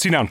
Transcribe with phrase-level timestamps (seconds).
[0.00, 0.30] Sinan.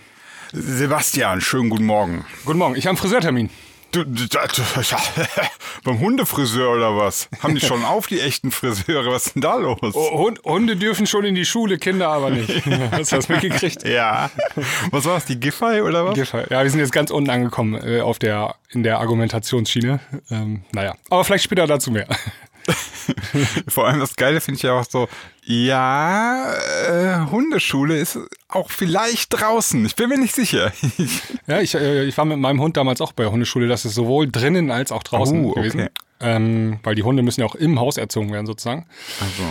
[0.52, 2.26] Sebastian, schönen guten Morgen.
[2.44, 3.52] Guten Morgen, ich habe einen Friseurtermin.
[3.92, 4.38] Du, du, du,
[5.84, 7.30] beim Hundefriseur oder was?
[7.42, 9.12] Haben die schon auf, die echten Friseure?
[9.12, 9.78] Was ist denn da los?
[9.94, 12.50] Oh, Hunde dürfen schon in die Schule, Kinder aber nicht.
[12.92, 13.88] Hast du das mitgekriegt?
[13.88, 14.32] Ja.
[14.90, 16.16] Was war das, die Giffey oder was?
[16.16, 16.46] Giffey.
[16.50, 20.00] Ja, wir sind jetzt ganz unten angekommen äh, auf der, in der Argumentationsschiene.
[20.32, 22.08] Ähm, naja, aber vielleicht später dazu mehr.
[23.68, 25.08] Vor allem das Geile finde ich ja auch so,
[25.44, 26.54] ja,
[26.88, 29.86] äh, Hundeschule ist auch vielleicht draußen.
[29.86, 30.72] Ich bin mir nicht sicher.
[31.48, 33.68] ja, ich, äh, ich war mit meinem Hund damals auch bei der Hundeschule.
[33.68, 35.60] Das ist sowohl drinnen als auch draußen Oh, okay.
[35.60, 35.90] gewesen.
[36.22, 38.86] Ähm, weil die Hunde müssen ja auch im Haus erzogen werden sozusagen.
[39.22, 39.44] Also.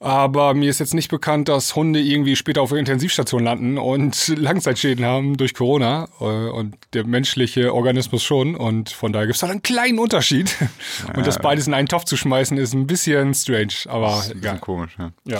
[0.00, 4.28] Aber mir ist jetzt nicht bekannt, dass Hunde irgendwie später auf der Intensivstation landen und
[4.36, 6.08] Langzeitschäden haben durch Corona.
[6.20, 8.54] Äh, Und der menschliche Organismus schon.
[8.54, 10.54] Und von daher gibt es da einen kleinen Unterschied.
[11.16, 13.74] Und das beides in einen Topf zu schmeißen, ist ein bisschen strange.
[13.88, 14.58] Aber Das ist ein bisschen egal.
[14.60, 15.10] komisch, ja.
[15.24, 15.38] Ja.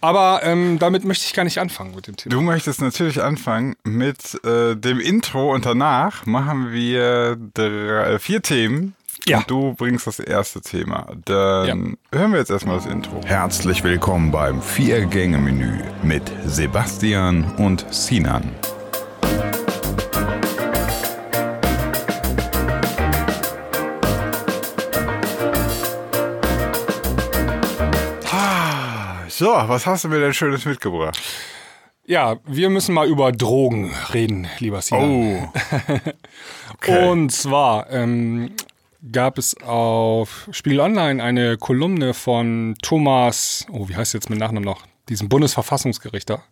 [0.00, 2.32] Aber ähm, damit möchte ich gar nicht anfangen mit dem Thema.
[2.34, 8.40] Du möchtest natürlich anfangen mit äh, dem Intro und danach machen wir drei, äh, vier
[8.42, 8.94] Themen.
[9.28, 9.40] Ja.
[9.40, 11.06] Und du bringst das erste Thema.
[11.26, 13.20] Dann hören wir jetzt erstmal das Intro.
[13.26, 18.54] Herzlich willkommen beim Vier-Gänge-Menü mit Sebastian und Sinan.
[28.32, 31.20] Ah, So, was hast du mir denn Schönes mitgebracht?
[32.06, 35.10] Ja, wir müssen mal über Drogen reden, lieber Sinan.
[35.10, 35.52] Oh.
[36.80, 37.08] Okay.
[37.08, 38.52] Und zwar ähm,
[39.12, 44.64] gab es auf Spiegel Online eine Kolumne von Thomas, oh, wie heißt jetzt mit Nachnamen
[44.64, 44.82] noch?
[45.08, 46.42] Diesem Bundesverfassungsgerichter.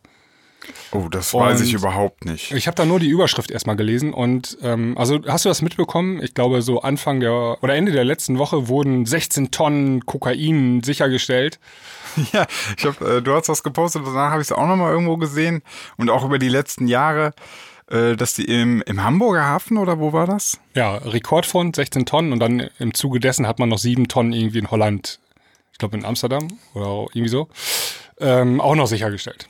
[0.90, 2.50] Oh, das weiß ich Und- überhaupt nicht.
[2.52, 6.20] Ich habe da nur die Überschrift erstmal gelesen und ähm, also hast du das mitbekommen?
[6.22, 11.58] Ich glaube, so Anfang der oder Ende der letzten Woche wurden 16 Tonnen Kokain sichergestellt.
[12.32, 12.46] Ja,
[12.78, 15.62] ich hab, äh, du hast was gepostet, danach habe ich es auch nochmal irgendwo gesehen
[15.98, 17.32] und auch über die letzten Jahre,
[17.88, 20.58] dass die im, im Hamburger Hafen oder wo war das?
[20.74, 24.58] Ja, Rekordfund, 16 Tonnen und dann im Zuge dessen hat man noch sieben Tonnen irgendwie
[24.58, 25.20] in Holland,
[25.72, 27.48] ich glaube in Amsterdam oder irgendwie so,
[28.18, 29.48] ähm, auch noch sichergestellt.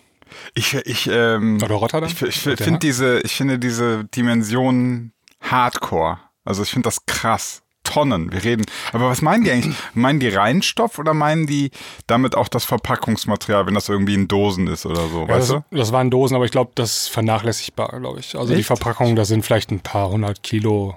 [0.55, 2.11] Ich, ich, ähm, Oder Rotterdam?
[2.11, 6.19] ich, ich Oder finde diese, ich finde diese Dimension Hardcore.
[6.45, 7.63] Also ich finde das krass.
[7.93, 8.65] Tonnen, wir reden.
[8.93, 9.77] Aber was meinen die eigentlich?
[9.95, 11.71] Meinen die Reinstoff oder meinen die
[12.07, 15.63] damit auch das Verpackungsmaterial, wenn das irgendwie in Dosen ist oder so, Ja, weißt das,
[15.71, 15.77] du?
[15.77, 18.37] das waren Dosen, aber ich glaube, das ist vernachlässigbar, glaube ich.
[18.37, 18.67] Also die Echt?
[18.67, 20.97] Verpackungen, da sind vielleicht ein paar hundert Kilo,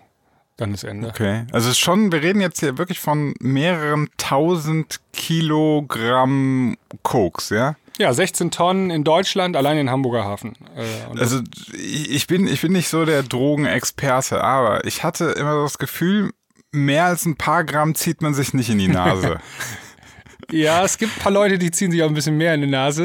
[0.57, 1.07] dann ist Ende.
[1.09, 1.45] Okay.
[1.51, 7.75] Also es ist schon, wir reden jetzt hier wirklich von mehreren tausend Kilogramm Koks, ja?
[7.97, 10.53] Ja, 16 Tonnen in Deutschland, allein in Hamburger Hafen.
[10.77, 11.41] Äh, Also
[11.73, 16.31] ich bin, ich bin nicht so der Drogenexperte, aber ich hatte immer das Gefühl,
[16.71, 19.39] mehr als ein paar Gramm zieht man sich nicht in die Nase.
[20.51, 22.67] Ja, es gibt ein paar Leute, die ziehen sich auch ein bisschen mehr in die
[22.67, 23.03] Nase.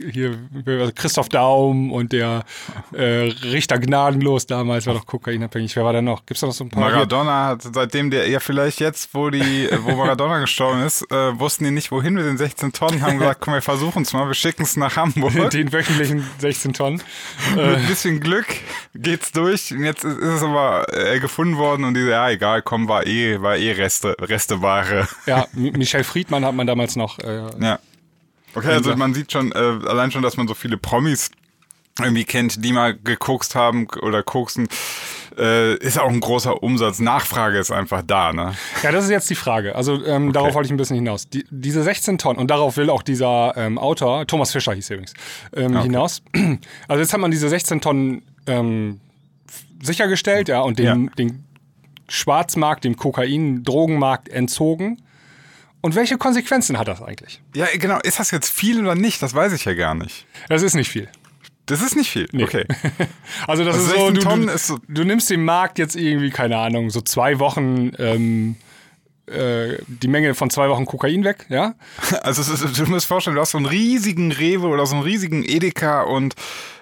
[0.00, 2.44] Äh, hier also Christoph Daum und der
[2.92, 5.76] äh, Richter Gnadenlos damals war doch kokainabhängig.
[5.76, 6.26] Wer war da noch?
[6.26, 6.90] Gibt's da noch so ein paar?
[6.90, 11.64] Maradona hat seitdem der, ja vielleicht jetzt, wo die, wo Maradona gestorben ist, äh, wussten
[11.64, 14.34] die nicht, wohin mit den 16 Tonnen, haben gesagt, komm, wir versuchen es mal, wir
[14.34, 15.50] schicken es nach Hamburg.
[15.50, 17.02] Den wöchentlichen 16 Tonnen.
[17.54, 18.46] Mit ein bisschen Glück
[18.94, 19.72] geht's durch.
[19.72, 23.40] Und jetzt ist, es aber äh, gefunden worden und die, ja egal, komm, war eh,
[23.40, 25.08] war eh Reste, Resteware.
[25.26, 27.18] Ja, Michel Friedmann hat man damals noch.
[27.18, 27.78] Äh, Ja.
[28.54, 31.30] Okay, also man sieht schon, äh, allein schon, dass man so viele Promis
[32.00, 34.68] irgendwie kennt, die mal gekokst haben oder koksen,
[35.38, 36.98] äh, ist auch ein großer Umsatz.
[36.98, 38.54] Nachfrage ist einfach da, ne?
[38.82, 39.74] Ja, das ist jetzt die Frage.
[39.74, 41.28] Also ähm, darauf wollte ich ein bisschen hinaus.
[41.28, 45.12] Die, diese 16 Tonnen, und darauf will auch dieser ähm, Autor, Thomas Fischer hieß übrigens,
[45.54, 46.22] ähm, hinaus.
[46.88, 49.00] Also jetzt hat man diese 16 Tonnen ähm,
[49.82, 51.10] sichergestellt, ja, und den, Ja.
[51.18, 51.44] den
[52.08, 55.02] Schwarzmarkt, dem Kokain-Drogenmarkt entzogen.
[55.86, 57.40] Und welche Konsequenzen hat das eigentlich?
[57.54, 58.00] Ja, genau.
[58.00, 59.22] Ist das jetzt viel oder nicht?
[59.22, 60.26] Das weiß ich ja gar nicht.
[60.48, 61.08] Das ist nicht viel.
[61.66, 62.28] Das ist nicht viel.
[62.42, 62.64] Okay.
[63.46, 65.94] Also das Also ist so, 16 du, du, ist so- du nimmst den Markt jetzt
[65.94, 68.56] irgendwie, keine Ahnung, so zwei Wochen, ähm,
[69.26, 71.74] äh, die Menge von zwei Wochen Kokain weg, ja?
[72.22, 75.42] Also ist, du musst vorstellen, du hast so einen riesigen Rewe oder so einen riesigen
[75.44, 76.34] Edeka und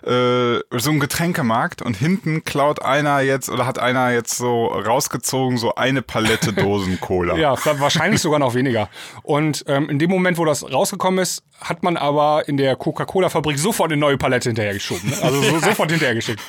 [0.02, 5.56] äh, so einen Getränkemarkt und hinten klaut einer jetzt oder hat einer jetzt so rausgezogen
[5.56, 7.36] so eine Palette Dosen Cola.
[7.36, 8.90] Ja, wahrscheinlich sogar noch weniger.
[9.22, 13.58] Und ähm, in dem Moment, wo das rausgekommen ist, hat man aber in der Coca-Cola-Fabrik
[13.58, 15.08] sofort eine neue Palette hinterhergeschoben.
[15.08, 15.16] Ne?
[15.22, 16.40] Also so, sofort hinterhergeschickt.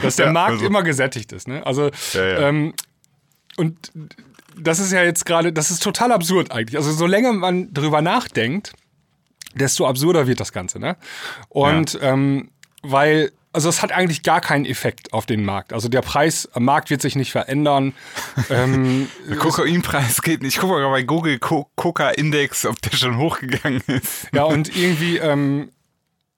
[0.00, 1.46] Dass der Ja, Markt also- immer gesättigt ist.
[1.48, 1.64] Ne?
[1.66, 2.48] Also Ja, ja.
[2.48, 2.72] Ähm,
[3.58, 3.92] und
[4.58, 6.76] das ist ja jetzt gerade, das ist total absurd eigentlich.
[6.76, 8.72] Also so länger man drüber nachdenkt,
[9.54, 10.78] desto absurder wird das Ganze.
[10.78, 10.96] Ne?
[11.48, 12.50] Und ähm,
[12.82, 15.72] weil, also es hat eigentlich gar keinen Effekt auf den Markt.
[15.72, 17.92] Also der Preis am Markt wird sich nicht verändern.
[18.50, 20.54] ähm, Der Kokainpreis geht nicht.
[20.54, 24.28] Ich gucke mal bei Google Co Coca-Index, ob der schon hochgegangen ist.
[24.32, 25.70] Ja, und irgendwie, ähm,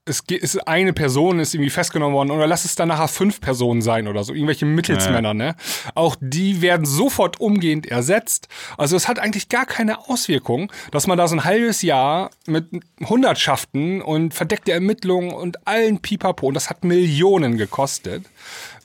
[0.07, 3.81] es ist eine Person ist irgendwie festgenommen worden oder lass es dann nachher fünf Personen
[3.81, 5.35] sein oder so, irgendwelche Mittelsmänner, ja.
[5.35, 5.57] ne?
[5.95, 8.49] Auch die werden sofort umgehend ersetzt.
[8.77, 12.67] Also es hat eigentlich gar keine Auswirkung, dass man da so ein halbes Jahr mit
[13.01, 18.27] Hundertschaften und verdeckte Ermittlungen und allen Pipapo, und das hat Millionen gekostet,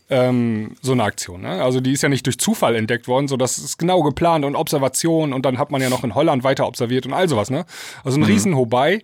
[0.09, 1.41] ähm, so eine Aktion.
[1.41, 1.61] Ne?
[1.61, 4.55] Also die ist ja nicht durch Zufall entdeckt worden, so das ist genau geplant und
[4.55, 7.49] Observation und dann hat man ja noch in Holland weiter observiert und all sowas.
[7.49, 7.65] Ne?
[8.05, 8.27] Also ein mhm.
[8.27, 9.03] Riesen-Hobei.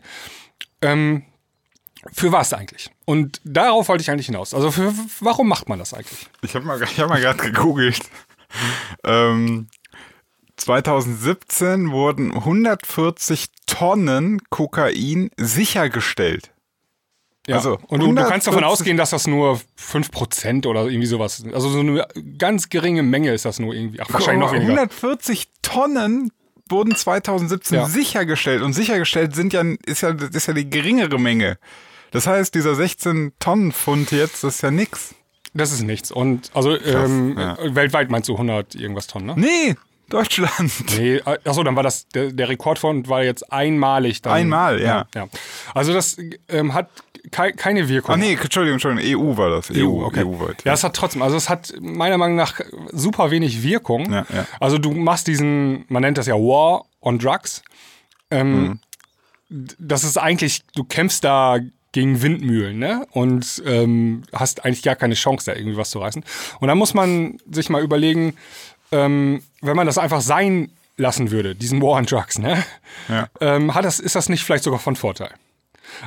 [0.81, 1.23] Ähm,
[2.13, 2.91] für was eigentlich?
[3.05, 4.53] Und darauf wollte ich eigentlich hinaus.
[4.53, 6.27] Also für, warum macht man das eigentlich?
[6.41, 8.01] Ich habe mal, hab mal gerade gegoogelt.
[9.03, 9.67] ähm,
[10.57, 16.51] 2017 wurden 140 Tonnen Kokain sichergestellt.
[17.47, 21.39] Ja, also und du, du, kannst davon ausgehen, dass das nur 5% oder irgendwie sowas
[21.39, 21.53] ist.
[21.53, 22.07] Also so eine
[22.39, 23.99] ganz geringe Menge ist das nur irgendwie.
[24.01, 24.71] Ach, wahrscheinlich noch weniger.
[24.71, 26.31] 140 Tonnen
[26.69, 27.85] wurden 2017 ja.
[27.85, 28.63] sichergestellt.
[28.63, 31.59] Und sichergestellt sind ja, ist ja, ist ja die geringere Menge.
[32.11, 35.15] Das heißt, dieser 16-Tonnen-Pfund jetzt, das ist ja nix.
[35.53, 36.11] Das ist nichts.
[36.11, 37.57] Und also Krass, ähm, ja.
[37.75, 39.33] weltweit meinst du 100 irgendwas Tonnen, ne?
[39.37, 39.75] Nee,
[40.09, 40.71] Deutschland.
[40.97, 44.21] Nee, achso, dann war das, der, der Rekordfond war jetzt einmalig.
[44.21, 45.07] Dann, Einmal, ja.
[45.15, 45.27] ja.
[45.73, 46.17] Also das
[46.47, 46.89] ähm, hat
[47.31, 48.15] kei keine Wirkung.
[48.15, 49.71] Ach nee, Entschuldigung, Entschuldigung, EU war das.
[49.71, 50.23] EU, EU okay.
[50.23, 50.63] EU-weit.
[50.63, 52.59] Ja, es hat trotzdem, also es hat meiner Meinung nach
[52.91, 54.11] super wenig Wirkung.
[54.11, 54.45] Ja, ja.
[54.59, 57.63] Also du machst diesen, man nennt das ja War on Drugs.
[58.29, 58.79] Ähm, mhm.
[59.79, 61.59] Das ist eigentlich, du kämpfst da
[61.95, 63.07] gegen Windmühlen, ne?
[63.11, 66.25] Und ähm, hast eigentlich gar keine Chance, da irgendwie was zu reißen.
[66.59, 68.35] Und dann muss man sich mal überlegen,
[68.91, 72.61] ähm, wenn man das einfach sein lassen würde, diesen War on Drugs, ne?
[73.07, 73.29] Ja.
[73.39, 75.31] Ähm, hat das, ist das nicht vielleicht sogar von Vorteil?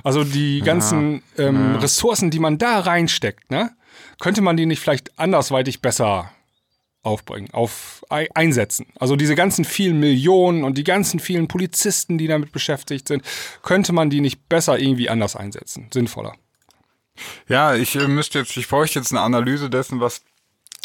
[0.04, 1.46] Also die ganzen ja.
[1.46, 1.78] Ähm, ja.
[1.78, 3.70] Ressourcen, die man da reinsteckt, ne?
[4.20, 6.30] Könnte man die nicht vielleicht andersweitig besser
[7.08, 8.86] aufbringen, auf einsetzen.
[8.98, 13.22] Also diese ganzen vielen Millionen und die ganzen vielen Polizisten, die damit beschäftigt sind,
[13.62, 16.34] könnte man die nicht besser irgendwie anders einsetzen, sinnvoller.
[17.48, 20.22] Ja, ich äh, müsste jetzt, ich bräuchte jetzt eine Analyse dessen, was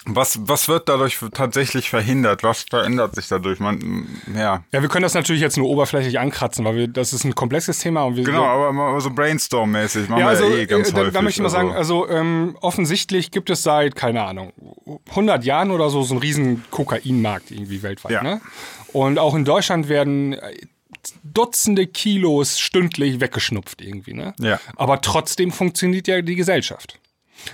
[0.05, 2.43] was, was wird dadurch tatsächlich verhindert?
[2.43, 3.59] Was verändert sich dadurch?
[3.59, 4.63] Man, ja.
[4.71, 7.79] Ja, wir können das natürlich jetzt nur oberflächlich ankratzen, weil wir, das ist ein komplexes
[7.79, 8.03] Thema.
[8.03, 11.13] Und wir, genau, aber so Brainstorm-mäßig machen ja, also, wir ja eh ganz da, häufig.
[11.13, 11.55] Da möchte ich mal also.
[11.55, 14.51] sagen, also ähm, offensichtlich gibt es seit, keine Ahnung,
[15.09, 18.11] 100 Jahren oder so so einen riesen Kokainmarkt irgendwie weltweit.
[18.11, 18.23] Ja.
[18.23, 18.41] Ne?
[18.91, 20.35] Und auch in Deutschland werden
[21.23, 24.13] Dutzende Kilos stündlich weggeschnupft irgendwie.
[24.13, 24.33] Ne?
[24.39, 24.59] Ja.
[24.75, 26.99] Aber trotzdem funktioniert ja die Gesellschaft.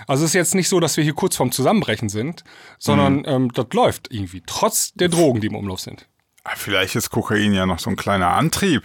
[0.07, 2.44] Also es ist jetzt nicht so, dass wir hier kurz vorm Zusammenbrechen sind,
[2.77, 3.25] sondern mhm.
[3.25, 6.09] ähm, das läuft irgendwie, trotz der Drogen, die im Umlauf sind.
[6.50, 8.81] Ah, vielleicht ist Kokain ja noch so ein kleiner Antrieb.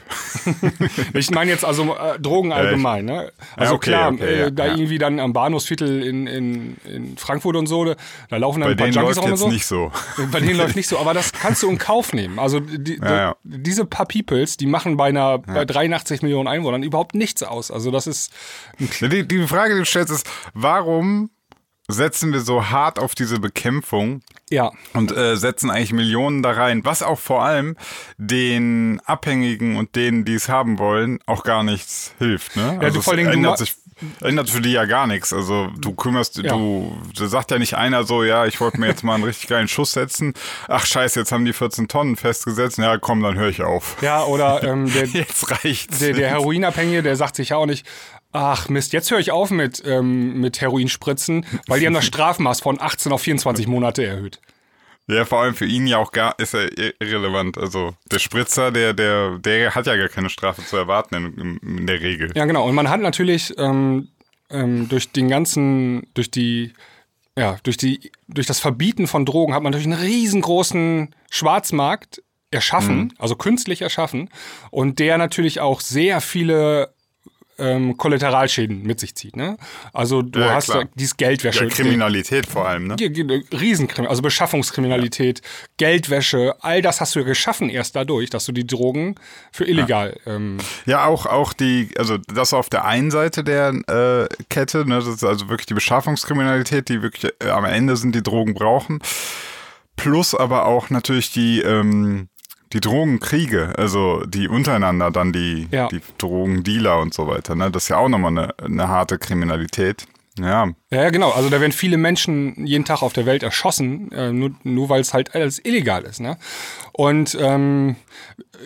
[1.14, 3.06] ich meine jetzt also äh, Drogen allgemein.
[3.06, 3.32] Ne?
[3.56, 4.72] Also ja, okay, klar, okay, äh, ja, da ja.
[4.72, 8.92] irgendwie dann am Bahnhofsviertel in, in, in Frankfurt und so, da laufen dann Bei ein
[8.92, 9.48] paar denen Junkies läuft jetzt so.
[9.48, 9.92] nicht so.
[10.30, 12.38] Bei denen läuft nicht so, aber das kannst du in Kauf nehmen.
[12.38, 17.14] Also die, die, diese paar Peoples, die machen bei einer bei 83 Millionen Einwohnern überhaupt
[17.14, 17.70] nichts aus.
[17.70, 18.32] Also das ist
[18.78, 21.30] die, die Frage, die du stellst, ist, warum
[21.88, 24.72] setzen wir so hart auf diese Bekämpfung ja.
[24.94, 27.76] und äh, setzen eigentlich Millionen da rein, was auch vor allem
[28.16, 32.56] den Abhängigen und denen, die es haben wollen, auch gar nichts hilft.
[32.56, 32.78] Ne?
[32.80, 33.74] Ja, also vor allem, ändert sich
[34.20, 35.32] ändert für die ja gar nichts.
[35.32, 36.50] Also du kümmerst, ja.
[36.50, 39.48] du, da sagt ja nicht einer so, ja, ich wollte mir jetzt mal einen richtig
[39.48, 40.34] geilen Schuss setzen.
[40.68, 42.78] Ach scheiße, jetzt haben die 14 Tonnen festgesetzt.
[42.78, 43.96] Ja, komm, dann höre ich auf.
[44.02, 45.98] Ja, oder ähm, der, jetzt reicht's.
[45.98, 47.86] Der, der Heroinabhängige, der sagt sich ja auch nicht,
[48.36, 52.60] Ach Mist, jetzt höre ich auf mit, ähm, mit Heroinspritzen, weil die haben das Strafmaß
[52.60, 54.40] von 18 auf 24 Monate erhöht.
[55.06, 56.68] Ja, vor allem für ihn ja auch gar ist er
[57.00, 57.56] irrelevant.
[57.56, 61.86] Also der Spritzer, der, der, der hat ja gar keine Strafe zu erwarten in, in
[61.86, 62.32] der Regel.
[62.34, 62.66] Ja, genau.
[62.66, 64.08] Und man hat natürlich ähm,
[64.50, 66.72] ähm, durch den ganzen, durch die,
[67.38, 72.20] ja, durch die, durch das Verbieten von Drogen hat man natürlich einen riesengroßen Schwarzmarkt
[72.50, 73.10] erschaffen, mhm.
[73.18, 74.28] also künstlich erschaffen,
[74.72, 76.94] und der natürlich auch sehr viele
[77.58, 79.36] ähm, Kollateralschäden mit sich zieht.
[79.36, 79.56] Ne?
[79.92, 81.64] Also du ja, hast da dieses Geldwäsche.
[81.64, 82.96] Ja, Kriminalität vor allem, ne?
[82.98, 85.46] Riesenkriminalität, also Beschaffungskriminalität, ja.
[85.76, 89.14] Geldwäsche, all das hast du ja geschaffen erst dadurch, dass du die Drogen
[89.52, 90.18] für illegal.
[90.24, 94.86] Ja, ähm, ja auch, auch die, also das auf der einen Seite der äh, Kette,
[94.86, 94.96] ne?
[94.96, 99.00] das ist also wirklich die Beschaffungskriminalität, die wirklich äh, am Ende sind, die Drogen brauchen.
[99.96, 102.28] Plus aber auch natürlich die ähm,
[102.72, 105.88] die Drogenkriege, also die untereinander dann die, ja.
[105.88, 107.70] die Drogendealer und so weiter, ne?
[107.70, 110.06] Das ist ja auch nochmal eine, eine harte Kriminalität.
[110.38, 110.68] Ja.
[110.90, 111.30] Ja, genau.
[111.30, 115.00] Also da werden viele Menschen jeden Tag auf der Welt erschossen, äh, nur, nur weil
[115.00, 116.20] es halt alles illegal ist.
[116.20, 116.38] Ne?
[116.96, 117.96] Und ähm,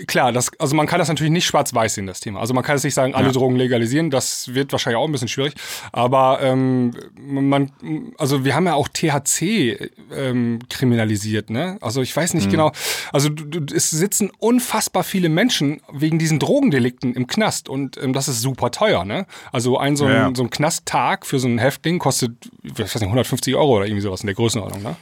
[0.07, 2.41] klar, das, also man kann das natürlich nicht schwarz-weiß sehen, das Thema.
[2.41, 3.33] Also man kann es nicht sagen, alle ja.
[3.33, 5.55] Drogen legalisieren, das wird wahrscheinlich auch ein bisschen schwierig.
[5.93, 7.73] Aber ähm, man,
[8.19, 11.79] also wir haben ja auch THC ähm, kriminalisiert, ne?
[11.81, 12.51] Also ich weiß nicht mhm.
[12.51, 12.73] genau.
[13.15, 18.13] Also du, du, es sitzen unfassbar viele Menschen wegen diesen Drogendelikten im Knast und ähm,
[18.13, 19.25] das ist super teuer, ne?
[19.53, 20.31] Also ein so ein, ja.
[20.35, 22.33] so ein Knasttag für so ein Häftling kostet,
[22.63, 24.97] ich weiß nicht, 150 Euro oder irgendwie sowas in der Größenordnung, ne?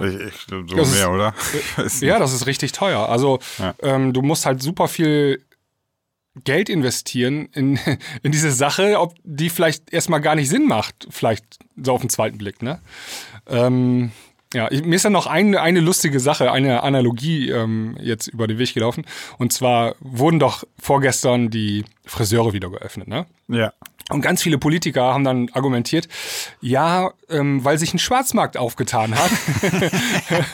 [0.00, 1.34] Ich, ich, so das mehr, ist, oder?
[2.06, 3.08] ja, das ist richtig teuer.
[3.08, 3.74] Also ja.
[3.82, 5.42] ähm, du musst halt super viel
[6.44, 7.78] Geld investieren in,
[8.22, 12.10] in diese Sache, ob die vielleicht erstmal gar nicht Sinn macht, vielleicht so auf den
[12.10, 12.80] zweiten Blick, ne?
[13.46, 14.12] Ähm,
[14.54, 18.58] ja, mir ist dann noch eine, eine lustige Sache, eine Analogie ähm, jetzt über den
[18.58, 19.04] Weg gelaufen.
[19.38, 23.26] Und zwar wurden doch vorgestern die Friseure wieder geöffnet, ne?
[23.48, 23.72] Ja.
[24.10, 26.08] Und ganz viele Politiker haben dann argumentiert,
[26.60, 29.30] ja, ähm, weil sich ein Schwarzmarkt aufgetan hat,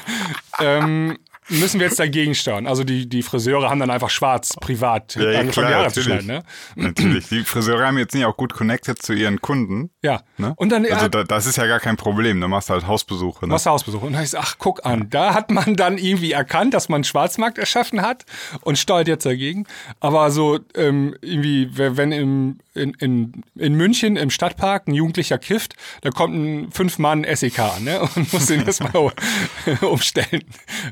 [0.60, 2.66] ähm, müssen wir jetzt dagegen steuern.
[2.66, 6.26] Also die, die Friseure haben dann einfach schwarz privat ja, ja, klar, zu schneiden.
[6.26, 6.42] Ne?
[6.76, 7.28] Natürlich.
[7.28, 9.90] Die Friseure haben jetzt nicht auch gut connected zu ihren Kunden.
[10.02, 10.22] Ja.
[10.36, 10.54] Ne?
[10.56, 12.40] Und dann, also da, das ist ja gar kein Problem.
[12.40, 13.46] Da machst du halt Hausbesuche.
[13.46, 13.52] Ne?
[13.52, 14.06] Machst du Hausbesuche.
[14.06, 17.04] Und dann heißt ach, guck an, da hat man dann irgendwie erkannt, dass man einen
[17.04, 18.24] Schwarzmarkt erschaffen hat
[18.62, 19.66] und steuert jetzt dagegen.
[20.00, 25.74] Aber so ähm, irgendwie, wenn im, in, in, in München im Stadtpark ein Jugendlicher kifft,
[26.02, 28.00] da kommt ein fünf Mann SEK an ne?
[28.14, 28.92] und muss den erstmal
[29.82, 30.44] umstellen.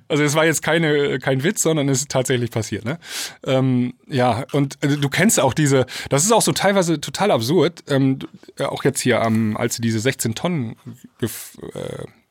[0.08, 2.84] Also es war jetzt keine, kein Witz, sondern es ist tatsächlich passiert.
[2.84, 2.98] Ne?
[3.44, 7.84] Ähm, ja, und äh, du kennst auch diese, das ist auch so teilweise total absurd,
[7.88, 8.18] ähm,
[8.58, 10.76] äh, auch jetzt hier, ähm, als sie diese 16 Tonnen
[11.20, 11.28] äh,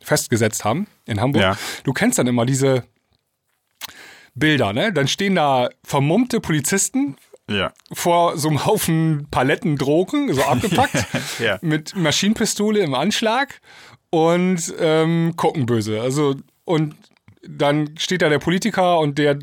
[0.02, 1.42] festgesetzt haben in Hamburg.
[1.42, 1.58] Ja.
[1.84, 2.84] Du kennst dann immer diese
[4.36, 4.92] Bilder, ne?
[4.92, 7.16] Dann stehen da vermummte Polizisten
[7.50, 7.72] ja.
[7.92, 11.06] vor so einem Haufen Paletten Drogen, so abgepackt,
[11.40, 11.58] ja.
[11.62, 13.62] mit Maschinenpistole im Anschlag
[14.10, 16.02] und ähm, gucken böse.
[16.02, 16.96] Also, und
[17.48, 19.38] dann steht da der Politiker und der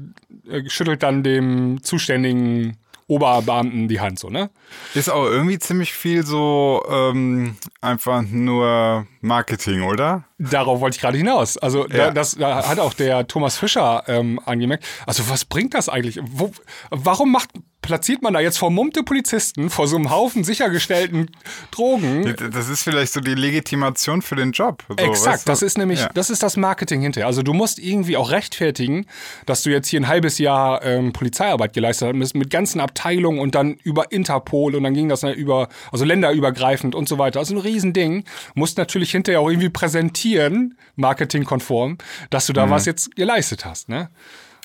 [0.49, 2.76] äh, schüttelt dann dem zuständigen
[3.09, 4.49] Oberbeamten die Hand, so, ne?
[4.94, 10.25] Ist auch irgendwie ziemlich viel so ähm, einfach nur Marketing, oder?
[10.38, 11.59] Darauf wollte ich gerade hinaus.
[11.59, 12.06] Also ja.
[12.06, 14.85] da, das da hat auch der Thomas Fischer ähm, angemerkt.
[15.06, 16.21] Also was bringt das eigentlich?
[16.23, 16.52] Wo,
[16.90, 17.50] warum macht
[17.83, 21.31] platziert man da jetzt vermummte Polizisten vor so einem Haufen sichergestellten
[21.73, 22.35] Drogen.
[22.53, 24.85] Das ist vielleicht so die Legitimation für den Job.
[24.89, 25.51] So, Exakt, weißt du?
[25.51, 26.11] das ist nämlich, ja.
[26.15, 27.27] das ist das Marketing hinterher.
[27.27, 29.07] Also du musst irgendwie auch rechtfertigen,
[29.47, 33.55] dass du jetzt hier ein halbes Jahr ähm, Polizeiarbeit geleistet hast, mit ganzen Abteilungen und
[33.55, 37.41] dann über Interpol und dann ging das dann über, also länderübergreifend und so weiter.
[37.41, 38.25] Also ein Riesending.
[38.55, 41.99] Musst natürlich hinterher auch irgendwie präsentieren, marketingkonform,
[42.31, 42.71] dass du da mhm.
[42.71, 44.09] was jetzt geleistet hast, ne?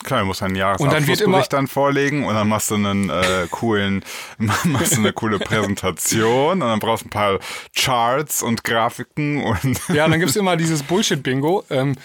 [0.04, 4.04] Klar, du musst einen Jahresabschlussbericht dann, dann vorlegen und dann machst du einen äh, coolen,
[4.38, 7.40] machst du eine coole Präsentation und dann brauchst du ein paar
[7.76, 9.80] Charts und Grafiken und.
[9.94, 11.64] Ja, und dann gibt's immer dieses Bullshit-Bingo.
[11.70, 11.96] Ähm,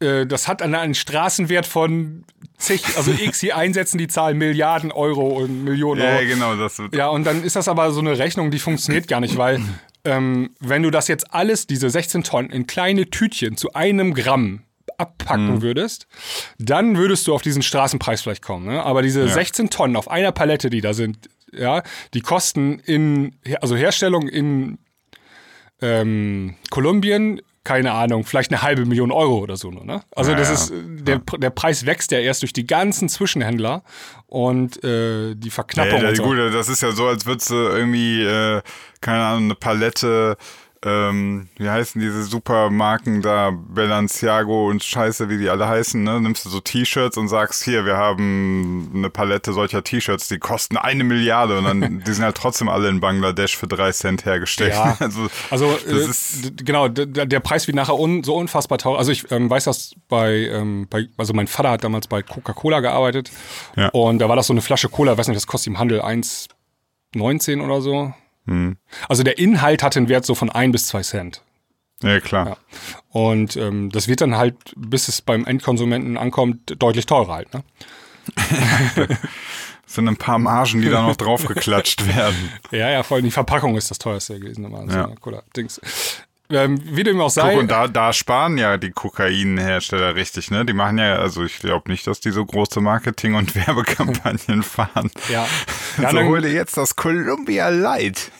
[0.00, 2.24] äh, das hat einen, einen Straßenwert von
[2.56, 6.20] zig, also x hier einsetzen die Zahl Milliarden Euro und Millionen Euro.
[6.20, 6.56] Ja, genau.
[6.56, 9.36] Das wird ja, und dann ist das aber so eine Rechnung, die funktioniert gar nicht,
[9.36, 9.60] weil
[10.04, 14.62] ähm, wenn du das jetzt alles, diese 16 Tonnen, in kleine Tütchen zu einem Gramm
[15.02, 15.62] abpacken mhm.
[15.62, 16.06] würdest,
[16.58, 18.66] dann würdest du auf diesen Straßenpreis vielleicht kommen.
[18.66, 18.82] Ne?
[18.82, 19.28] Aber diese ja.
[19.28, 21.82] 16 Tonnen auf einer Palette, die da sind, ja,
[22.14, 24.78] die kosten in, also Herstellung in
[25.82, 29.70] ähm, Kolumbien, keine Ahnung, vielleicht eine halbe Million Euro oder so.
[29.70, 30.02] Ne?
[30.16, 33.84] Also ja, das ist, der, der Preis wächst ja erst durch die ganzen Zwischenhändler
[34.26, 35.98] und äh, die Verknappung.
[35.98, 36.22] Ja, ja, und so.
[36.24, 38.62] gut, das ist ja so, als würdest du irgendwie, äh,
[39.00, 40.36] keine Ahnung, eine Palette
[40.84, 46.20] ähm, wie heißen diese Supermarken da, Balenciago und Scheiße, wie die alle heißen, ne?
[46.20, 50.76] Nimmst du so T-Shirts und sagst, hier, wir haben eine Palette solcher T-Shirts, die kosten
[50.76, 54.72] eine Milliarde und dann, die sind halt trotzdem alle in Bangladesch für drei Cent hergestellt.
[54.72, 58.98] Ja, also, also äh, genau, der, der, Preis wird nachher un, so unfassbar teuer.
[58.98, 62.80] Also ich ähm, weiß das bei, ähm, bei, also mein Vater hat damals bei Coca-Cola
[62.80, 63.30] gearbeitet
[63.76, 63.88] ja.
[63.90, 67.64] und da war das so eine Flasche Cola, weiß nicht, das kostet im Handel 1,19
[67.64, 68.12] oder so.
[68.46, 68.76] Hm.
[69.08, 71.42] Also der Inhalt hat einen Wert so von ein bis zwei Cent.
[72.02, 72.48] Ja, klar.
[72.48, 72.56] Ja.
[73.10, 77.54] Und ähm, das wird dann halt, bis es beim Endkonsumenten ankommt, deutlich teurer halt.
[77.54, 77.62] Ne?
[78.96, 79.08] das
[79.86, 82.50] sind ein paar Margen, die da noch draufgeklatscht werden.
[82.70, 84.70] Ja, ja, vor allem die Verpackung ist das teuerste gewesen.
[84.90, 85.08] Ja.
[85.22, 85.80] So Dings
[86.52, 87.52] ähm, wie dem auch sei.
[87.52, 90.64] Guck, und da, da sparen ja die Kokainhersteller richtig, ne?
[90.64, 95.10] Die machen ja, also ich glaube nicht, dass die so große Marketing- und Werbekampagnen fahren.
[95.28, 95.46] Ja.
[95.98, 98.30] ja so dann, hol dir jetzt das Columbia Light.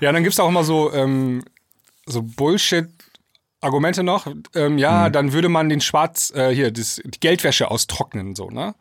[0.00, 1.42] ja, dann gibt's auch immer so, ähm,
[2.06, 2.88] so Bullshit.
[3.60, 5.12] Argumente noch, ähm, ja, mhm.
[5.14, 8.74] dann würde man den Schwarz, äh, hier, das, die Geldwäsche austrocknen, so, ne?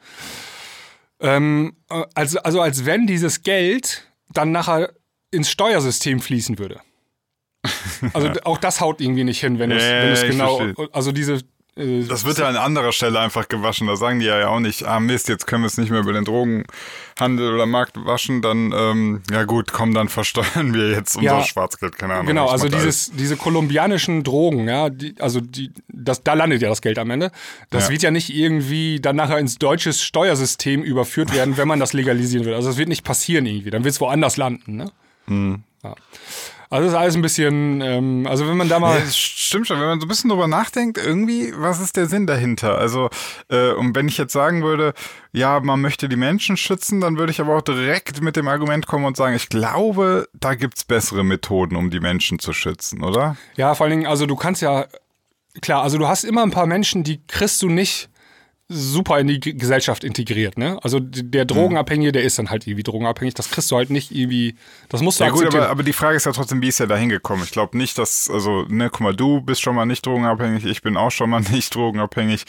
[1.22, 4.92] Ähm, äh, also, also als wenn dieses Geld dann nachher
[5.32, 6.82] ins Steuersystem fließen würde.
[8.14, 10.90] also auch das haut irgendwie nicht hin, wenn es Ja, genau, verstehe.
[10.92, 11.40] also diese
[11.76, 13.88] äh, Das wird ja an anderer Stelle einfach gewaschen.
[13.88, 16.12] Da sagen die ja auch nicht, ah Mist, jetzt können wir es nicht mehr über
[16.14, 18.42] den Drogenhandel oder Markt waschen.
[18.42, 21.98] Dann, ähm, ja gut, komm, dann versteuern wir jetzt unser Ja, Schwarzgeld.
[21.98, 22.28] Keine Ahnung.
[22.28, 26.82] Genau, also dieses, diese kolumbianischen Drogen, ja, die, also die, das, da landet ja das
[26.82, 27.32] Geld am Ende.
[27.70, 27.90] Das Ja.
[27.92, 32.46] wird ja nicht irgendwie dann nachher ins deutsche Steuersystem überführt werden, wenn man das legalisieren
[32.46, 32.54] will.
[32.54, 33.72] Also das wird nicht passieren irgendwie.
[33.72, 34.92] Dann wird es woanders landen, ne?
[35.28, 35.64] Mhm.
[35.84, 35.96] Ja.
[36.74, 38.98] Also das ist alles ein bisschen, ähm, also wenn man da mal.
[38.98, 42.26] Ja, stimmt schon, wenn man so ein bisschen drüber nachdenkt, irgendwie, was ist der Sinn
[42.26, 42.80] dahinter?
[42.80, 43.12] Also,
[43.50, 44.96] äh, und wenn ich jetzt sagen würde,
[45.32, 48.88] ja, man möchte die Menschen schützen, dann würde ich aber auch direkt mit dem Argument
[48.88, 53.38] kommen und sagen, ich glaube, da gibt's bessere Methoden, um die Menschen zu schützen, oder?
[53.56, 54.88] Ja, vor allen Dingen, also du kannst ja,
[55.62, 58.10] klar, also du hast immer ein paar Menschen, die kriegst du nicht
[58.70, 60.80] super in die Gesellschaft integriert, ne?
[60.82, 61.32] Also d- Mhm.
[61.32, 64.56] der Drogenabhängige, der ist dann halt irgendwie drogenabhängig, das kriegst du halt nicht irgendwie,
[64.90, 65.64] das musst du Ja gut, akzeptieren.
[65.64, 67.44] aber, aber die Frage ist ja trotzdem, wie ist er da hingekommen?
[67.44, 70.82] Ich glaube nicht, dass, also, ne, guck mal, du bist schon mal nicht drogenabhängig, ich
[70.82, 72.46] bin auch schon mal nicht drogenabhängig.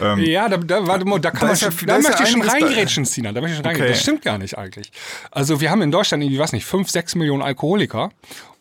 [0.00, 2.22] Ähm, Ja, da, da, warte mal, da kann Da man ja- schon, da ja möchte
[2.22, 3.32] ich schon reingrätschen, Sina.
[3.32, 3.84] Da möchte ich schon reingrätschen.
[3.86, 3.92] Okay.
[3.94, 4.92] Das stimmt gar nicht eigentlich.
[5.30, 8.10] Also wir haben in Deutschland irgendwie, weiß nicht, fünf, sechs Millionen Alkoholiker.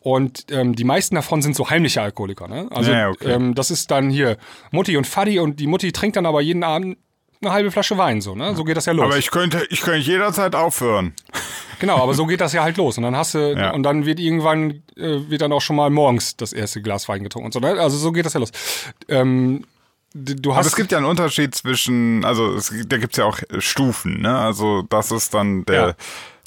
[0.03, 2.47] Und ähm, die meisten davon sind so heimliche Alkoholiker.
[2.47, 2.67] Ne?
[2.71, 3.31] Also Ja, okay.
[3.31, 4.37] ähm, das ist dann hier
[4.71, 6.97] Mutti und Faddy und die Mutti trinkt dann aber jeden Abend
[7.41, 8.19] eine halbe Flasche Wein.
[8.21, 8.53] So, ne?
[8.55, 9.05] so geht das ja los.
[9.05, 11.13] aber ich könnte, ich könnte jederzeit aufhören.
[11.79, 12.97] Genau, aber so geht das ja halt los.
[12.97, 13.71] Und dann hast du, Ja.
[13.73, 17.23] und dann wird irgendwann, äh, wird dann auch schon mal morgens das erste Glas Wein
[17.23, 17.59] getrunken und so.
[17.59, 17.77] Ne?
[17.77, 18.51] Also so geht das ja los.
[19.09, 19.65] Ähm,
[20.45, 24.33] Aber es gibt ja einen Unterschied zwischen, also es, da gibt's ja auch Stufen, ne?
[24.37, 25.95] Also das ist dann der, Ja.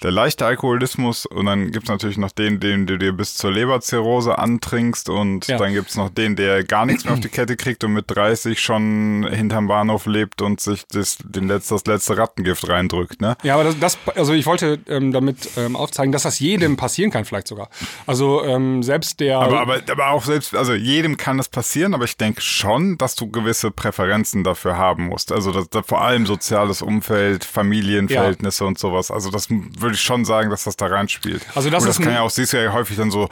[0.02, 4.38] Der leichte Alkoholismus und dann gibt's natürlich noch den, den du dir bis zur Leberzirrhose
[4.38, 5.56] antrinkst und Ja.
[5.58, 8.60] dann gibt's noch den, der gar nichts mehr auf die Kette kriegt und mit 30
[8.60, 13.36] schon hinterm Bahnhof lebt und sich das, den letzt, das letzte Rattengift reindrückt, ne?
[13.42, 17.10] Ja, aber das, das also ich wollte ähm, damit ähm, aufzeigen, dass das jedem passieren
[17.10, 17.68] kann, vielleicht sogar.
[18.06, 19.38] Also ähm, selbst der.
[19.38, 23.14] Aber, aber, aber auch selbst, also jedem kann das passieren, aber ich denke schon, dass
[23.14, 25.32] du gewisse Präferenzen dafür haben musst.
[25.32, 29.10] Also das, das, vor allem soziales Umfeld, Familienverhältnisse und sowas.
[29.10, 31.46] Also das m- würde ich schon sagen, dass das da reinspielt.
[31.54, 33.28] Also das und ist das kann ja auch, siehst du ja häufig dann so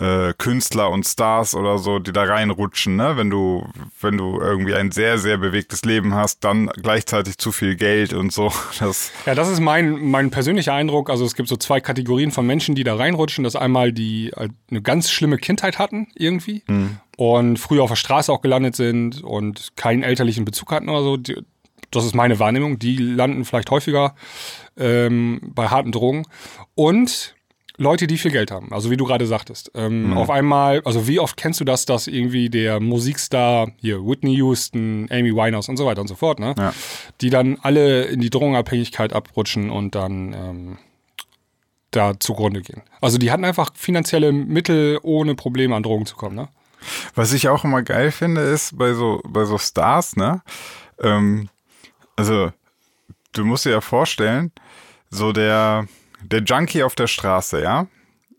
[0.00, 3.16] äh, Künstler und Stars oder so, die da reinrutschen, ne?
[3.16, 3.66] Wenn du,
[4.00, 8.32] wenn du irgendwie ein sehr, sehr bewegtes Leben hast, dann gleichzeitig zu viel Geld und
[8.32, 8.52] so.
[8.78, 11.08] Das, ja, das ist mein, mein persönlicher Eindruck.
[11.10, 13.42] Also es gibt so zwei Kategorien von Menschen, die da reinrutschen.
[13.42, 16.62] Das einmal die äh, eine ganz schlimme Kindheit hatten irgendwie
[17.16, 21.16] und früher auf der Straße auch gelandet sind und keinen elterlichen Bezug hatten oder so.
[21.16, 21.36] Die,
[21.90, 22.78] das ist meine Wahrnehmung.
[22.78, 24.14] Die landen vielleicht häufiger
[24.76, 26.24] ähm, bei harten Drogen.
[26.74, 27.34] Und
[27.78, 29.70] Leute, die viel Geld haben, also wie du gerade sagtest.
[29.74, 34.34] Ähm, Auf einmal, also wie oft kennst du das, dass irgendwie der Musikstar, hier Whitney
[34.36, 36.54] Houston, Amy Winehouse und so weiter und so fort, ne?
[36.56, 36.72] Ja.
[37.20, 40.78] Die dann alle in die Drogenabhängigkeit abrutschen und dann ähm,
[41.90, 42.82] da zugrunde gehen.
[43.00, 46.48] Also die hatten einfach finanzielle Mittel, ohne Probleme an Drogen zu kommen, ne?
[47.14, 50.40] Was ich auch immer geil finde, ist bei so, bei so Stars, ne?
[51.02, 51.50] Ähm,
[52.16, 52.52] also,
[53.32, 54.52] du musst dir ja vorstellen,
[55.10, 55.86] so der,
[56.22, 57.86] der Junkie auf der Straße, ja?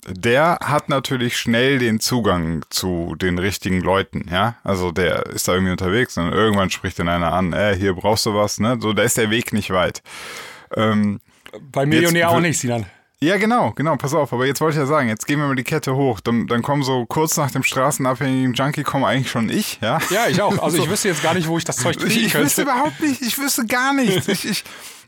[0.10, 4.56] Der hat natürlich schnell den Zugang zu den richtigen Leuten, ja?
[4.64, 8.26] Also der ist da irgendwie unterwegs und irgendwann spricht dann einer an, äh, hier brauchst
[8.26, 8.78] du was, ne?
[8.80, 10.02] So, da ist der Weg nicht weit.
[10.76, 11.20] Ähm,
[11.72, 12.86] Bei Millionär auch wür- nicht, Sinan.
[13.20, 14.32] Ja, genau, genau, pass auf.
[14.32, 16.20] Aber jetzt wollte ich ja sagen, jetzt gehen wir mal die Kette hoch.
[16.20, 20.00] Dann, dann kommen so kurz nach dem straßenabhängigen Junkie kommen eigentlich schon ich, ja?
[20.12, 20.58] Ja, ich auch.
[20.60, 22.78] Also ich wüsste jetzt gar nicht, wo ich das Zeug Ich, kriegen ich wüsste könnte.
[22.80, 24.28] überhaupt nicht, ich wüsste gar nichts.
[24.28, 24.64] Ich, ich,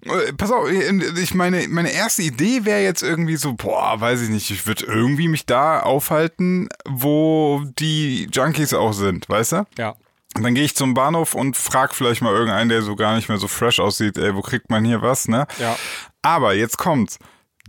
[0.06, 4.30] äh, pass auf, ich meine, meine erste Idee wäre jetzt irgendwie so, boah, weiß ich
[4.30, 9.66] nicht, ich würde irgendwie mich da aufhalten, wo die Junkies auch sind, weißt du?
[9.78, 9.96] Ja.
[10.36, 13.30] Und dann gehe ich zum Bahnhof und frag vielleicht mal irgendeinen, der so gar nicht
[13.30, 15.46] mehr so fresh aussieht, ey, wo kriegt man hier was, ne?
[15.60, 15.76] Ja.
[16.22, 17.20] Aber jetzt kommt's.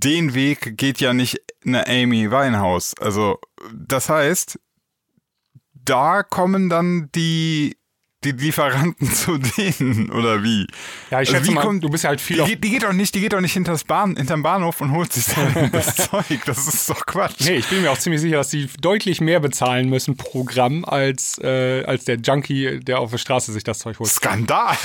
[0.03, 2.95] Den Weg geht ja nicht eine Amy Winehouse.
[2.99, 3.39] Also,
[3.75, 4.59] das heißt,
[5.75, 7.77] da kommen dann die,
[8.23, 10.67] die Lieferanten zu denen, oder wie?
[11.11, 12.83] Ja, ich Also schätze wie mal, kommt- du bist ja halt viel Die, die geht
[12.83, 15.97] doch nicht, die geht doch nicht hinters Bahn, hinterm Bahnhof und holt sich dann das
[15.97, 16.27] Zeug.
[16.45, 17.41] Das ist doch Quatsch.
[17.41, 20.85] Nee, ich bin mir auch ziemlich sicher, dass die deutlich mehr bezahlen müssen pro Gramm
[20.85, 24.11] als, äh, als der Junkie, der auf der Straße sich das Zeug holt.
[24.11, 24.77] Skandal.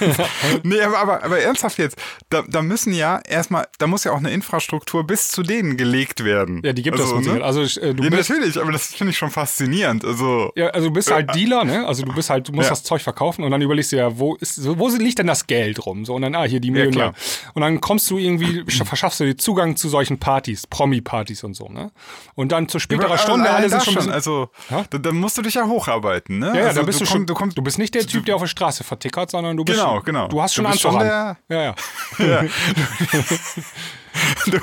[0.62, 1.96] nee, aber, aber, aber ernsthaft jetzt,
[2.30, 6.24] da, da müssen ja erstmal, da muss ja auch eine Infrastruktur bis zu denen gelegt
[6.24, 6.62] werden.
[6.64, 7.38] Ja, die gibt es also, Sicherheit.
[7.40, 7.44] ne?
[7.44, 10.04] Also äh, du Ja, bist, natürlich, aber das finde ich schon faszinierend.
[10.04, 11.86] Also, ja, also du bist halt Dealer, ne?
[11.86, 12.75] Also du bist halt, du musst Ja.
[12.78, 15.84] Das Zeug verkaufen und dann überlegst du ja, wo ist, wo liegt denn das Geld
[15.84, 16.04] rum?
[16.04, 17.12] So und dann ah hier die Millionär.
[17.12, 17.14] klar.
[17.54, 21.54] und dann kommst du irgendwie, sch- verschaffst du dir Zugang zu solchen Partys, Promi-Partys und
[21.54, 21.90] so, ne?
[22.34, 24.84] Und dann zu späterer aber Stunde alle sind schon, bisschen, Also, Ja?
[24.90, 26.48] da, da musst du dich ja hocharbeiten, ne?
[26.48, 27.26] Ja, ja, also, da bist du, komm- schon.
[27.26, 29.78] Du, kommst, du bist nicht der Typ, der auf der Straße vertickert, sondern du bist
[29.78, 30.28] Genau, schon, genau.
[30.28, 31.36] Du hast Du schon schon Anzug an.
[31.48, 31.74] Ja, ja.
[34.46, 34.58] du,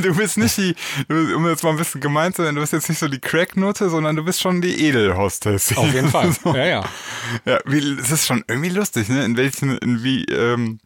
[0.00, 0.74] du bist nicht die,
[1.08, 3.20] du, um jetzt mal ein bisschen gemeint zu sein, du bist jetzt nicht so die
[3.20, 5.76] Crack-Note, sondern du bist schon die Edelhostess.
[5.76, 6.32] Auf jeden Fall.
[6.44, 6.54] so.
[6.54, 6.84] Ja, ja.
[7.44, 9.24] Ja, wie, es ist schon irgendwie lustig, ne?
[9.24, 10.78] In welchen, in wie, ähm,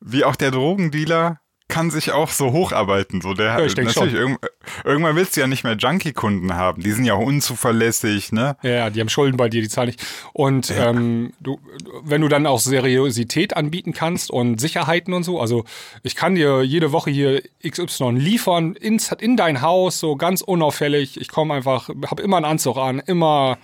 [0.00, 3.20] wie auch der Drogendealer kann sich auch so hocharbeiten.
[3.22, 4.14] So der Ja, ich natürlich schon.
[4.14, 4.38] irgend-
[4.84, 6.82] irgendwann willst du ja nicht mehr Junkie-Kunden haben.
[6.82, 8.56] Die sind ja auch unzuverlässig, ne?
[8.62, 10.04] Ja, ja, die haben Schulden bei dir, die zahlen nicht.
[10.34, 11.58] Und ähm, du,
[12.02, 15.64] wenn du dann auch Seriosität anbieten kannst und Sicherheiten und so, also
[16.02, 21.18] ich kann dir jede Woche hier XY liefern ins, in dein Haus, so ganz unauffällig.
[21.20, 23.56] Ich komme einfach, habe immer einen Anzug an, immer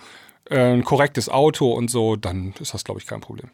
[0.49, 3.49] äh, ein korrektes Auto und so, dann ist das, glaube ich, kein Problem.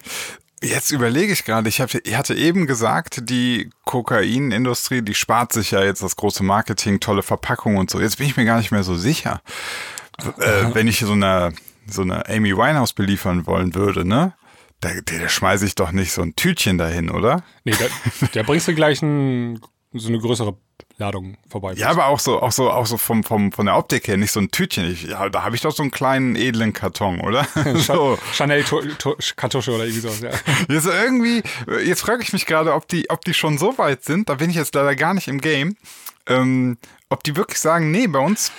[0.63, 5.71] Jetzt überlege ich gerade, ich, hab, ich hatte eben gesagt, die Kokainindustrie, die spart sich
[5.71, 7.99] ja jetzt das große Marketing, tolle Verpackung und so.
[7.99, 9.41] Jetzt bin ich mir gar nicht mehr so sicher.
[10.39, 11.53] Äh, wenn ich so eine,
[11.87, 14.33] so eine Amy Winehouse beliefern wollen würde, ne?
[14.79, 17.43] Da, da, da schmeiße ich doch nicht so ein Tütchen dahin, oder?
[17.63, 19.59] Nee, da, da bringst du gleich ein,
[19.93, 20.57] so eine größere
[20.97, 21.73] Ladung vorbei.
[21.73, 24.31] Ja, aber auch so, auch so, auch so vom, vom, von der Optik her, nicht
[24.31, 24.91] so ein Tütchen.
[24.91, 27.47] Ich, ja, da habe ich doch so einen kleinen edlen Karton, oder?
[27.75, 28.17] so.
[28.33, 30.31] Chanel to, to, Kartusche oder irgendwie sowas, ja.
[30.69, 31.43] Jetzt irgendwie,
[31.85, 34.49] jetzt frage ich mich gerade, ob die, ob die schon so weit sind, da bin
[34.49, 35.77] ich jetzt leider gar nicht im Game,
[36.27, 36.77] ähm,
[37.09, 38.51] ob die wirklich sagen, nee, bei uns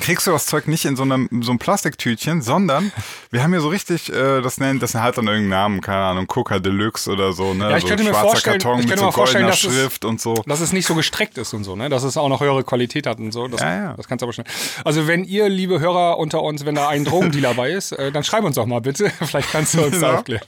[0.00, 2.92] kriegst du das Zeug nicht in so einem, so einem Plastiktütchen, sondern
[3.30, 6.26] wir haben hier so richtig, äh, das nennt, das hat dann irgendeinen Namen, keine Ahnung,
[6.28, 7.70] Coca Deluxe oder so, ne?
[7.70, 9.62] Ja, ich so könnte mir schwarzer vorstellen- Karton ich mit könnte so mir vorstellen, goldener
[9.62, 10.34] dass es- Schrift und so.
[10.46, 11.88] dass es nicht so gestreckt ist und so, ne?
[11.88, 13.48] Dass es auch noch höhere Qualität hat und so.
[13.48, 13.94] Das, Ja, ja.
[13.96, 14.46] das kannst du aber schnell.
[14.84, 18.22] Also wenn ihr, liebe Hörer unter uns, wenn da ein Drogendealer bei ist, äh, dann
[18.24, 19.10] schreib uns doch mal bitte.
[19.20, 20.18] Vielleicht kannst du uns da Ja.
[20.18, 20.42] aufklären.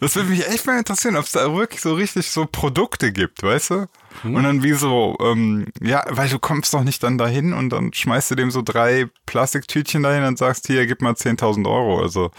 [0.00, 3.42] Das würde mich echt mal interessieren, ob es da wirklich so richtig so Produkte gibt,
[3.42, 3.86] weißt du?
[4.22, 4.34] Hm.
[4.34, 7.92] Und dann wie so, ähm, ja, weil du kommst doch nicht dann dahin und dann
[7.92, 12.00] schmeißt du dem so drei Plastiktütchen dahin und sagst, hier, gib mal 10.000 Euro.
[12.00, 12.30] Also,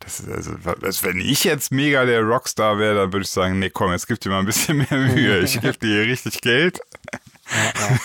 [0.00, 0.52] das ist also,
[0.82, 4.08] also, wenn ich jetzt mega der Rockstar wäre, dann würde ich sagen, nee, komm, jetzt
[4.08, 5.40] gib dir mal ein bisschen mehr Mühe.
[5.40, 6.80] Ich gebe dir hier richtig Geld.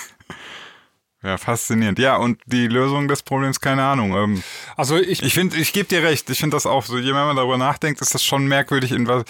[1.25, 1.97] Ja, faszinierend.
[1.97, 4.15] Ja, und die Lösung des Problems, keine Ahnung.
[4.15, 4.43] Ähm,
[4.75, 6.29] Also ich, ich finde, ich gebe dir recht.
[6.29, 6.99] Ich finde das auch so.
[6.99, 9.23] Je mehr man darüber nachdenkt, ist das schon merkwürdig, in was,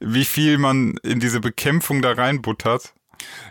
[0.00, 2.94] wie viel man in diese Bekämpfung da reinbuttert.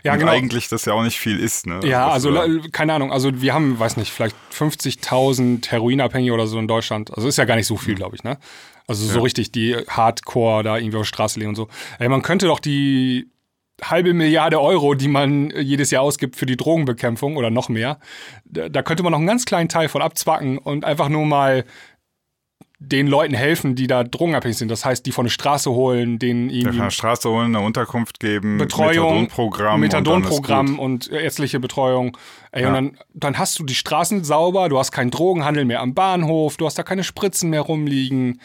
[0.04, 0.32] Ja und genau.
[0.32, 1.80] eigentlich das ja auch nicht viel ist, ne?
[1.84, 6.32] Ja, Was also da- la- keine Ahnung, also wir haben, weiß nicht, vielleicht 50.000 Heroinabhängige
[6.32, 7.12] oder so in Deutschland.
[7.14, 8.38] Also ist ja gar nicht so viel, glaube ich, ne?
[8.86, 11.68] Also so richtig die Hardcore da irgendwie auf der Straße liegen und so.
[11.98, 13.28] Ey, man könnte doch die
[13.82, 17.98] halbe Milliarde Euro, die man jedes Jahr ausgibt für die Drogenbekämpfung oder noch mehr,
[18.44, 21.64] da könnte man noch einen ganz kleinen Teil von abzwacken und einfach nur mal
[22.84, 24.68] den Leuten helfen, die da drogenabhängig sind.
[24.70, 27.64] Das heißt, die von der Straße holen, denen Ja, irgendwie von der Straße holen, eine
[27.64, 29.80] Unterkunft geben, Betreuung, Methadonprogramm.
[29.80, 32.16] Methadonprogramm und, ärztliche Betreuung.
[32.50, 32.68] Ey, Ja.
[32.68, 36.56] und dann, dann hast du die Straßen sauber, du hast keinen Drogenhandel mehr am Bahnhof,
[36.56, 38.40] du hast da keine Spritzen mehr rumliegen,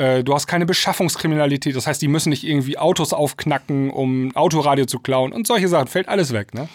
[0.00, 1.76] äh, du hast keine Beschaffungskriminalität.
[1.76, 5.88] Das heißt, die müssen nicht irgendwie Autos aufknacken, um Autoradio zu klauen und solche Sachen.
[5.88, 6.68] Fällt alles weg, ne?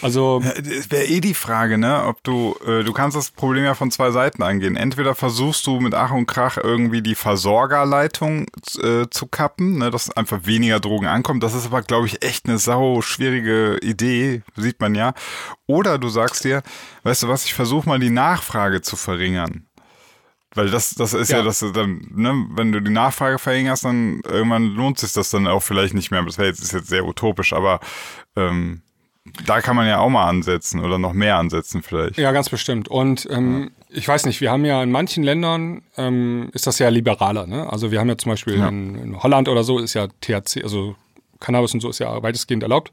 [0.00, 3.74] Also, Es wäre eh die Frage, ne, ob du, äh, du kannst das Problem ja
[3.74, 4.76] von zwei Seiten angehen.
[4.76, 8.46] Entweder versuchst du mit Ach und Krach irgendwie die Versorgerleitung
[8.80, 11.42] äh, zu kappen, ne, dass einfach weniger Drogen ankommt.
[11.42, 15.14] Das ist aber, glaube ich, echt eine sau schwierige Idee, sieht man ja.
[15.66, 16.62] Oder du sagst dir,
[17.02, 19.67] weißt du was, ich versuche mal die Nachfrage zu verringern.
[20.58, 21.44] Weil das, das ist ja, Ja.
[21.44, 25.62] dass dann, ne, wenn du die Nachfrage verringerst, dann irgendwann lohnt sich das dann auch
[25.62, 26.22] vielleicht nicht mehr.
[26.24, 27.80] Das wäre jetzt, ist jetzt sehr utopisch, aber
[28.36, 28.82] ähm,
[29.46, 32.16] da kann man ja auch mal ansetzen oder noch mehr ansetzen vielleicht.
[32.18, 32.88] ja, ganz bestimmt.
[32.88, 36.88] Und ähm, ich weiß nicht, wir haben ja in manchen Ländern ähm, ist das ja
[36.88, 37.70] liberaler, ne?
[37.70, 38.68] Also wir haben ja zum Beispiel Ja.
[38.68, 40.96] in, in Holland oder so ist ja THC, also
[41.40, 42.90] Cannabis und so ist ja weitestgehend erlaubt.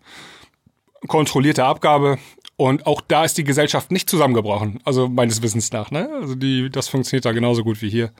[1.08, 2.18] Kontrollierte Abgabe.
[2.58, 5.92] Und auch da ist die Gesellschaft nicht zusammengebrochen, also meines Wissens nach.
[5.92, 6.10] Ne?
[6.22, 8.12] Also die, das funktioniert da genauso gut wie hier.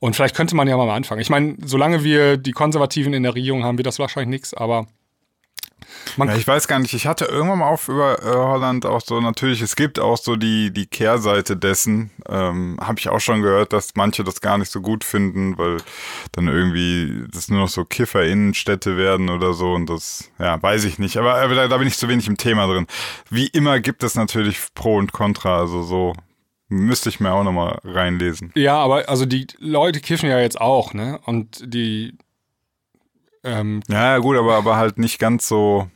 [0.00, 1.20] Und vielleicht könnte man ja mal anfangen.
[1.20, 4.86] Ich meine, solange wir die Konservativen in der Regierung haben, wird das wahrscheinlich nichts, aber
[6.16, 9.20] Ja, ich weiß gar nicht, ich hatte irgendwann mal auf über äh, Holland auch so,
[9.20, 13.72] natürlich, es gibt auch so die, die Kehrseite dessen, ähm, habe ich auch schon gehört,
[13.72, 15.78] dass manche das gar nicht so gut finden, weil
[16.32, 20.98] dann irgendwie das nur noch so Kifferinnenstädte werden oder so und das, ja, weiß ich
[20.98, 22.86] nicht, aber, aber da, da bin ich zu wenig im Thema drin.
[23.30, 26.14] Wie immer gibt es natürlich Pro und Contra, also so
[26.68, 28.52] müsste ich mir auch nochmal reinlesen.
[28.54, 31.18] Ja, aber also die Leute kiffen ja jetzt auch, ne?
[31.24, 32.16] Und die
[33.44, 35.88] ähm, Ja, gut, aber, aber halt nicht ganz so,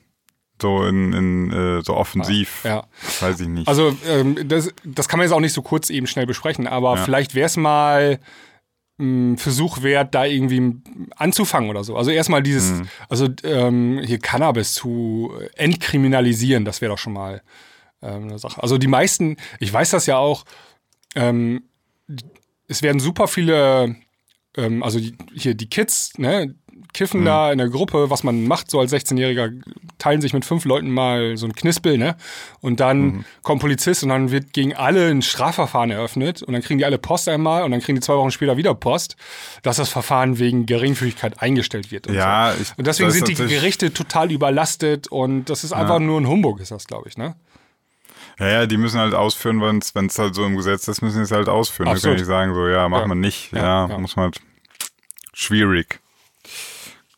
[0.61, 2.85] so in, in äh, so offensiv, ja.
[3.20, 3.68] weiß ich nicht.
[3.68, 6.96] Also ähm, das, das kann man jetzt auch nicht so kurz eben schnell besprechen, aber
[6.96, 7.05] Ja.
[7.05, 8.20] vielleicht wäre es mal
[9.00, 10.76] ein Versuch wert, da irgendwie
[11.16, 11.96] anzufangen oder so.
[11.96, 12.88] Also erstmal dieses, Mhm.
[13.09, 17.42] also ähm, hier Cannabis zu entkriminalisieren, das wäre doch schon mal
[18.02, 18.62] ähm, eine Sache.
[18.62, 20.44] Also die meisten, ich weiß das ja auch,
[21.16, 21.64] ähm,
[22.68, 23.96] es werden super viele,
[24.57, 26.55] ähm, also die, hier die Kids, ne,
[26.94, 27.24] kiffen Mhm.
[27.24, 29.50] da in der Gruppe, was man macht, so als 16-Jähriger,
[29.98, 32.16] teilen sich mit fünf Leuten mal so ein Knispel, ne?
[32.61, 33.24] Und dann Mhm.
[33.42, 36.98] kommt Polizist und dann wird gegen alle ein Strafverfahren eröffnet und dann kriegen die alle
[36.98, 39.16] Post einmal und dann kriegen die zwei Wochen später wieder Post,
[39.62, 42.07] dass das Verfahren wegen Geringfügigkeit eingestellt wird.
[42.09, 42.62] Und Ja, so.
[42.62, 46.61] ich- Und deswegen sind die Gerichte total überlastet und das ist einfach nur ein Humbug,
[46.61, 47.37] ist das, glaube ich, ne?
[48.38, 51.22] Ja, ja, die müssen halt ausführen, wenn es halt so im Gesetz ist, müssen sie
[51.22, 51.87] es halt ausführen.
[51.87, 52.16] Da Absolut.
[52.16, 53.09] kann ich sagen, so, ja, machen Ja.
[53.09, 53.52] wir nicht.
[53.52, 53.98] Ja, Ja, ja.
[53.98, 54.40] muss man halt.
[55.35, 56.00] Schwierig.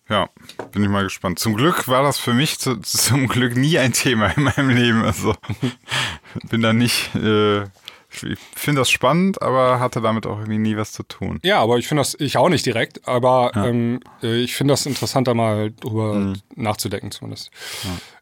[0.09, 0.29] Ja,
[0.73, 1.39] bin ich mal gespannt.
[1.39, 5.03] Zum Glück war das für mich zu, zum Glück nie ein Thema in meinem Leben.
[5.03, 5.35] Also
[6.51, 7.15] bin da nicht.
[7.15, 7.63] Äh,
[8.23, 11.41] ich finde das spannend, aber hatte damit auch irgendwie nie was zu tun.
[11.43, 14.87] Ja, aber ich finde das, ich auch nicht direkt, aber ähm, äh, ich finde das
[14.87, 16.37] interessant, da mal drüber Mhm.
[16.55, 17.51] nachzudenken zumindest.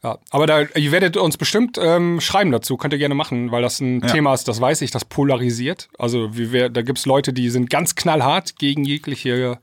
[0.02, 0.18] Ja.
[0.30, 3.80] aber da, ihr werdet uns bestimmt ähm, schreiben dazu, könnt ihr gerne machen, weil das
[3.80, 5.90] ein Thema ist, das weiß ich, das polarisiert.
[5.98, 9.58] Also wir, da gibt es Leute, die sind ganz knallhart gegen jegliche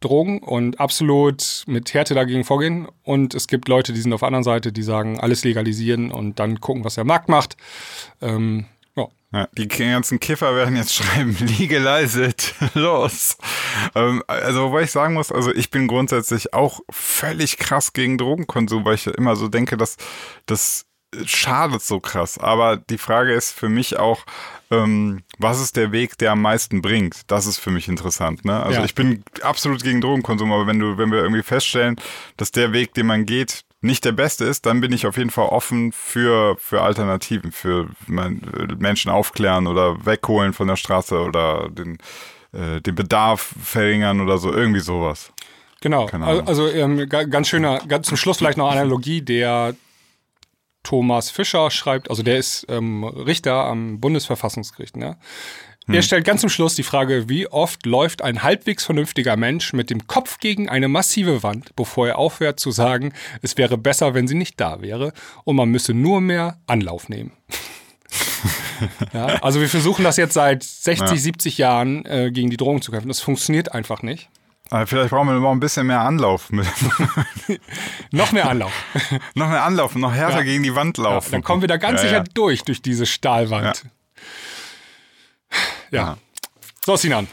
[0.00, 2.88] Drogen und absolut mit Härte dagegen vorgehen.
[3.02, 6.38] Und es gibt Leute, die sind auf der anderen Seite, die sagen, alles legalisieren und
[6.38, 7.56] dann gucken, was der Markt macht.
[8.20, 8.66] Ähm,
[9.32, 9.46] ja.
[9.56, 13.36] Die ganzen Kiffer werden jetzt schreiben, legalize it, los.
[13.94, 18.84] Ähm, also, wobei ich sagen muss, also ich bin grundsätzlich auch völlig krass gegen Drogenkonsum,
[18.84, 19.96] weil ich immer so denke, dass
[20.46, 20.86] das
[21.24, 22.38] schadet so krass.
[22.38, 24.24] Aber die Frage ist für mich auch,
[24.70, 27.22] ähm, was ist der Weg, der am meisten bringt?
[27.28, 28.44] Das ist für mich interessant.
[28.44, 28.62] Ne?
[28.62, 28.84] Also Ja.
[28.84, 31.96] ich bin absolut gegen Drogenkonsum, aber wenn du, wenn wir irgendwie feststellen,
[32.36, 35.30] dass der Weg, den man geht, nicht der beste ist, dann bin ich auf jeden
[35.30, 38.42] Fall offen für, für Alternativen, für mein,
[38.78, 41.96] Menschen aufklären oder wegholen von der Straße oder den,
[42.52, 45.32] äh, den Bedarf verringern oder so, irgendwie sowas.
[45.80, 46.04] Genau.
[46.08, 49.74] Also, also ähm, ga- ganz schöner, ganz zum Schluss vielleicht noch eine Analogie, der
[50.82, 55.16] Thomas Fischer schreibt, also der ist ähm, Richter am Bundesverfassungsgericht, ne?
[55.92, 59.90] Er stellt ganz zum Schluss die Frage, wie oft läuft ein halbwegs vernünftiger Mensch mit
[59.90, 63.12] dem Kopf gegen eine massive Wand, bevor er aufhört zu sagen,
[63.42, 65.12] es wäre besser, wenn sie nicht da wäre
[65.42, 67.32] und man müsse nur mehr Anlauf nehmen.
[69.12, 71.16] ja, also wir versuchen das jetzt seit 60, Ja.
[71.16, 73.08] 70 Jahren äh, gegen die Drogen zu kämpfen.
[73.08, 74.28] Das funktioniert einfach nicht.
[74.86, 76.48] Vielleicht brauchen wir noch ein bisschen mehr Anlauf.
[78.12, 78.72] Noch mehr Anlauf.
[79.34, 80.42] noch mehr Anlauf, noch härter Ja.
[80.44, 81.32] gegen die Wand Ja, laufen.
[81.32, 82.24] dann kommen wir da ganz Ja, sicher ja.
[82.34, 83.84] durch, durch diese Stahlwand.
[85.90, 85.98] Ja.
[86.00, 86.16] Ja.
[86.84, 87.26] So, Sinan.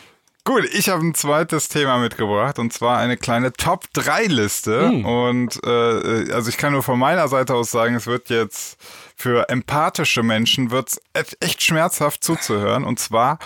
[0.43, 4.88] Gut, ich habe ein zweites Thema mitgebracht und zwar eine kleine Top-3-Liste.
[4.89, 5.06] Hm.
[5.06, 8.78] Und äh, also ich kann nur von meiner Seite aus sagen, es wird jetzt
[9.15, 11.02] für empathische Menschen wird's
[11.41, 12.86] echt schmerzhaft zuzuhören.
[12.86, 13.39] Und zwar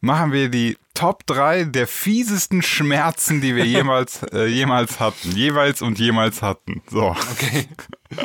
[0.00, 5.30] machen wir die Top 3 der fiesesten Schmerzen, die wir jemals, äh, jemals hatten.
[5.30, 6.82] Jeweils und jemals hatten.
[6.90, 7.14] So.
[7.32, 7.68] Okay.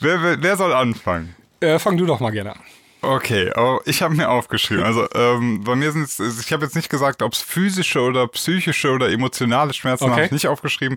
[0.00, 1.34] Wer, wer, wer soll anfangen?
[1.60, 2.60] Äh, fang du doch mal gerne an.
[3.00, 4.84] Okay, oh, ich habe mir aufgeschrieben.
[4.84, 8.28] Also ähm, bei mir sind es, ich habe jetzt nicht gesagt, ob es physische oder
[8.28, 10.12] psychische oder emotionale Schmerzen Okay.
[10.12, 10.96] habe ich nicht aufgeschrieben.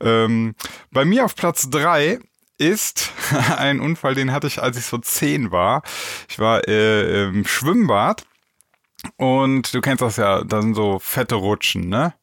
[0.00, 0.54] Ähm,
[0.92, 2.20] bei mir auf Platz drei
[2.58, 3.10] ist
[3.56, 5.82] ein Unfall, den hatte ich, als ich so zehn war.
[6.28, 8.24] Ich war äh, im Schwimmbad
[9.16, 12.14] und du kennst das ja, da sind so fette Rutschen, ne?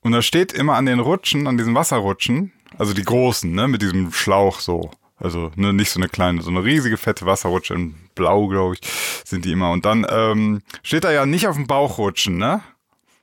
[0.00, 3.82] Und da steht immer an den Rutschen, an diesen Wasserrutschen, also die großen, ne, mit
[3.82, 4.90] diesem Schlauch so.
[5.16, 8.80] Also ne, nicht so eine kleine, so eine riesige fette Wasserrutsche in Blau, glaube ich,
[9.24, 9.72] sind die immer.
[9.72, 12.62] Und dann ähm, steht da ja nicht auf dem Bauch rutschen, ne?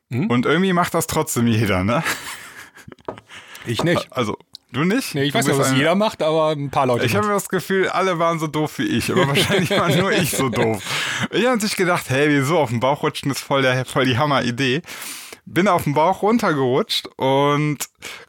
[0.10, 0.28] Mhm.
[0.28, 2.04] Und irgendwie macht das trotzdem jeder, ne?
[3.66, 4.12] Ich nicht.
[4.12, 4.38] Also,
[4.76, 5.16] du nicht?
[5.16, 7.06] Nee, ich Du weiß nicht, ein- jeder macht, aber ein paar Leute.
[7.06, 10.32] Ich habe das Gefühl, alle waren so doof wie ich, aber wahrscheinlich war nur ich
[10.32, 10.84] so doof.
[11.32, 14.18] Ich habe natürlich gedacht, hey, wieso auf dem Bauch rutschen ist voll, der, voll die
[14.18, 14.82] Hammer-Idee.
[15.48, 17.78] Bin auf dem Bauch runtergerutscht und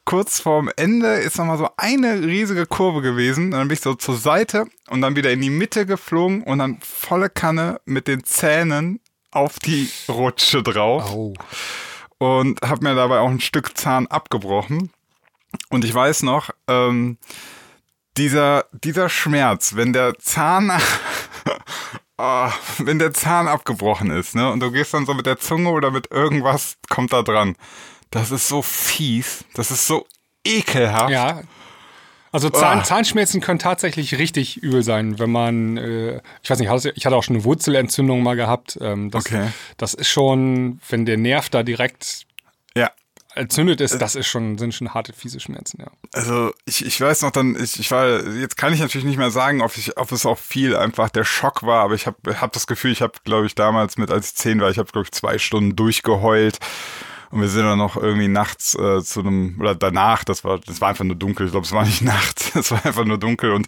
[0.05, 3.47] kurz vorm Ende ist nochmal so eine riesige Kurve gewesen.
[3.47, 6.59] Und dann bin ich so zur Seite und dann wieder in die Mitte geflogen und
[6.59, 11.33] dann volle Kanne mit den Zähnen auf die Rutsche drauf Au.
[12.19, 14.91] und habe mir dabei auch ein Stück Zahn abgebrochen.
[15.71, 17.19] Und ich weiß noch, ähm,
[18.17, 20.71] dieser, dieser Schmerz, wenn der Zahn,
[22.19, 25.69] Ah, wenn der Zahn abgebrochen ist, ne, und du gehst dann so mit der Zunge
[25.71, 27.57] oder mit irgendwas, kommt da dran.
[28.11, 30.07] Das ist so fies, das ist so
[30.43, 31.11] ekelhaft.
[31.11, 31.43] Ja.
[32.33, 32.83] Also Zahn, Ah.
[32.85, 37.17] Zahnschmerzen können tatsächlich richtig übel sein, wenn man, äh, ich weiß nicht, hatte- ich hatte
[37.17, 38.79] auch schon eine Wurzelentzündung mal gehabt.
[38.81, 39.49] Ähm, das, Okay.
[39.77, 42.23] das ist schon, wenn der Nerv da direkt
[42.75, 42.91] ja.
[43.37, 45.91] Entzündet ist, das ist schon, sind schon harte, fiese Schmerzen, ja.
[46.13, 49.31] Also ich, ich weiß noch dann, ich, ich war, jetzt kann ich natürlich nicht mehr
[49.31, 52.53] sagen, ob, ich, ob es auch viel einfach der Schock war, aber ich habe hab
[52.53, 55.05] das Gefühl, ich habe, glaube ich, damals mit, als ich zehn war, ich habe, glaube
[55.05, 56.59] ich, zwei Stunden durchgeheult.
[57.31, 60.81] Und wir sind dann noch irgendwie nachts äh, zu einem, oder danach, das war, das
[60.81, 63.53] war einfach nur dunkel, ich glaube, es war nicht nachts, es war einfach nur dunkel
[63.53, 63.67] und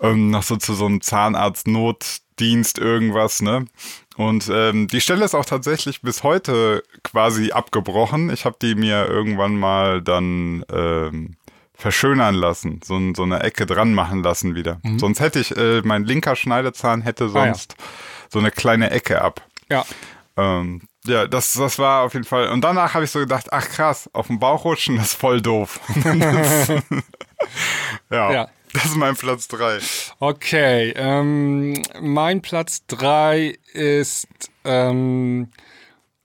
[0.00, 3.66] ähm, noch so zu so einem Zahnarzt-Not, Dienst irgendwas, ne?
[4.16, 8.30] Und ähm, die Stelle ist auch tatsächlich bis heute quasi abgebrochen.
[8.30, 11.36] Ich habe die mir irgendwann mal dann ähm,
[11.74, 14.80] verschönern lassen, so, so eine Ecke dran machen lassen wieder.
[14.82, 14.98] Mhm.
[14.98, 17.88] Sonst hätte ich, äh, mein linker Schneidezahn hätte sonst ah, ja.
[18.30, 19.42] so eine kleine Ecke ab.
[19.68, 19.84] Ja.
[20.36, 22.48] Ähm, ja, das, das war auf jeden Fall.
[22.48, 25.80] Und danach habe ich so gedacht, ach krass, auf dem Bauch rutschen ist voll doof.
[28.10, 29.78] ja, ja, das ist mein Platz 3.
[30.18, 34.26] Okay, ähm, mein Platz 3 ist
[34.64, 35.48] ähm,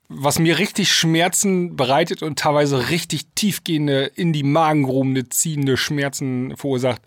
[0.10, 7.02] was mir richtig Schmerzen bereitet und teilweise richtig tiefgehende, in die Magengrube ziehende Schmerzen verursacht.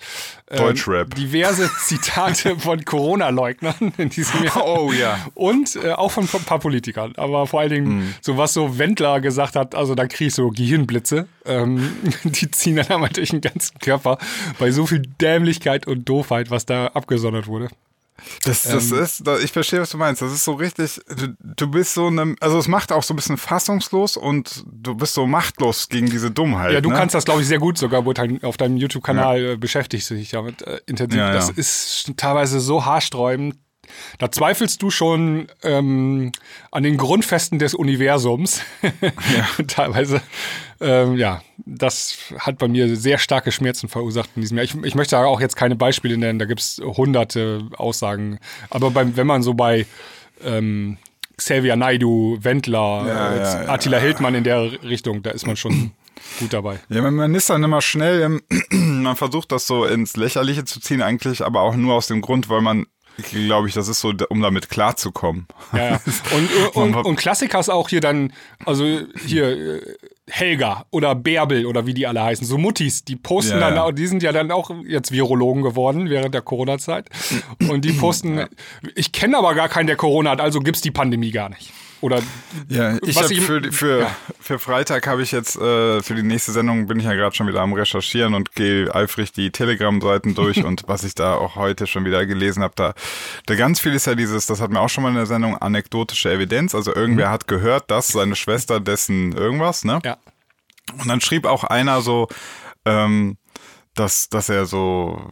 [0.50, 1.14] Ähm, Deutschrap.
[1.14, 4.66] Diverse Zitate von Corona-Leugnern in diesem Jahr.
[4.66, 5.18] Oh ja.
[5.34, 7.14] Und äh, auch von ein paar Politikern.
[7.16, 8.14] Aber vor allen Dingen, mm.
[8.20, 11.26] so was so Wendler gesagt hat, also da kriege ich so Gehirnblitze.
[11.46, 11.90] Ähm,
[12.24, 14.18] die ziehen dann einmal durch den ganzen Körper
[14.58, 17.70] bei so viel Dämlichkeit und Doofheit, was da abgesondert wurde.
[18.44, 20.22] Das, das ähm, ist, ich verstehe, was du meinst.
[20.22, 23.16] Das ist so richtig, du, du bist so eine, also es macht auch so ein
[23.16, 26.72] bisschen fassungslos und du bist so machtlos gegen diese Dummheit.
[26.72, 26.96] Ja, du ne?
[26.96, 28.04] kannst das, glaube ich, sehr gut sogar
[28.42, 29.50] auf deinem YouTube-Kanal ja.
[29.52, 31.18] Äh, beschäftigst du dich damit äh, intensiv.
[31.18, 33.56] Ja, das ist teilweise so haarsträubend.
[34.18, 36.32] Da zweifelst du schon ähm,
[36.70, 38.62] an den Grundfesten des Universums.
[39.00, 39.64] Ja.
[39.66, 40.20] Teilweise.
[40.80, 44.64] Ähm, ja, das hat bei mir sehr starke Schmerzen verursacht in diesem Jahr.
[44.64, 48.38] Ich, ich möchte auch jetzt keine Beispiele nennen, da gibt es hunderte Aussagen.
[48.70, 49.86] Aber beim, wenn man so bei
[50.42, 50.98] ähm,
[51.36, 55.92] Xavier Naidu, Wendler, ja, ja, Attila Hildmann in der Richtung, da ist man schon
[56.38, 56.80] gut dabei.
[56.88, 61.44] Ja, man ist dann immer schnell, man versucht das so ins Lächerliche zu ziehen, eigentlich,
[61.44, 64.70] aber auch nur aus dem Grund, weil man glaube ich, das ist so, um damit
[64.70, 65.46] klarzukommen.
[65.72, 66.00] Ja, ja.
[66.34, 68.32] Und, und, und, Klassiker ist auch hier dann,
[68.64, 68.84] also
[69.26, 69.80] hier äh,
[70.28, 74.06] Helga oder Bärbel oder wie die alle heißen, so Muttis, die posten ja, dann, die
[74.06, 77.08] sind ja dann auch jetzt Virologen geworden während der Corona-Zeit.
[77.68, 78.46] Und die posten,
[78.94, 81.72] ich kenne aber gar keinen, der Corona hat, also gibt es die Pandemie gar nicht.
[82.00, 82.22] Oder
[82.68, 84.16] ja, ich habe für, für, ja.
[84.40, 87.46] für Freitag habe ich jetzt äh, für die nächste Sendung bin ich ja gerade schon
[87.46, 91.86] wieder am Recherchieren und gehe eifrig die Telegram-Seiten durch und was ich da auch heute
[91.86, 92.94] schon wieder gelesen habe, da,
[93.46, 95.56] da ganz viel ist ja dieses, das hatten wir auch schon mal in der Sendung,
[95.56, 96.74] anekdotische Evidenz.
[96.74, 97.32] Also irgendwer mhm.
[97.32, 100.00] hat gehört, dass seine Schwester dessen irgendwas, ne?
[100.04, 100.16] Ja.
[100.98, 102.28] Und dann schrieb auch einer so,
[102.84, 103.36] ähm,
[103.94, 105.30] dass, dass er so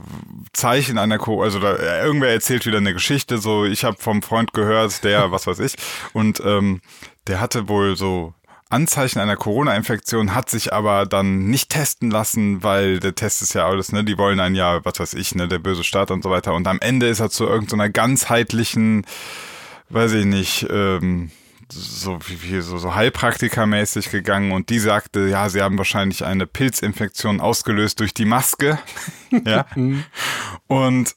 [0.52, 4.52] Zeichen einer Co also da, irgendwer erzählt wieder eine Geschichte, so ich habe vom Freund
[4.52, 5.74] gehört, der, was weiß ich,
[6.12, 6.80] und ähm,
[7.26, 8.34] der hatte wohl so
[8.70, 13.66] Anzeichen einer Corona-Infektion, hat sich aber dann nicht testen lassen, weil der Test ist ja
[13.66, 16.30] alles, ne, die wollen einen ja, was weiß ich, ne, der böse Staat und so
[16.30, 16.52] weiter.
[16.52, 19.06] Und am Ende ist er zu irgendeiner ganzheitlichen,
[19.88, 21.30] weiß ich nicht, ähm,
[21.72, 26.46] so wie viel so, so Heilpraktikermäßig gegangen und die sagte, ja, sie haben wahrscheinlich eine
[26.46, 28.78] Pilzinfektion ausgelöst durch die Maske.
[29.44, 29.66] ja.
[29.74, 30.04] Mhm.
[30.66, 31.16] und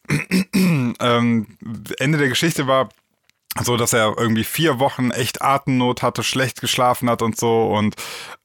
[0.54, 1.48] ähm,
[1.98, 2.90] Ende der Geschichte war
[3.62, 7.96] so, dass er irgendwie vier Wochen echt Atemnot hatte, schlecht geschlafen hat und so und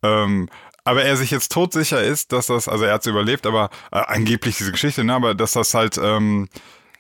[0.03, 0.49] ähm,
[0.87, 3.99] aber er sich jetzt todsicher ist, dass das, also er hat es überlebt, aber äh,
[3.99, 6.49] angeblich diese Geschichte, ne, aber dass das halt ähm,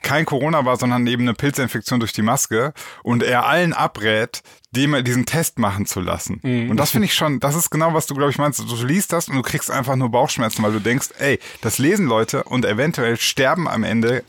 [0.02, 5.02] kein Corona war, sondern eben eine Pilzinfektion durch die Maske und er allen abrät, dem,
[5.04, 6.40] diesen Test machen zu lassen.
[6.42, 6.70] Mhm.
[6.70, 8.60] Und das finde ich schon, das ist genau, was du, glaube ich, meinst.
[8.60, 12.06] Du liest das und du kriegst einfach nur Bauchschmerzen, weil du denkst, ey, das lesen
[12.06, 14.22] Leute und eventuell sterben am Ende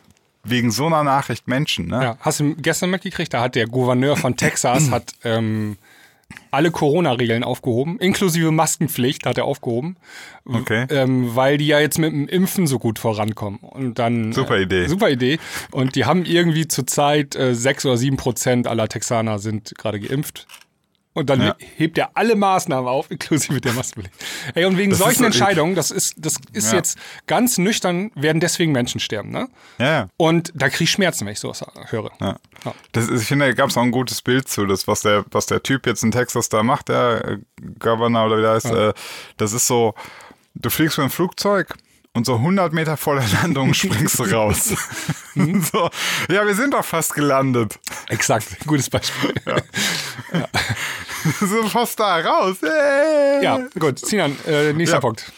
[0.43, 1.87] wegen so einer Nachricht Menschen.
[1.87, 2.01] Ne?
[2.01, 5.77] Ja, hast du gestern mitgekriegt, da hat der Gouverneur von Texas hat ähm,
[6.51, 9.97] alle Corona-Regeln aufgehoben, inklusive Maskenpflicht hat er aufgehoben,
[10.45, 10.85] okay.
[10.89, 13.59] ähm, weil die ja jetzt mit dem Impfen so gut vorankommen.
[13.59, 15.39] Und dann super Idee, äh, super Idee.
[15.71, 20.47] Und die haben irgendwie zurzeit äh, sechs oder sieben Prozent aller Texaner sind gerade geimpft.
[21.17, 21.55] Und dann ja.
[21.77, 24.15] hebt er alle Maßnahmen auf, inklusive der Maskenpflicht.
[24.53, 26.77] Ey, und wegen das solchen so Entscheidungen, das ist, das ist ja.
[26.77, 29.49] jetzt ganz nüchtern, werden deswegen Menschen sterben, ne?
[29.79, 30.09] Ja.
[30.17, 32.11] Und da kriege ich Schmerzen, wenn ich sowas höre.
[32.21, 32.37] Ja.
[32.65, 32.75] ja.
[32.91, 35.25] Das ist, ich finde, da gab es auch ein gutes Bild zu, das, was der,
[35.31, 37.37] was der Typ jetzt in Texas da macht, der äh,
[37.79, 38.93] Governor oder wie der heißt, äh,
[39.37, 39.95] das ist so,
[40.53, 41.73] du fliegst mit einem Flugzeug
[42.17, 44.73] und so 100 Meter vor der Landung springst du raus.
[45.33, 45.61] Hm?
[45.71, 45.89] so,
[46.29, 47.79] ja, wir sind doch fast gelandet.
[48.09, 49.33] Exakt, gutes Beispiel.
[49.45, 49.57] Ja.
[50.39, 50.47] ja.
[51.39, 52.57] so fast da raus.
[52.61, 53.43] Hey.
[53.43, 53.99] Ja, gut.
[53.99, 55.01] Sinan, äh, nächster ja.
[55.01, 55.31] Punkt.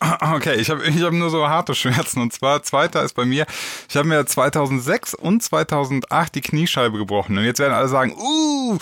[0.00, 2.20] Okay, ich habe ich hab nur so harte Schmerzen.
[2.20, 3.46] Und zwar, zweiter ist bei mir,
[3.88, 7.38] ich habe mir 2006 und 2008 die Kniescheibe gebrochen.
[7.38, 8.78] Und jetzt werden alle sagen, uh,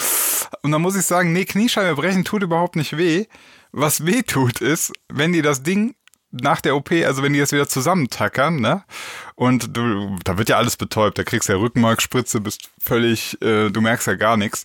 [0.62, 3.26] und dann muss ich sagen, nee, Kniescheibe brechen tut überhaupt nicht weh.
[3.70, 5.94] Was weh tut ist, wenn die das Ding
[6.42, 8.84] nach der OP, also wenn die das wieder zusammentackern, ne?
[9.34, 13.70] Und du, da wird ja alles betäubt, da kriegst du ja Rückenmarkspritze, bist völlig, äh,
[13.70, 14.64] du merkst ja gar nichts.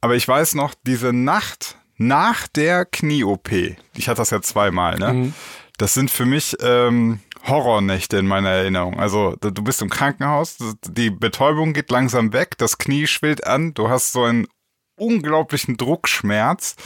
[0.00, 3.50] Aber ich weiß noch, diese Nacht nach der Knie-OP,
[3.94, 5.12] ich hatte das ja zweimal, ne?
[5.12, 5.34] Mhm.
[5.78, 8.98] das sind für mich ähm, Horrornächte in meiner Erinnerung.
[8.98, 13.88] Also du bist im Krankenhaus, die Betäubung geht langsam weg, das Knie schwillt an, du
[13.88, 14.46] hast so einen
[14.98, 16.76] unglaublichen Druckschmerz.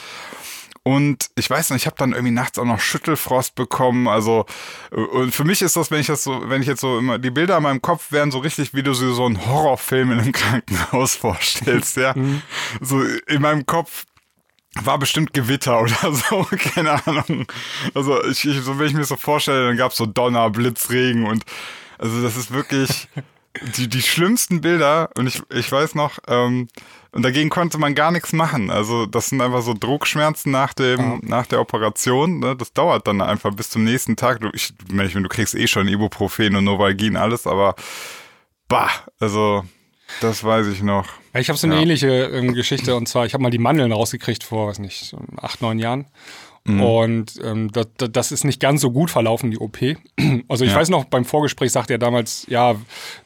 [0.84, 4.08] Und ich weiß nicht, ich habe dann irgendwie nachts auch noch Schüttelfrost bekommen.
[4.08, 4.46] Also
[4.90, 7.30] und für mich ist das, wenn ich das so, wenn ich jetzt so immer die
[7.30, 11.14] Bilder in meinem Kopf wären so richtig, wie du so einen Horrorfilm in einem Krankenhaus
[11.14, 12.14] vorstellst, ja.
[12.16, 12.42] Mhm.
[12.80, 14.06] So in meinem Kopf
[14.74, 17.46] war bestimmt Gewitter oder so, keine Ahnung.
[17.94, 21.44] Also ich, ich, so wenn ich mir so vorstelle, dann gab's so Donner, Blitzregen und
[21.98, 23.08] also das ist wirklich
[23.76, 26.68] die, die schlimmsten Bilder und ich, ich weiß noch, ähm,
[27.12, 28.70] und dagegen konnte man gar nichts machen.
[28.70, 31.18] Also das sind einfach so Druckschmerzen nach dem, ja.
[31.22, 32.38] nach der Operation.
[32.38, 32.56] Ne?
[32.56, 34.40] Das dauert dann einfach bis zum nächsten Tag.
[34.40, 37.74] Du, ich, ich meine, du kriegst eh schon Ibuprofen und Novalgin, alles, aber
[38.66, 38.90] bah,
[39.20, 39.62] also
[40.20, 41.06] das weiß ich noch.
[41.34, 41.82] Ich habe so eine ja.
[41.82, 45.60] ähnliche ähm, Geschichte und zwar, ich habe mal die Mandeln rausgekriegt vor, weiß nicht, acht,
[45.60, 46.06] neun Jahren.
[46.64, 46.80] Mhm.
[46.82, 49.78] Und ähm, das, das ist nicht ganz so gut verlaufen, die OP.
[50.48, 50.76] Also ich ja.
[50.76, 52.76] weiß noch, beim Vorgespräch sagte er damals, ja,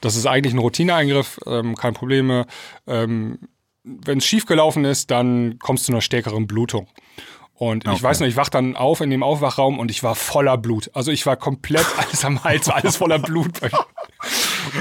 [0.01, 2.47] das ist eigentlich ein Routineeingriff, ähm, kein Probleme.
[2.87, 3.39] Ähm,
[3.87, 6.89] Wenn es schief gelaufen ist, dann kommst du zu einer stärkeren Blutung.
[7.55, 7.97] Und okay.
[7.97, 10.91] ich weiß noch, ich wach dann auf in dem Aufwachraum und ich war voller Blut.
[10.93, 13.53] Also ich war komplett alles am Hals, alles voller Blut.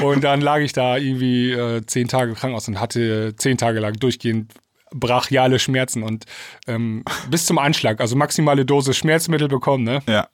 [0.02, 3.80] Und dann lag ich da irgendwie äh, zehn Tage im Krankenhaus und hatte zehn Tage
[3.80, 4.52] lang durchgehend
[4.92, 6.26] brachiale Schmerzen und
[6.68, 10.00] ähm, bis zum Anschlag, also maximale Dosis Schmerzmittel bekommen, ne?
[10.08, 10.28] Ja.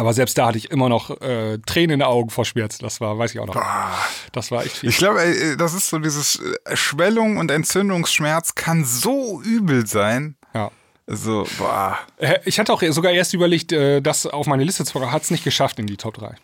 [0.00, 2.78] Aber selbst da hatte ich immer noch äh, Tränen in den Augen vor Schmerz.
[2.78, 3.52] Das war, weiß ich auch noch.
[3.52, 3.92] Boah.
[4.32, 4.88] Das war echt viel.
[4.88, 5.20] Ich glaube,
[5.58, 10.36] das ist so dieses äh, Schwellung und Entzündungsschmerz kann so übel sein.
[10.54, 10.70] Ja.
[11.06, 11.98] So, boah.
[12.16, 15.22] Äh, ich hatte auch sogar erst überlegt, äh, das auf meine Liste zu packen, hat
[15.22, 16.34] es nicht geschafft in die Top 3.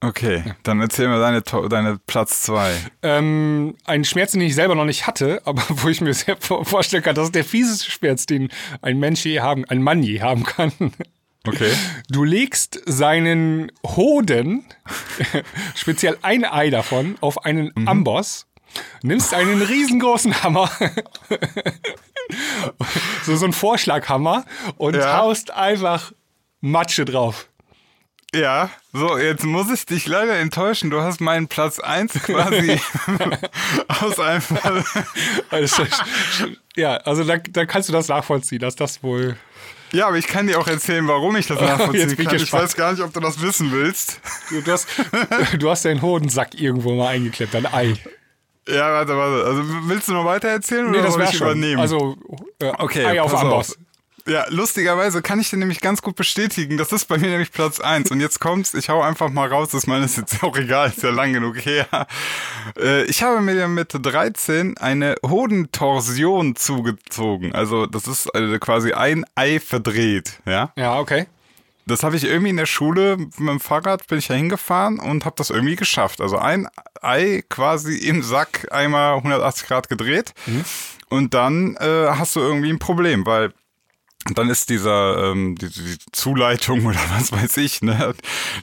[0.00, 0.56] Okay, ja.
[0.62, 2.72] dann erzähl mir deine, deine Platz zwei.
[3.02, 7.02] Ähm, ein Schmerz, den ich selber noch nicht hatte, aber wo ich mir sehr vorstellen
[7.02, 8.48] kann, das ist der fieseste Schmerz, den
[8.80, 10.72] ein Mensch je haben, ein Mann je haben kann.
[11.46, 11.72] Okay.
[12.08, 14.64] Du legst seinen Hoden,
[15.74, 17.88] speziell ein Ei davon, auf einen mhm.
[17.88, 18.46] Amboss,
[19.02, 20.70] nimmst einen riesengroßen Hammer,
[23.24, 24.44] so, so einen Vorschlaghammer
[24.76, 25.18] und ja.
[25.18, 26.12] haust einfach
[26.60, 27.48] Matsche drauf.
[28.34, 30.90] Ja, so, jetzt muss ich dich leider enttäuschen.
[30.90, 32.80] Du hast meinen Platz 1 quasi
[33.88, 34.42] aus einem.
[35.50, 35.82] also,
[36.74, 39.36] ja, also da, da kannst du das nachvollziehen, dass das wohl.
[39.92, 42.36] Ja, aber ich kann dir auch erzählen, warum ich das nachvollziehen kann.
[42.36, 44.20] Ich, ich weiß gar nicht, ob du das wissen willst.
[44.48, 44.88] Du, du, hast,
[45.58, 47.96] du hast deinen Hodensack irgendwo mal eingeklebt, dein Ei.
[48.66, 49.44] Ja, warte, warte.
[49.44, 51.48] Also willst du noch weiter erzählen nee, oder das soll ich schon.
[51.48, 51.80] übernehmen?
[51.80, 52.16] Also
[52.60, 53.72] äh, okay, Ei auf Amboss.
[53.72, 53.78] Auf.
[54.26, 56.76] Ja, lustigerweise kann ich dir nämlich ganz gut bestätigen.
[56.76, 58.10] Das ist bei mir nämlich Platz eins.
[58.10, 61.02] Und jetzt kommt's, ich hau einfach mal raus, das meine ist jetzt auch egal, ist
[61.02, 61.86] ja lang genug her.
[62.78, 67.54] Äh, ich habe mir mit 13 eine Hodentorsion zugezogen.
[67.54, 70.72] Also das ist also quasi ein Ei verdreht, ja?
[70.76, 71.26] Ja, okay.
[71.86, 75.24] Das habe ich irgendwie in der Schule mit dem Fahrrad bin ich da hingefahren und
[75.24, 76.20] habe das irgendwie geschafft.
[76.20, 76.68] Also ein
[77.00, 80.32] Ei quasi im Sack einmal 180 Grad gedreht.
[80.46, 80.64] Mhm.
[81.08, 83.52] Und dann äh, hast du irgendwie ein Problem, weil
[84.28, 88.14] und dann ist dieser ähm, die, die Zuleitung oder was weiß ich, ne,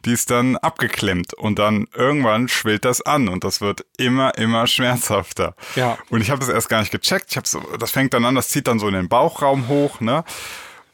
[0.06, 4.68] die ist dann abgeklemmt und dann irgendwann schwillt das an und das wird immer immer
[4.68, 5.56] schmerzhafter.
[5.76, 5.98] Ja.
[6.10, 7.28] Und ich habe das erst gar nicht gecheckt.
[7.32, 10.00] Ich habe so, das fängt dann an, das zieht dann so in den Bauchraum hoch,
[10.00, 10.24] ne?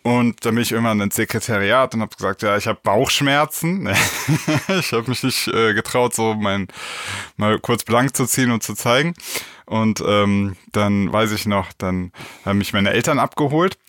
[0.02, 3.90] Und dann bin ich irgendwann ins Sekretariat und habe gesagt, ja, ich habe Bauchschmerzen.
[4.68, 6.68] ich habe mich nicht äh, getraut, so mein
[7.38, 9.16] mal kurz blank zu ziehen und zu zeigen.
[9.66, 12.12] Und ähm, dann weiß ich noch, dann
[12.46, 13.80] haben mich meine Eltern abgeholt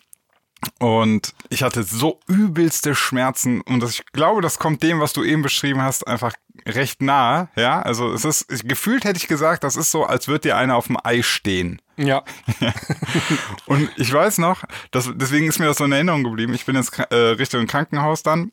[0.79, 5.41] und ich hatte so übelste Schmerzen und ich glaube, das kommt dem, was du eben
[5.41, 6.33] beschrieben hast, einfach
[6.65, 7.49] recht nahe.
[7.55, 10.75] Ja, also es ist, gefühlt hätte ich gesagt, das ist so, als würde dir einer
[10.75, 11.81] auf dem Ei stehen.
[11.95, 12.23] Ja.
[13.65, 16.53] und ich weiß noch, dass, deswegen ist mir das so in Erinnerung geblieben.
[16.53, 18.51] Ich bin jetzt äh, Richtung Krankenhaus dann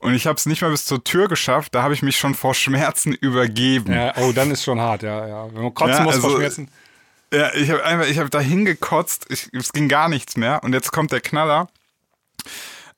[0.00, 1.74] und ich habe es nicht mal bis zur Tür geschafft.
[1.74, 3.92] Da habe ich mich schon vor Schmerzen übergeben.
[3.92, 5.46] Ja, oh, dann ist schon hart, ja, ja.
[5.52, 6.68] Wenn man kotzen ja, muss also, vor Schmerzen.
[7.32, 10.62] Ja, ich habe einfach, ich habe da hingekotzt, es ging gar nichts mehr.
[10.64, 11.68] Und jetzt kommt der Knaller.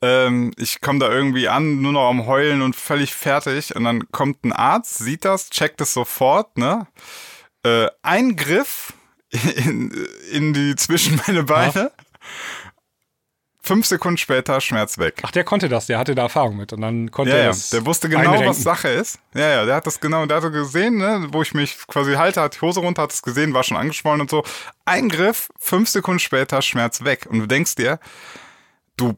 [0.00, 3.76] Ähm, ich komme da irgendwie an, nur noch am Heulen und völlig fertig.
[3.76, 6.86] Und dann kommt ein Arzt, sieht das, checkt es sofort, ne?
[7.64, 8.94] Äh, Eingriff
[9.30, 9.90] in,
[10.32, 11.92] in die zwischen meine Beine.
[11.96, 12.04] Ja.
[13.64, 15.20] Fünf Sekunden später Schmerz weg.
[15.22, 17.56] Ach, der konnte das, der hatte da Erfahrung mit und dann konnte ja, er ja.
[17.72, 18.48] Der wusste genau, einrenken.
[18.48, 19.20] was Sache ist.
[19.34, 22.40] Ja, ja, der hat das genau, der hatte gesehen, ne, wo ich mich quasi halte,
[22.40, 24.42] hat die Hose runter, hat es gesehen, war schon angeschwollen und so.
[24.84, 27.28] Eingriff, fünf Sekunden später Schmerz weg.
[27.30, 28.00] Und du denkst dir,
[28.96, 29.16] du,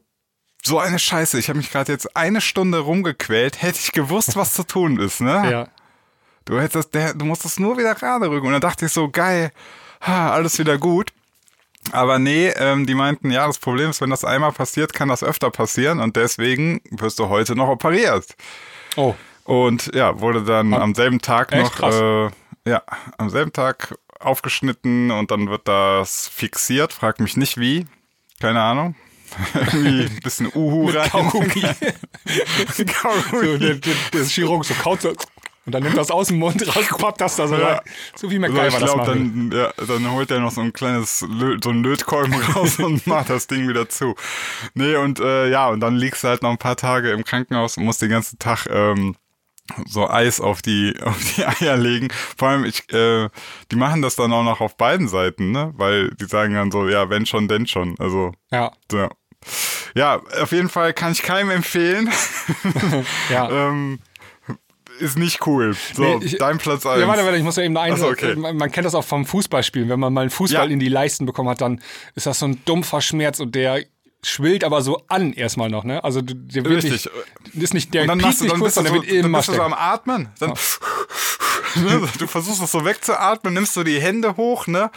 [0.63, 4.53] so eine Scheiße, ich habe mich gerade jetzt eine Stunde rumgequält, hätte ich gewusst, was
[4.53, 5.51] zu tun ist, ne?
[5.51, 5.67] Ja.
[6.45, 8.45] Du hättest, der, du musst es nur wieder gerade rücken.
[8.45, 9.51] Und dann dachte ich so, geil,
[10.01, 11.11] ha, alles wieder gut.
[11.91, 15.23] Aber nee, ähm, die meinten, ja, das Problem ist, wenn das einmal passiert, kann das
[15.23, 18.35] öfter passieren und deswegen wirst du heute noch operiert.
[18.95, 19.13] Oh.
[19.43, 20.79] Und ja, wurde dann Ah.
[20.81, 21.79] am selben Tag Echt?
[21.79, 22.29] noch, äh,
[22.67, 22.81] ja,
[23.17, 26.93] am selben Tag aufgeschnitten und dann wird das fixiert.
[26.93, 27.85] Frag mich nicht wie.
[28.39, 28.95] Keine Ahnung.
[29.53, 31.09] Irgendwie ein bisschen Uhu rein.
[31.09, 31.61] Kaugummi.
[32.87, 33.45] Kaugummi.
[33.47, 35.13] so, der, der, der Chirurg so kaut so
[35.65, 37.67] und dann nimmt das aus dem Mund raus, pappt das da so Ja.
[37.67, 37.79] rein.
[38.15, 39.09] So wie Also MacGyver ich das glaube, macht.
[39.09, 43.05] dann, ja, dann holt er noch so ein kleines Lö so ein Lötkolben raus und
[43.07, 44.15] macht das Ding wieder zu.
[44.73, 47.77] Nee, und äh, ja, und dann liegst du halt noch ein paar Tage im Krankenhaus
[47.77, 49.15] und musst den ganzen Tag ähm,
[49.87, 52.09] so Eis auf die, auf die Eier legen.
[52.37, 53.29] Vor allem, ich, äh,
[53.71, 55.71] die machen das dann auch noch auf beiden Seiten, ne?
[55.75, 57.95] Weil die sagen dann so, ja, wenn schon, denn schon.
[57.99, 59.09] Also, Ja, ja.
[59.95, 62.09] Ja, auf jeden Fall kann ich keinem empfehlen.
[63.29, 63.49] ja.
[63.49, 63.99] ähm,
[64.99, 65.75] ist nicht cool.
[65.93, 66.99] So, Nee, ich- dein Platz 1.
[67.01, 67.97] Ja, warte, warte, ich muss ja eben einen.
[67.97, 68.35] So, okay.
[68.35, 69.89] man, man kennt das auch vom Fußballspielen.
[69.89, 70.73] Wenn man mal einen Fußball Ja.
[70.73, 71.81] in die Leisten bekommen hat, dann
[72.15, 73.83] ist das so ein dumpfer Schmerz und der
[74.23, 76.03] schwillt aber so an erstmal noch, ne?
[76.03, 77.09] Also der wird Richtig.
[77.53, 79.19] nicht, ist nicht der Und dann, piekt machst du, dann, kurz, sondern so, der wird
[79.23, 79.73] dann immer bist du so am.
[79.73, 80.29] Atmen.
[80.39, 80.53] Dann
[81.75, 84.89] Ne, du versuchst es so wegzuatmen, nimmst du die Hände hoch, ne?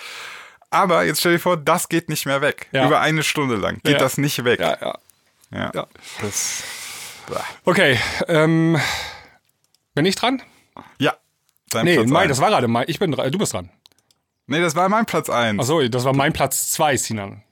[0.70, 2.68] Aber jetzt stell dir vor, das geht nicht mehr weg.
[2.72, 2.86] Ja.
[2.86, 3.98] Über eine Stunde lang geht Ja.
[3.98, 4.60] das nicht weg.
[4.60, 4.98] Ja, ja.
[5.50, 5.70] Ja.
[5.74, 5.86] Ja.
[6.20, 6.62] Das,
[7.66, 8.78] Okay, ähm,
[9.98, 10.40] bin ich dran?
[10.98, 11.14] ja.
[11.70, 12.28] Dein Nee, Platz Mai, eins.
[12.30, 12.84] das war gerade Mai.
[12.86, 13.30] Ich bin dran.
[13.30, 13.68] Du bist dran.
[14.46, 15.58] nee, das war mein Platz 1.
[15.60, 17.42] Achso, das war mein Platz 2, Sinan.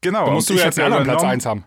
[0.00, 0.26] genau.
[0.26, 1.32] Da musst du jetzt ja anderen Platz übernommen.
[1.34, 1.64] 1 haben.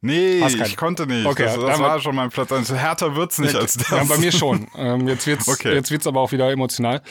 [0.00, 1.26] Nee, ich konnte nicht.
[1.26, 2.72] Okay, das das dann- war schon mein Platz 1.
[2.74, 3.90] Härter wird's nicht als das.
[3.90, 4.66] Ja, bei mir schon.
[4.76, 5.74] Ähm, jetzt wird's, Okay.
[5.74, 7.02] jetzt wird's aber auch wieder emotional.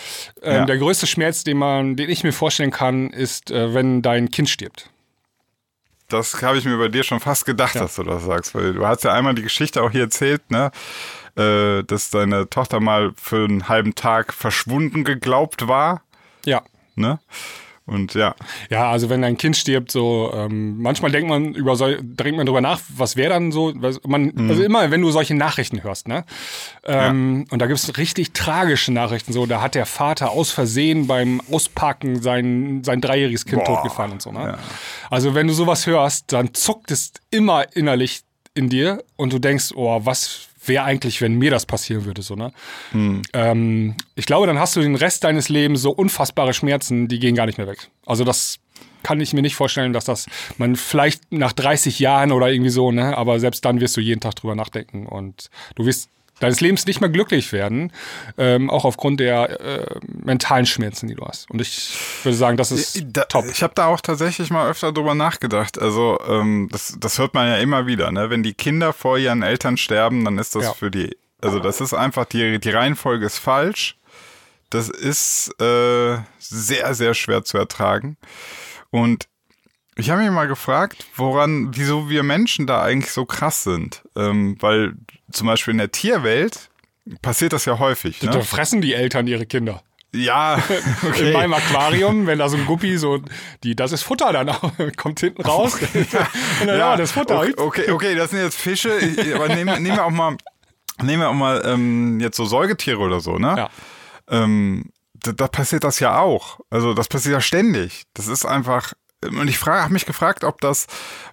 [0.42, 0.66] Ähm, Ja.
[0.66, 4.50] Der größte Schmerz, den man, den ich mir vorstellen kann, ist, äh, wenn dein Kind
[4.50, 4.90] stirbt.
[6.10, 8.86] Das habe ich mir bei dir schon fast gedacht, dass du das sagst, weil du
[8.88, 10.72] hast ja einmal die Geschichte auch hier erzählt, ne,
[11.36, 16.02] äh, dass deine Tochter mal für einen halben Tag verschwunden geglaubt war,
[16.46, 16.62] Ja.
[16.96, 17.20] ne?
[17.86, 18.36] Und ja,
[18.70, 22.46] Ja, also wenn dein Kind stirbt, so ähm, manchmal denkt man über so, denkt man
[22.46, 23.74] drüber nach, was wäre dann so,
[24.06, 24.48] man, Mhm.
[24.48, 26.24] also immer, wenn du solche Nachrichten hörst, ne?
[26.84, 31.42] Ähm, Und da gibt's richtig tragische Nachrichten, so, da hat der Vater aus Versehen beim
[31.52, 34.60] Auspacken sein, sein dreijähriges Kind Boah, totgefahren und so, ne?
[35.10, 38.22] Also wenn du sowas hörst, dann zuckt es immer innerlich
[38.54, 42.36] in dir und du denkst, oh, was wäre eigentlich, wenn mir das passieren würde, so,
[42.36, 42.54] ne?
[43.34, 47.36] Ähm, ich glaube, dann hast du den Rest deines Lebens so unfassbare Schmerzen, die gehen
[47.36, 47.90] gar nicht mehr weg.
[48.06, 48.60] Also das
[49.04, 52.92] kann ich mir nicht vorstellen, dass das man vielleicht nach 30 Jahren oder irgendwie so,
[52.92, 56.10] ne, aber selbst dann wirst du jeden Tag drüber nachdenken und du wirst
[56.40, 57.92] deines Lebens nicht mehr glücklich werden,
[58.38, 61.50] ähm, auch aufgrund der äh, mentalen Schmerzen, die du hast.
[61.52, 63.46] Und ich würde sagen, das ist da, top.
[63.52, 65.80] ich habe da auch tatsächlich mal öfter drüber nachgedacht.
[65.80, 68.30] Also ähm, das, das hört man ja immer wieder, ne?
[68.30, 70.74] Wenn die Kinder vor ihren Eltern sterben, dann ist das Ja.
[70.74, 73.96] für die, also das ist einfach, die, die Reihenfolge ist falsch.
[74.70, 78.18] Das ist äh, sehr, sehr schwer zu ertragen.
[78.92, 79.29] Und
[80.00, 84.02] ich habe mich mal gefragt, woran, wieso wir Menschen da eigentlich so krass sind.
[84.16, 84.94] Ähm, weil
[85.32, 86.70] zum Beispiel in der Tierwelt
[87.22, 88.20] passiert das ja häufig.
[88.20, 88.42] Da Ne?
[88.44, 89.82] fressen die Eltern ihre Kinder.
[90.12, 90.56] Ja,
[91.04, 91.34] In okay.
[91.34, 93.20] meinem Aquarium, wenn da so ein Guppi so,
[93.64, 95.76] die, das ist Futter dann auch, kommt hinten raus.
[96.62, 97.40] Und dann, ja, das ist Futter.
[97.42, 100.36] Okay, okay, okay, das sind jetzt Fische, Ich- aber nehmen, nehmen wir auch mal,
[101.04, 103.54] nehmen wir auch mal ähm, jetzt so Säugetiere oder so, ne?
[103.56, 103.70] Ja.
[104.32, 106.60] Ähm, da, da passiert das ja auch.
[106.70, 108.04] Also das passiert ja ständig.
[108.14, 108.94] Das ist einfach.
[109.22, 110.88] Und ich frage, habe mich gefragt, ob das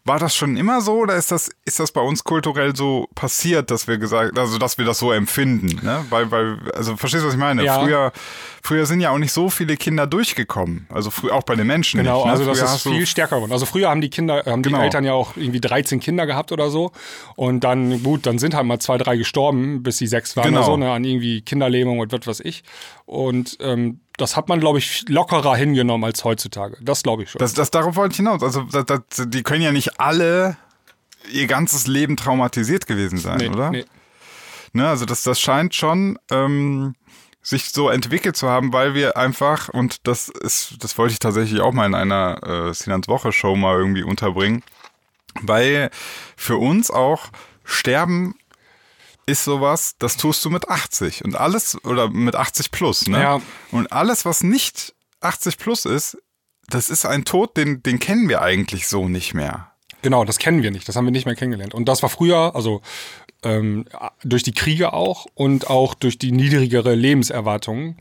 [0.05, 3.71] war das schon immer so oder ist das ist das bei uns kulturell so passiert,
[3.71, 6.05] dass wir gesagt, also dass wir das so empfinden, ne?
[6.11, 7.65] Weil weil also verstehst du was ich meine?
[7.65, 7.79] Ja.
[7.81, 8.13] Früher
[8.63, 11.99] früher sind ja auch nicht so viele Kinder durchgekommen, also früh, auch bei den Menschen
[11.99, 12.25] Genau, nicht.
[12.27, 12.31] Ne?
[12.33, 13.53] also das Früher ist hast du- viel stärker geworden.
[13.53, 14.79] Also früher haben die Kinder, haben Genau.
[14.79, 16.91] die Eltern ja auch irgendwie 13 Kinder gehabt oder so.
[17.37, 20.59] Und dann, gut, dann sind halt mal zwei, drei gestorben, bis sie sechs waren Genau.
[20.59, 22.65] oder so, ne, an irgendwie Kinderlähmung und was weiß ich.
[23.05, 26.77] Und ähm, das hat man, glaube ich, lockerer hingenommen als heutzutage.
[26.81, 27.39] Das glaube ich schon.
[27.39, 28.43] Das, das darauf wollte ich hinaus.
[28.43, 30.57] Also das, das, die können ja nicht alle
[31.31, 33.71] ihr ganzes Leben traumatisiert gewesen sein, nee, oder?
[33.71, 33.85] nee.
[34.73, 36.95] Ne, also das, das scheint schon ähm,
[37.43, 41.61] sich so entwickelt zu haben, weil wir einfach, und das ist, das wollte ich tatsächlich
[41.61, 44.63] auch mal in einer äh, Sinans Woche Show mal irgendwie unterbringen,
[45.41, 45.91] weil
[46.37, 47.29] für uns auch
[47.65, 48.35] Sterben
[49.27, 53.21] ist sowas, das tust du mit 80 und alles oder mit 80 plus, ne?
[53.21, 53.41] Ja.
[53.73, 56.17] Und alles, was nicht 80 plus ist,
[56.69, 59.73] das ist ein Tod, den, den kennen wir eigentlich so nicht mehr.
[60.03, 60.89] Genau, das kennen wir nicht.
[60.89, 61.75] Das haben wir nicht mehr kennengelernt.
[61.75, 62.83] Und das war früher, also
[63.43, 63.87] ähm,
[64.23, 67.97] durch die Kriege auch und auch durch die niedrigere Lebenserwartung,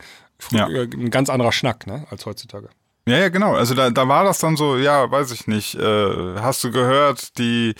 [0.50, 0.66] Ja.
[0.66, 2.68] früher ein ganz anderer Schnack ne, als heutzutage.
[3.08, 3.54] Ja, ja, genau.
[3.54, 5.76] Also da, da war das dann so, ja, weiß ich nicht.
[5.76, 7.74] Äh, hast du gehört, die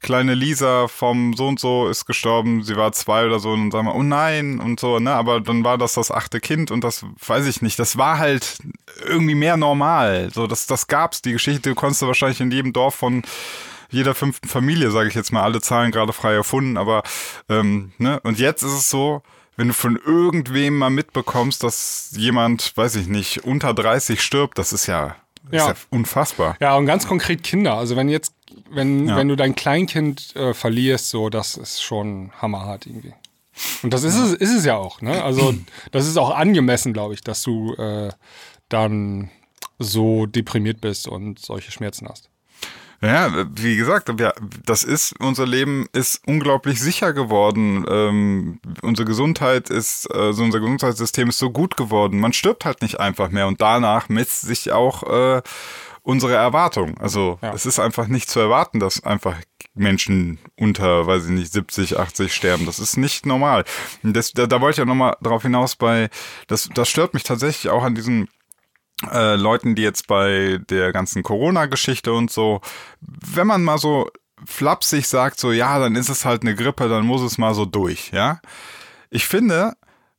[0.00, 3.86] kleine Lisa vom so und so ist gestorben, sie war zwei oder so und sagen
[3.88, 5.12] wir, oh nein und so, ne?
[5.12, 7.78] Aber dann war das das achte Kind und das weiß ich nicht.
[7.78, 8.58] Das war halt
[9.06, 10.30] irgendwie mehr normal.
[10.32, 11.20] So, das, das gab's.
[11.20, 13.22] Die Geschichte konntest du wahrscheinlich in jedem Dorf von
[13.90, 17.02] jeder fünften Familie, sage ich jetzt mal, alle Zahlen gerade frei erfunden, aber
[17.50, 18.18] ähm, ne?
[18.20, 19.22] Und jetzt ist es so,
[19.60, 24.72] wenn du von irgendwem mal mitbekommst, dass jemand, weiß ich nicht, unter 30 stirbt, das
[24.72, 25.16] ist ja,
[25.52, 25.70] ja.
[25.70, 26.56] Ist ja unfassbar.
[26.60, 27.74] Ja, und ganz konkret Kinder.
[27.74, 28.32] Also wenn jetzt,
[28.70, 29.16] wenn, ja.
[29.16, 33.12] wenn du dein Kleinkind äh, verlierst, so, das ist schon hammerhart irgendwie.
[33.82, 35.22] Und das ist es, ist es ja auch, ne?
[35.22, 35.54] Also
[35.92, 38.10] das ist auch angemessen, glaube ich, dass du äh,
[38.70, 39.30] dann
[39.78, 42.30] so deprimiert bist und solche Schmerzen hast.
[43.02, 44.12] Ja, wie gesagt,
[44.66, 47.86] das ist, unser Leben ist unglaublich sicher geworden.
[47.88, 52.20] Ähm, unsere Gesundheit ist, also unser Gesundheitssystem ist so gut geworden.
[52.20, 55.40] Man stirbt halt nicht einfach mehr und danach misst sich auch äh,
[56.02, 56.98] unsere Erwartung.
[56.98, 57.54] Also ja.
[57.54, 59.36] es ist einfach nicht zu erwarten, dass einfach
[59.74, 62.66] Menschen unter, weiß ich nicht, 70, 80 sterben.
[62.66, 63.64] Das ist nicht normal.
[64.02, 66.10] Das, da, da wollte ich ja nochmal drauf hinaus bei,
[66.48, 68.28] das, das stört mich tatsächlich auch an diesem
[69.10, 72.60] äh, Leuten, die jetzt bei der ganzen Corona-Geschichte und so,
[73.00, 74.10] wenn man mal so
[74.44, 77.64] flapsig sagt, so ja, dann ist es halt eine Grippe, dann muss es mal so
[77.64, 78.40] durch, ja.
[79.10, 79.74] Ich finde,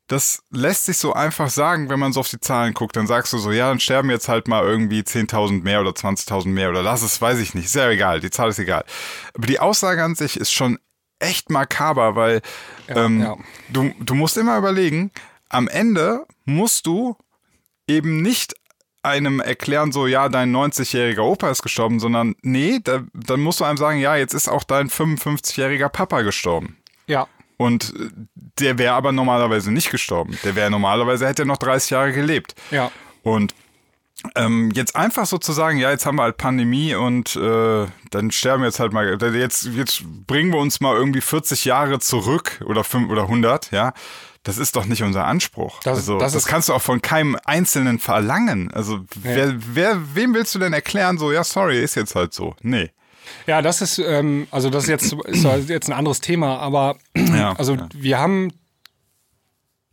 [0.07, 3.31] das lässt sich so einfach sagen, wenn man so auf die Zahlen guckt, dann sagst
[3.31, 6.83] du so, ja, dann sterben jetzt halt mal irgendwie 10.000 mehr oder 20.000 mehr oder
[6.83, 8.83] lass es, weiß ich nicht, ist ja egal, die Zahl ist egal.
[9.33, 10.79] Aber die Aussage an sich ist schon
[11.19, 12.41] echt makaber, weil
[12.89, 13.37] ja, ähm, ja.
[13.69, 15.11] Du, du musst immer überlegen,
[15.47, 17.15] am Ende musst du
[17.87, 18.55] eben nicht
[19.03, 23.63] einem erklären, so, ja, dein 90-jähriger Opa ist gestorben, sondern nee, da, dann musst du
[23.63, 26.77] einem sagen, ja, jetzt ist auch dein 55-jähriger Papa gestorben.
[27.07, 27.27] Ja.
[27.57, 27.93] Und
[28.59, 30.37] der wäre aber normalerweise nicht gestorben.
[30.43, 32.55] Der wäre normalerweise, hätte er noch 30 Jahre gelebt.
[32.71, 32.91] Ja.
[33.23, 33.53] Und
[34.35, 38.31] ähm, jetzt einfach so zu sagen, ja, jetzt haben wir halt Pandemie und äh, dann
[38.31, 42.61] sterben wir jetzt halt mal, jetzt, jetzt bringen wir uns mal irgendwie 40 Jahre zurück
[42.65, 43.93] oder 5 oder 100, ja
[44.43, 45.79] das ist doch nicht unser Anspruch.
[45.83, 48.71] Das, also, das, das kannst du auch von keinem Einzelnen verlangen.
[48.71, 49.03] Also, ja.
[49.21, 52.55] wer, wer, wem willst du denn erklären, so, ja, sorry, ist jetzt halt so?
[52.61, 52.89] Nee.
[53.45, 57.53] Ja, das ist, ähm, also das ist jetzt, ist jetzt ein anderes Thema, aber ja,
[57.53, 57.87] also ja.
[57.93, 58.51] wir haben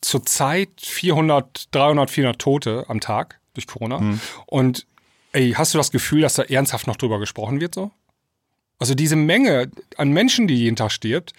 [0.01, 4.01] zurzeit 400, 300, 400 Tote am Tag durch Corona.
[4.01, 4.21] Mhm.
[4.47, 4.87] Und
[5.33, 7.91] ey, hast du das Gefühl, dass da ernsthaft noch drüber gesprochen wird so?
[8.79, 11.33] Also diese Menge an Menschen, die jeden Tag stirbt,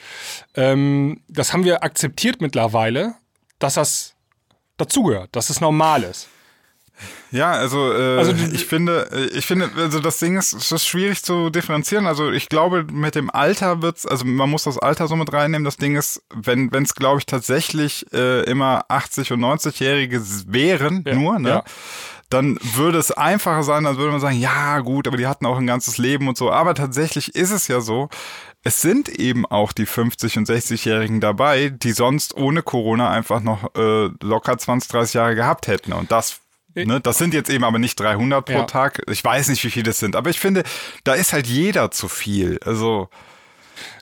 [0.55, 3.15] ähm, das haben wir akzeptiert mittlerweile,
[3.59, 4.13] dass das
[4.77, 6.27] dazugehört, dass es normal ist.
[7.31, 10.85] Ja, also, äh, also ich finde, äh, ich finde, also das Ding ist, es ist
[10.85, 12.07] schwierig zu differenzieren.
[12.07, 15.63] Also ich glaube, mit dem Alter wird's, also man muss das Alter so mit reinnehmen.
[15.63, 21.03] Das Ding ist, wenn wenn es, glaube ich, tatsächlich äh, immer 80 und 90-Jährige wären,
[21.07, 21.49] ja, nur, ne?
[21.49, 21.63] Ja
[22.29, 25.57] dann würde es einfacher sein, als würde man sagen, ja gut, aber die hatten auch
[25.57, 26.51] ein ganzes Leben und so.
[26.51, 28.09] Aber tatsächlich ist es ja so,
[28.63, 33.73] es sind eben auch die 50- und 60-Jährigen dabei, die sonst ohne Corona einfach noch
[33.75, 35.93] äh, locker 20, 30 Jahre gehabt hätten.
[35.93, 36.41] Und das
[36.75, 38.63] Ne, das sind jetzt eben aber nicht 300 pro ja.
[38.63, 39.01] Tag.
[39.09, 40.63] Ich weiß nicht, wie viele das sind, aber ich finde,
[41.03, 42.59] da ist halt jeder zu viel.
[42.63, 43.09] Also,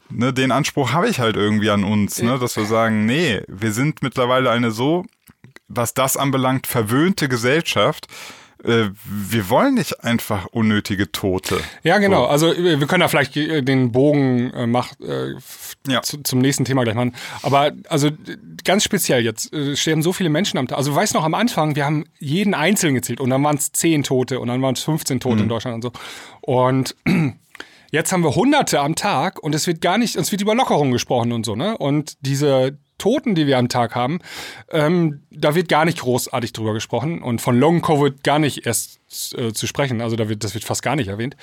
[0.09, 3.71] ne, den Anspruch habe ich halt irgendwie an uns, ne, dass wir sagen, nee, wir
[3.71, 5.05] sind mittlerweile eine so
[5.67, 8.07] was das anbelangt, verwöhnte Gesellschaft.
[8.63, 11.59] Äh, wir wollen nicht einfach unnötige Tote.
[11.83, 12.23] Ja, genau.
[12.23, 12.27] So.
[12.27, 15.33] Also wir können da vielleicht äh, den Bogen äh, mach, äh,
[15.87, 16.01] ja.
[16.01, 17.13] zu, zum nächsten Thema gleich machen.
[17.43, 18.09] Aber also
[18.63, 20.77] ganz speziell jetzt äh, sterben so viele Menschen am Tag.
[20.77, 24.03] Also weißt noch am Anfang, wir haben jeden Einzelnen gezählt und dann waren es zehn
[24.03, 25.43] Tote und dann waren es 15 Tote mhm.
[25.43, 25.91] in Deutschland und so.
[26.41, 26.95] Und
[27.89, 30.91] Jetzt haben wir Hunderte am Tag und es wird gar nicht, es wird über Lockerung
[30.91, 31.77] gesprochen und so, ne?
[31.77, 34.19] Und diese Toten, die wir am Tag haben,
[34.69, 38.99] ähm, da wird gar nicht großartig drüber gesprochen und von Long Covid gar nicht erst
[39.37, 40.01] äh, zu sprechen.
[40.01, 41.35] Also da wird, das wird fast gar nicht erwähnt.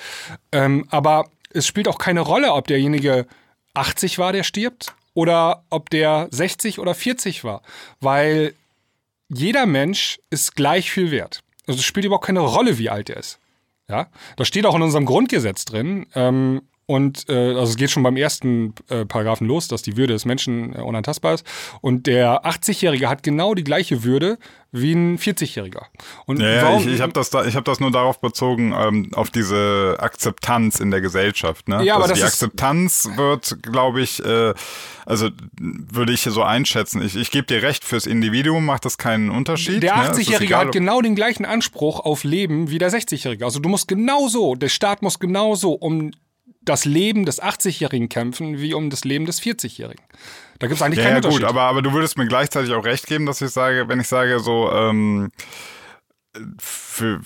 [0.51, 3.25] Ähm, aber es spielt auch keine Rolle, ob derjenige
[3.73, 7.63] 80 war, der stirbt, oder ob der 60 oder 40 war,
[7.99, 8.53] weil
[9.29, 11.41] jeder Mensch ist gleich viel wert.
[11.65, 13.39] Also es spielt überhaupt keine Rolle, wie alt er ist.
[13.89, 16.05] Ja, das steht auch in unserem Grundgesetz drin.
[16.15, 20.13] Ähm, und äh, also es geht schon beim ersten äh, Paragraphen los, dass die Würde
[20.13, 21.45] des Menschen äh, unantastbar ist.
[21.81, 24.37] Und der 80-Jährige hat genau die gleiche Würde
[24.71, 25.85] wie ein 40-Jähriger.
[26.27, 29.09] Und ja, warum, ich, ich habe das, da, ich hab das nur darauf bezogen, ähm,
[29.15, 31.67] auf diese Akzeptanz in der Gesellschaft.
[31.67, 31.83] Ne?
[31.83, 34.53] Ja, aber also das die Akzeptanz wird, glaube ich, äh,
[35.07, 37.01] also würde ich so einschätzen.
[37.01, 39.81] Ich, ich gebe dir recht, fürs Individuum macht das keinen Unterschied.
[39.81, 40.59] Der 80-Jährige ne?
[40.59, 43.43] hat genau den gleichen Anspruch auf Leben wie der 60-Jährige.
[43.43, 46.11] Also du musst genauso, der Staat muss genauso um
[46.65, 50.03] das Leben des 80-Jährigen kämpfen wie um das Leben des 40-Jährigen.
[50.59, 51.41] Da gibt es eigentlich ja, keinen ja, Unterschied.
[51.41, 54.07] gut, aber, aber du würdest mir gleichzeitig auch recht geben, dass ich sage, wenn ich
[54.07, 55.31] sage so, ähm,
[56.59, 57.21] für,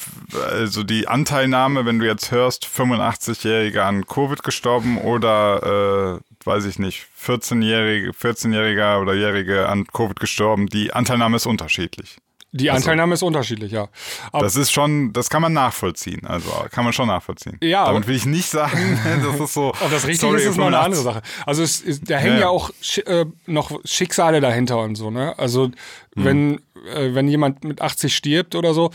[0.51, 6.79] also die Anteilnahme, wenn du jetzt hörst, 85-Jähriger an Covid gestorben oder, äh, weiß ich
[6.79, 12.17] nicht, 14-Jährige, 14-Jähriger oder Jährige an Covid gestorben, die Anteilnahme ist unterschiedlich.
[12.51, 13.89] Die Anteilnahme also, ist unterschiedlich, ja.
[14.31, 16.25] Aber das ist schon, das kann man nachvollziehen.
[16.25, 17.57] Also kann man schon nachvollziehen.
[17.61, 17.85] Ja.
[17.85, 19.69] Damit will ich nicht sagen, das ist so.
[19.69, 21.21] Ob das richtig ist, ist noch eine andere Sache.
[21.45, 22.71] Also es, es, da hängen ja, ja auch
[23.05, 25.37] äh, noch Schicksale dahinter und so, ne?
[25.37, 25.73] Also mhm.
[26.15, 26.55] wenn,
[26.95, 28.89] äh, wenn jemand mit 80 stirbt oder so,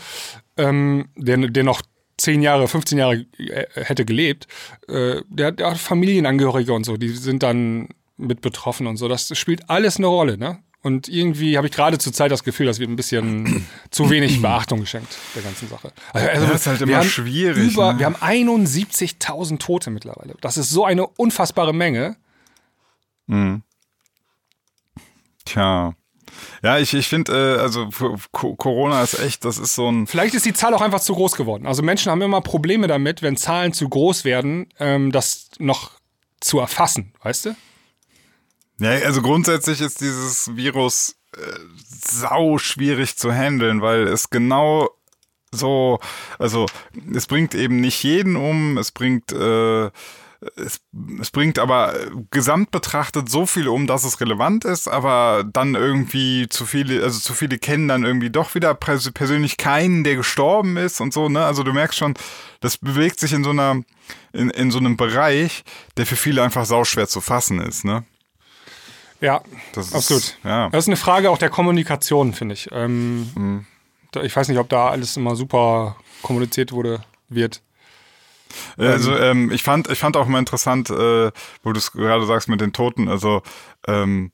[0.57, 1.81] ähm, der, der noch
[2.17, 4.47] 10 Jahre, 15 Jahre äh, hätte gelebt,
[4.87, 9.07] äh, der, der hat Familienangehörige und so, die sind dann mit betroffen und so.
[9.07, 10.59] Das spielt alles eine Rolle, ne?
[10.85, 14.39] Und irgendwie habe ich gerade zur Zeit das Gefühl, dass wir ein bisschen zu wenig
[14.39, 15.91] Beachtung geschenkt der ganzen Sache.
[16.13, 17.73] Also, also das ist halt immer schwierig.
[17.73, 17.97] Über, ne?
[17.97, 20.35] Wir haben 71.000 Tote mittlerweile.
[20.41, 22.17] Das ist so eine unfassbare Menge.
[23.25, 23.63] Mhm.
[25.45, 25.95] Tja.
[26.61, 27.89] Ja, ich, ich finde, äh, also
[28.31, 30.05] Corona ist echt, das ist so ein.
[30.05, 31.65] Vielleicht ist die Zahl auch einfach zu groß geworden.
[31.65, 35.93] Also Menschen haben immer Probleme damit, wenn Zahlen zu groß werden, ähm, das noch
[36.41, 37.55] zu erfassen, weißt du?
[38.79, 41.39] Ja, also grundsätzlich ist dieses Virus äh,
[41.87, 44.89] sau schwierig zu handeln, weil es genau
[45.51, 45.99] so,
[46.37, 46.65] also
[47.13, 49.89] es bringt eben nicht jeden um, es bringt äh,
[50.55, 50.81] es,
[51.19, 51.95] es bringt aber
[52.31, 57.19] gesamt betrachtet so viel um, dass es relevant ist, aber dann irgendwie zu viele, also
[57.19, 61.45] zu viele kennen dann irgendwie doch wieder persönlich keinen, der gestorben ist und so, ne?
[61.45, 62.13] Also du merkst schon,
[62.59, 63.81] das bewegt sich in so einer,
[64.33, 65.63] in, in so einem Bereich,
[65.97, 68.03] der für viele einfach sauschwer zu fassen ist, ne?
[69.25, 69.41] Ja,
[69.73, 70.21] das absolut.
[70.21, 70.69] Ist, ja.
[70.69, 72.69] Das ist eine Frage auch der Kommunikation, finde ich.
[72.71, 73.65] Ähm, mhm.
[74.21, 77.63] Ich weiß nicht, ob da alles immer super kommuniziert wurde, wird.
[78.77, 81.31] Also ähm, ich fand, ich fand auch mal interessant, äh,
[81.63, 83.09] wo du es gerade sagst mit den Toten.
[83.09, 83.41] Also
[83.87, 84.31] ähm,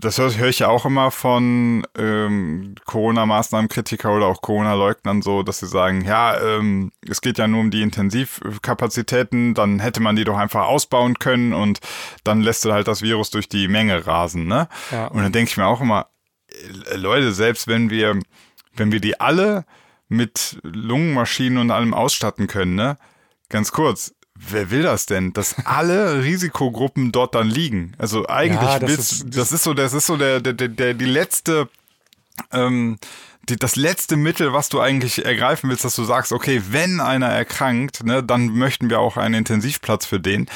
[0.00, 5.60] das höre hör ich ja auch immer von ähm, Corona-Maßnahmenkritiker oder auch Corona-Leugnern so, dass
[5.60, 10.24] sie sagen, ja, ähm, es geht ja nur um die Intensivkapazitäten, dann hätte man die
[10.24, 11.78] doch einfach ausbauen können und
[12.24, 14.68] dann lässt du halt das Virus durch die Menge rasen, ne?
[14.90, 15.06] Ja.
[15.06, 16.08] Und dann denke ich mir auch immer,
[16.90, 18.18] äh, Leute, selbst wenn wir,
[18.74, 19.64] wenn wir die alle
[20.08, 22.98] mit Lungenmaschinen und allem ausstatten können, ne?
[23.48, 24.12] Ganz kurz,
[24.48, 27.92] wer will das denn, dass alle Risikogruppen dort dann liegen?
[27.98, 30.94] Also eigentlich ja, das, willst, ist, das ist so, das ist so der, der, der,
[30.94, 31.68] die letzte,
[32.52, 32.98] ähm,
[33.48, 37.28] die, das letzte Mittel, was du eigentlich ergreifen willst, dass du sagst, okay, wenn einer
[37.28, 40.48] erkrankt, ne, dann möchten wir auch einen Intensivplatz für den.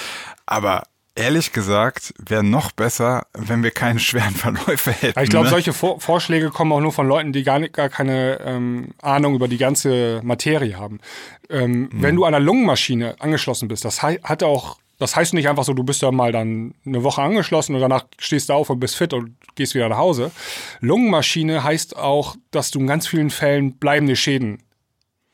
[0.47, 0.84] Aber
[1.16, 5.18] ehrlich gesagt, wäre noch besser, wenn wir keine schweren Verläufe hätten.
[5.20, 5.50] Ich glaube, ne?
[5.50, 9.34] solche Vor Vorschläge kommen auch nur von Leuten, die gar, nicht, gar keine ähm, Ahnung
[9.34, 11.00] über die ganze Materie haben.
[11.50, 11.88] Ähm, mhm.
[11.92, 15.72] Wenn du an einer Lungenmaschine angeschlossen bist, das hat auch, das heißt nicht einfach so,
[15.72, 18.96] du bist ja mal dann eine Woche angeschlossen und danach stehst du auf und bist
[18.96, 20.30] fit und gehst wieder nach Hause.
[20.80, 24.58] Lungenmaschine heißt auch, dass du in ganz vielen Fällen bleibende Schäden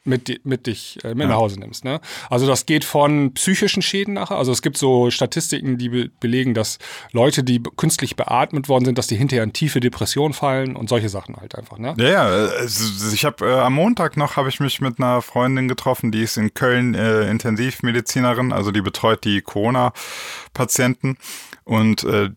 [0.05, 1.29] mit, mit dich äh, mit ja.
[1.29, 1.85] nach Hause nimmst.
[1.85, 2.01] Ne?
[2.29, 4.37] Also das geht von psychischen Schäden nachher.
[4.37, 6.79] Also es gibt so Statistiken, die be belegen, dass
[7.13, 11.09] Leute, die künstlich beatmet worden sind, dass die hinterher in tiefe Depression fallen und solche
[11.09, 11.79] Sachen halt einfach.
[11.79, 11.95] Ne?
[11.99, 12.23] Ja, ja.
[12.25, 16.23] Also ich habe äh, am Montag noch habe ich mich mit einer Freundin getroffen, die
[16.23, 21.17] ist in Köln äh, Intensivmedizinerin, also die betreut die Corona-Patienten
[21.65, 22.31] und äh,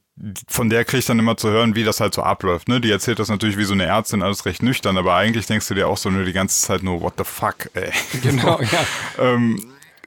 [0.48, 2.70] von der kriege ich dann immer zu hören, wie das halt so abläuft.
[2.70, 2.80] Ne?
[2.80, 5.74] Die erzählt das natürlich wie so eine Ärztin, alles recht nüchtern, aber eigentlich denkst du
[5.74, 7.92] dir auch so nur die ganze Zeit nur, what the fuck, ey.
[8.22, 8.86] Genau, ja.
[9.20, 9.60] ähm,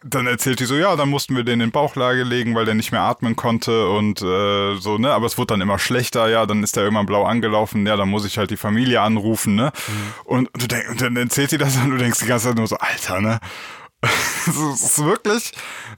[0.05, 2.93] dann erzählt die so, ja, dann mussten wir den in Bauchlage legen, weil der nicht
[2.93, 6.63] mehr atmen konnte und äh, so, ne, aber es wurde dann immer schlechter, ja, dann
[6.63, 9.73] ist der irgendwann blau angelaufen, ja, dann muss ich halt die Familie anrufen, ne?
[9.87, 10.15] Mhm.
[10.25, 12.67] Und, du denk, und dann erzählt die das und du denkst die ganze Zeit nur
[12.67, 13.41] so, Alter, ne?
[14.47, 15.53] das ist wirklich,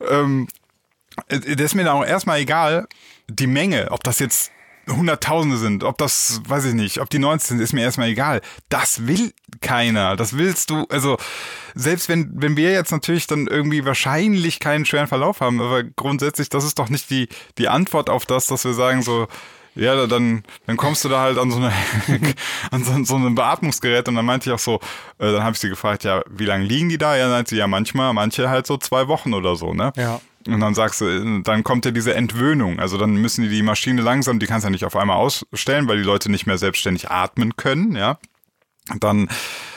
[0.08, 0.48] ähm,
[1.28, 2.88] das ist mir dann auch erstmal egal,
[3.30, 4.52] die Menge, ob das jetzt
[4.88, 8.40] Hunderttausende sind, ob das, weiß ich nicht, ob die 19 sind, ist mir erstmal egal.
[8.68, 10.16] Das will keiner.
[10.16, 11.16] Das willst du, also
[11.74, 16.48] selbst wenn, wenn wir jetzt natürlich dann irgendwie wahrscheinlich keinen schweren Verlauf haben, aber grundsätzlich,
[16.48, 17.28] das ist doch nicht die,
[17.58, 19.28] die Antwort auf das, dass wir sagen so,
[19.76, 21.72] ja, dann, dann kommst du da halt an so, eine,
[22.70, 24.80] an so, so ein Beatmungsgerät und dann meinte ich auch so,
[25.18, 27.14] äh, dann habe ich sie gefragt, ja, wie lange liegen die da?
[27.16, 29.92] Ja, dann meinte sie, ja, manchmal, manche halt so zwei Wochen oder so, ne?
[29.96, 30.20] Ja.
[30.46, 32.78] Und dann sagst du, dann kommt ja diese Entwöhnung.
[32.80, 35.86] Also dann müssen die die Maschine langsam, die kannst du ja nicht auf einmal ausstellen,
[35.86, 38.18] weil die Leute nicht mehr selbstständig atmen können, ja.
[38.98, 39.28] Dann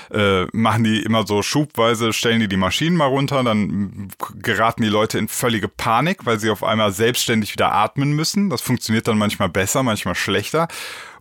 [0.10, 4.10] äh, machen die immer so schubweise, stellen die die Maschinen mal runter, dann
[4.42, 8.50] geraten die Leute in völlige Panik, weil sie auf einmal selbstständig wieder atmen müssen.
[8.50, 10.68] Das funktioniert dann manchmal besser, manchmal schlechter.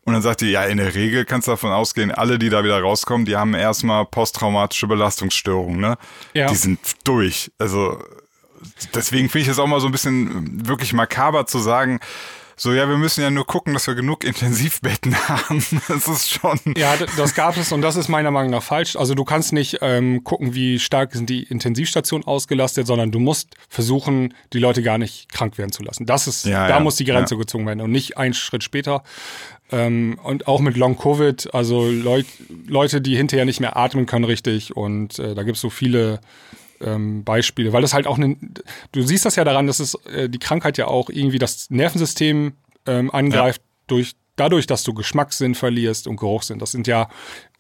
[0.04, 2.64] Und dann sagt die, ja, in der Regel kannst du davon ausgehen, alle, die da
[2.64, 5.96] wieder rauskommen, die haben erstmal posttraumatische Belastungsstörungen, ne?
[6.34, 6.48] Ja.
[6.48, 7.52] Die sind durch.
[7.58, 8.02] Also
[8.94, 12.00] deswegen finde ich es auch mal so ein bisschen wirklich makaber zu sagen,
[12.56, 15.64] so, ja, wir müssen ja nur gucken, dass wir genug Intensivbetten haben.
[15.88, 16.60] Das ist schon.
[16.76, 18.94] Ja, das gab es und das ist meiner Meinung nach falsch.
[18.94, 23.54] Also du kannst nicht ähm, gucken, wie stark sind die Intensivstationen ausgelastet, sondern du musst
[23.68, 26.06] versuchen, die Leute gar nicht krank werden zu lassen.
[26.06, 27.40] Das ist, Ja, da ja, muss die Grenze ja.
[27.40, 29.02] gezogen werden und nicht einen Schritt später.
[29.70, 32.26] Ähm, und auch mit Long Covid, also Leut,
[32.66, 36.20] Leute, die hinterher nicht mehr atmen können richtig und äh, da gibt es so viele
[36.82, 38.36] ähm, Beispiele, weil das halt auch eine,
[38.92, 42.52] du siehst das ja daran, dass es äh, die Krankheit ja auch irgendwie das Nervensystem
[42.86, 46.58] ähm, angreift durch dadurch, dass du Geschmackssinn verlierst und Geruchssinn.
[46.58, 47.08] Das sind ja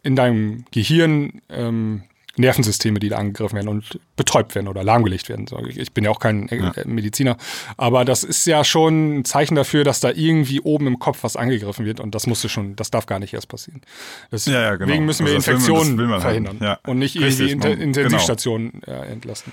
[0.02, 2.04] in deinem Gehirn ähm,
[2.36, 5.46] Nervensysteme, die da angegriffen werden und betäubt werden oder lahmgelegt werden.
[5.68, 7.36] Ich bin ja auch kein äh, äh, Mediziner,
[7.76, 11.36] aber das ist ja schon ein Zeichen dafür, dass da irgendwie oben im Kopf was
[11.36, 13.82] angegriffen wird und das musste schon, das darf gar nicht erst passieren.
[14.30, 14.98] Deswegen Ja, ja, genau.
[15.02, 16.22] müssen wir Also das will man- Infektionen will man halt.
[16.22, 16.78] verhindern Ja.
[16.86, 17.86] und nicht Richtig, irgendwie Inter man- genau.
[17.88, 19.52] Intensivstationen äh, entlasten.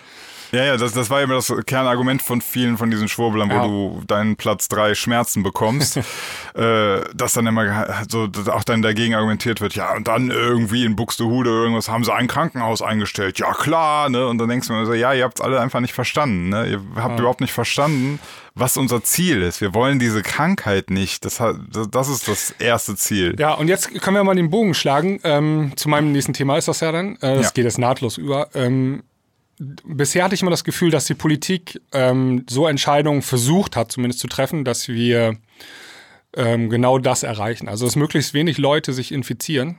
[0.51, 3.63] Ja, ja, das, das war immer das Kernargument von vielen von diesen Schwurbelern, Ja.
[3.63, 5.97] wo du deinen Platz drei Schmerzen bekommst,
[6.55, 10.95] äh, dass dann immer so auch dann dagegen argumentiert wird, ja, und dann irgendwie in
[10.95, 13.37] Buxtehude irgendwas haben sie ein Krankenhaus eingestellt.
[13.39, 14.27] Ja, klar, ne?
[14.27, 16.67] Und dann denkst du mir so, ja, ihr habt's alle einfach nicht verstanden, ne?
[16.67, 18.19] Ihr habt überhaupt nicht verstanden,
[18.55, 19.61] was unser Ziel ist.
[19.61, 21.23] Wir wollen diese Krankheit nicht.
[21.25, 21.41] Das,
[21.91, 23.35] das ist das erste Ziel.
[23.39, 25.19] Ja, und jetzt können wir mal den Bogen schlagen.
[25.23, 27.15] Ähm, zu meinem nächsten Thema ist das ja dann.
[27.17, 27.51] Äh, das Ja.
[27.53, 28.47] geht jetzt nahtlos über.
[28.55, 29.03] Ähm,
[29.59, 34.19] bisher hatte ich immer das Gefühl, dass die Politik ähm, so Entscheidungen versucht hat, zumindest
[34.19, 35.37] zu treffen, dass wir
[36.35, 37.67] ähm, genau das erreichen.
[37.67, 39.77] Also, dass möglichst wenig Leute sich infizieren.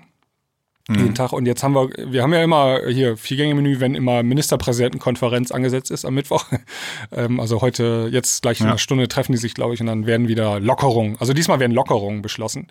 [0.88, 1.32] Jeden Tag.
[1.32, 6.04] Und jetzt haben wir, wir haben ja immer hier Viergänge-Menü, wenn immer Ministerpräsidentenkonferenz angesetzt ist
[6.04, 6.46] am Mittwoch.
[7.12, 8.72] ähm, also heute, jetzt gleich in Ja.
[8.72, 11.16] einer Stunde treffen die sich, glaube ich, und dann werden wieder Lockerungen.
[11.20, 12.66] Also diesmal werden Lockerungen beschlossen.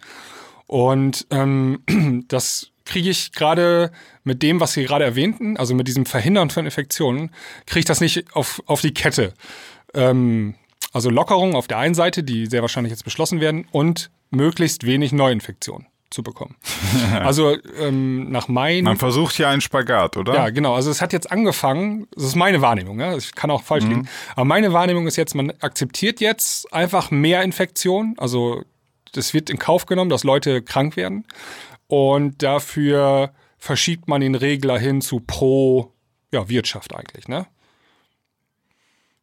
[0.68, 1.80] Und ähm,
[2.28, 3.92] das kriege ich gerade
[4.24, 7.32] mit dem, was Sie gerade erwähnten, also mit diesem Verhindern von Infektionen,
[7.66, 9.34] kriege ich das nicht auf, auf die Kette.
[9.94, 10.56] Ähm,
[10.92, 15.12] also Lockerungen auf der einen Seite, die sehr wahrscheinlich jetzt beschlossen werden, und möglichst wenig
[15.12, 16.56] Neuinfektionen zu bekommen.
[17.24, 20.34] also ähm, nach meinen Man versucht hier einen Spagat, oder?
[20.34, 20.74] ja, genau.
[20.74, 23.16] Also es hat jetzt angefangen, das ist meine Wahrnehmung, ja?
[23.16, 27.44] ich kann auch falsch liegen, aber meine Wahrnehmung ist jetzt, man akzeptiert jetzt einfach mehr
[27.44, 28.64] Infektionen, also
[29.12, 31.26] das wird in Kauf genommen, dass Leute krank werden
[31.90, 35.92] und dafür verschiebt man den Regler hin zu pro
[36.32, 37.48] ja, Wirtschaft eigentlich, ne?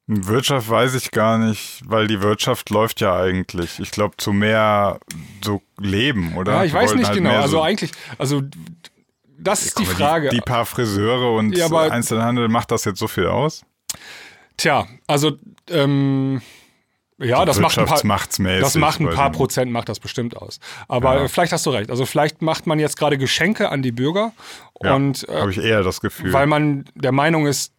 [0.09, 3.81] Wirtschaft weiß ich gar nicht, weil die Wirtschaft läuft ja eigentlich.
[3.81, 5.01] Ich glaube, zu mehr
[5.43, 6.53] so Leben, oder?
[6.55, 7.35] Ja, ich weiß nicht halt genau.
[7.37, 8.43] Also so- eigentlich, also
[9.39, 10.31] das ist die Frage.
[10.31, 13.65] Die, die paar Friseure und Ja, Einzelhandel, macht das jetzt so viel aus?
[14.57, 15.37] Tja, also
[15.71, 16.41] ähm,
[17.19, 19.31] ja, das macht ein paar, Das macht ein paar.
[19.33, 20.61] Prozent, macht das bestimmt aus.
[20.89, 21.25] Aber Ja.
[21.25, 21.91] äh, vielleicht hast du recht.
[21.91, 24.33] Also vielleicht macht man jetzt gerade Geschenke an die Bürger
[24.83, 26.33] Ja, und äh, habe ich eher das Gefühl.
[26.33, 27.73] weil man der Meinung ist,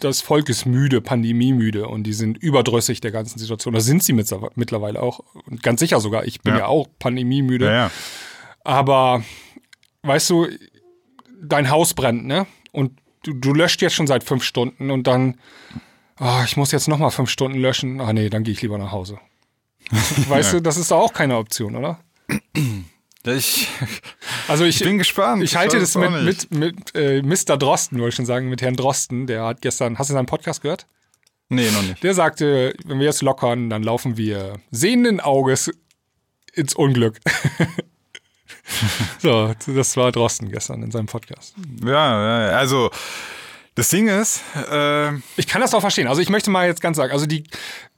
[0.00, 3.74] das Volk ist müde, pandemiemüde und die sind überdrüssig der ganzen Situation.
[3.74, 5.20] Das sind sie mit, mittlerweile auch.
[5.46, 6.24] Und ganz sicher sogar.
[6.24, 6.66] Ich bin ja, Ja.
[6.66, 7.66] auch pandemiemüde.
[7.66, 7.90] ja.
[8.64, 9.22] Aber
[10.02, 10.48] weißt du,
[11.42, 12.46] dein Haus brennt, ne?
[12.72, 12.92] Und
[13.24, 15.38] du, du löscht jetzt schon seit fünf Stunden und dann,
[16.22, 18.00] ah, ich muss jetzt nochmal fünf Stunden löschen.
[18.00, 19.18] Ah nee, dann gehe ich lieber nach Hause.
[20.28, 20.58] Weißt Ja.
[20.58, 21.98] du, das ist doch auch keine Option, oder?
[23.24, 23.68] Ich,
[24.48, 25.44] Also ich, ich bin gespannt.
[25.44, 26.50] ich halte das mit, nicht.
[26.50, 27.56] mit, mit äh, Mr.
[27.56, 29.28] Drosten, wollte ich schon sagen, mit Herrn Drosten.
[29.28, 30.86] Der hat gestern, hast du seinen Podcast gehört?
[31.48, 32.02] Nee, noch nicht.
[32.02, 35.70] Der sagte, wenn wir jetzt lockern, dann laufen wir sehenden Auges
[36.52, 37.20] ins Unglück.
[39.20, 41.54] so, das war Drosten gestern in seinem Podcast.
[41.84, 42.90] Ja, also
[43.74, 46.06] das Ding ist, äh, Ich kann das auch verstehen.
[46.08, 47.44] Also ich möchte mal jetzt ganz sagen, also die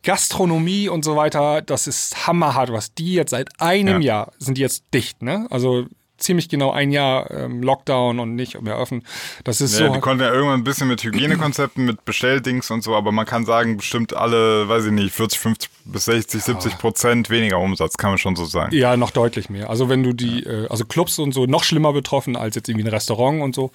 [0.05, 4.25] Gastronomie und so weiter, das ist hammerhart, was die jetzt seit einem Ja.
[4.27, 5.47] Jahr sind die jetzt dicht, ne?
[5.51, 9.03] Also ziemlich genau ein Jahr ähm, Lockdown und nicht mehr öffnen.
[9.43, 9.95] Das ist ja, so.
[9.95, 13.45] die konnten ja irgendwann ein bisschen mit Hygienekonzepten, mit Bestelldings und so, aber man kann
[13.45, 18.11] sagen, bestimmt alle, weiß ich nicht, 40, 50 bis 60, 70 Prozent weniger Umsatz, kann
[18.11, 18.75] man schon so sagen.
[18.75, 19.69] Ja, noch deutlich mehr.
[19.71, 22.87] Also wenn du die, äh, also Clubs und so noch schlimmer betroffen als jetzt irgendwie
[22.87, 23.73] ein Restaurant und so.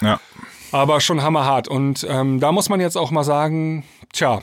[0.00, 0.20] Ja.
[0.72, 1.68] Aber schon hammerhart.
[1.68, 4.42] Und ähm, da muss man jetzt auch mal sagen, tja,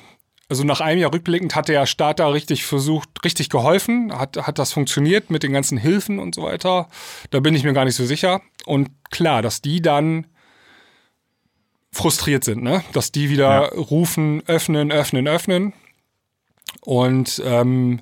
[0.50, 4.60] also nach einem Jahr rückblickend hat der Staat da richtig versucht, richtig geholfen, hat, hat
[4.60, 6.88] das funktioniert mit den ganzen Hilfen und so weiter.
[7.32, 8.42] Da bin ich mir gar nicht so sicher.
[8.66, 10.28] Und klar, dass die dann
[11.92, 12.84] frustriert sind, ne?
[12.94, 13.82] Dass die wieder Ja.
[13.82, 15.74] rufen, öffnen, öffnen, öffnen.
[16.82, 18.02] Und ähm,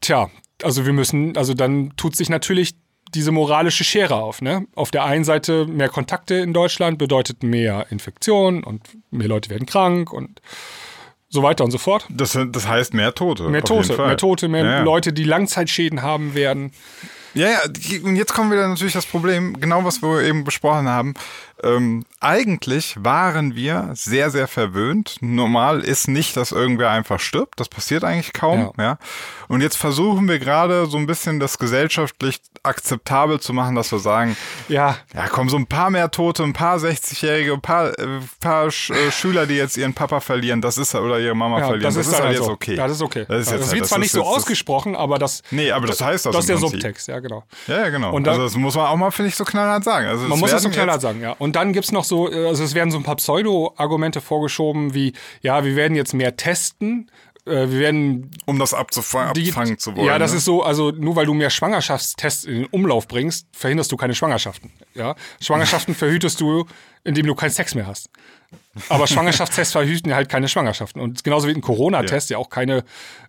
[0.00, 0.28] tja,
[0.62, 2.74] also wir müssen, also dann tut sich natürlich
[3.14, 4.42] diese moralische Schere auf.
[4.42, 4.66] Ne?
[4.74, 9.66] Auf der einen Seite mehr Kontakte in Deutschland bedeutet mehr Infektion und mehr Leute werden
[9.66, 10.40] krank und
[11.28, 12.06] so weiter und so fort.
[12.10, 13.48] Das, das heißt mehr Tote.
[13.48, 14.82] Mehr Tote, mehr Tote, mehr ja.
[14.82, 16.72] Leute, die Langzeitschäden haben werden.
[17.34, 17.58] Ja, ja,
[18.04, 21.14] und jetzt kommen wieder natürlich das Problem, genau was wir eben besprochen haben.
[21.64, 25.16] Ähm, eigentlich waren wir sehr, sehr verwöhnt.
[25.20, 27.60] Normal ist nicht, dass irgendwer einfach stirbt.
[27.60, 28.72] Das passiert eigentlich kaum.
[28.78, 28.84] Ja.
[28.84, 28.98] ja.
[29.48, 33.98] Und jetzt versuchen wir gerade so ein bisschen das gesellschaftlich akzeptabel zu machen, dass wir
[33.98, 34.36] sagen,
[34.68, 38.06] ja, ja, komm, so ein paar mehr Tote, ein paar 60-Jährige, ein paar, äh,
[38.40, 41.66] paar Sch äh, Schüler, die jetzt ihren Papa verlieren, das ist oder ihre Mama ja,
[41.66, 42.74] verlieren, das, das ist, ist halt jetzt okay.
[42.76, 43.26] Ja, das ist okay.
[43.28, 45.42] Das, ist jetzt das wird halt, zwar nicht so ausgesprochen, aber das.
[45.50, 46.32] Nee, aber das heißt das.
[46.32, 46.58] Das ist der.
[46.64, 47.44] Subtext, ja, genau.
[47.66, 48.12] Ja, ja genau.
[48.12, 50.06] Und dann, also das muss man auch mal, finde ich, so knallhart sagen.
[50.06, 51.32] Also man muss das so knallhart sagen, ja.
[51.38, 54.94] Und dann gibt es noch so, äh, also es werden so ein paar Pseudo-Argumente vorgeschoben,
[54.94, 57.10] wie, ja, wir werden jetzt mehr testen
[57.46, 58.30] äh, wir werden.
[58.46, 60.06] Um das abzufangen zu wollen.
[60.06, 60.38] Ja, das ne?
[60.38, 64.14] ist so, also nur weil du mehr Schwangerschaftstests in den Umlauf bringst, verhinderst du keine
[64.14, 64.72] Schwangerschaften.
[64.94, 65.14] Ja?
[65.40, 66.66] Schwangerschaften verhütest du,
[67.04, 68.08] indem du keinen Sex mehr hast.
[68.88, 71.02] Aber Schwangerschaftstests verhüten halt keine Schwangerschaften.
[71.02, 72.38] Und genauso wie ein Corona-Test ja.
[72.38, 72.42] ja.
[72.42, 72.84] auch keine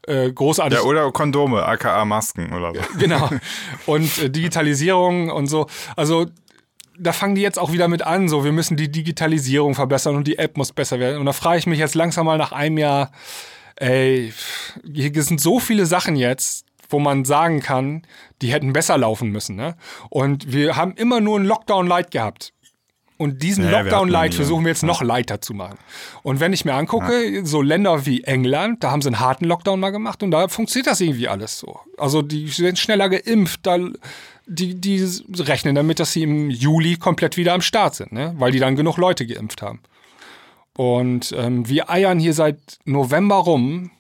[0.08, 0.82] äh, großartige.
[0.82, 2.98] Ja, oder Kondome, aka Masken oder so.
[2.98, 3.30] Genau.
[3.86, 5.68] Und äh, Digitalisierung und so.
[5.96, 6.28] Also
[6.98, 10.28] da fangen die jetzt auch wieder mit an, so wir müssen die Digitalisierung verbessern und
[10.28, 11.20] die App muss besser werden.
[11.20, 13.12] Und da frage ich mich jetzt langsam mal nach einem Jahr,
[13.76, 14.34] ey,
[14.92, 18.04] hier sind so viele Sachen jetzt, wo man sagen kann,
[18.42, 19.56] die hätten besser laufen müssen.
[19.56, 19.76] Ne?
[20.10, 22.54] Und wir haben immer nur einen Lockdown-Light gehabt.
[23.18, 25.78] Und diesen ja, Lockdown-Light versuchen wir jetzt noch lighter zu machen.
[26.22, 27.46] Und wenn ich mir angucke, ja.
[27.46, 30.88] so Länder wie England, da haben sie einen harten Lockdown mal gemacht und da funktioniert
[30.88, 31.80] das irgendwie alles so.
[31.98, 33.78] Also die sind schneller geimpft, da,
[34.48, 35.04] die, die
[35.40, 38.34] rechnen damit, dass sie im Juli komplett wieder am Start sind, ne?
[38.38, 39.80] weil die dann genug Leute geimpft haben.
[40.78, 43.92] Und ähm, wir eiern hier seit November rum.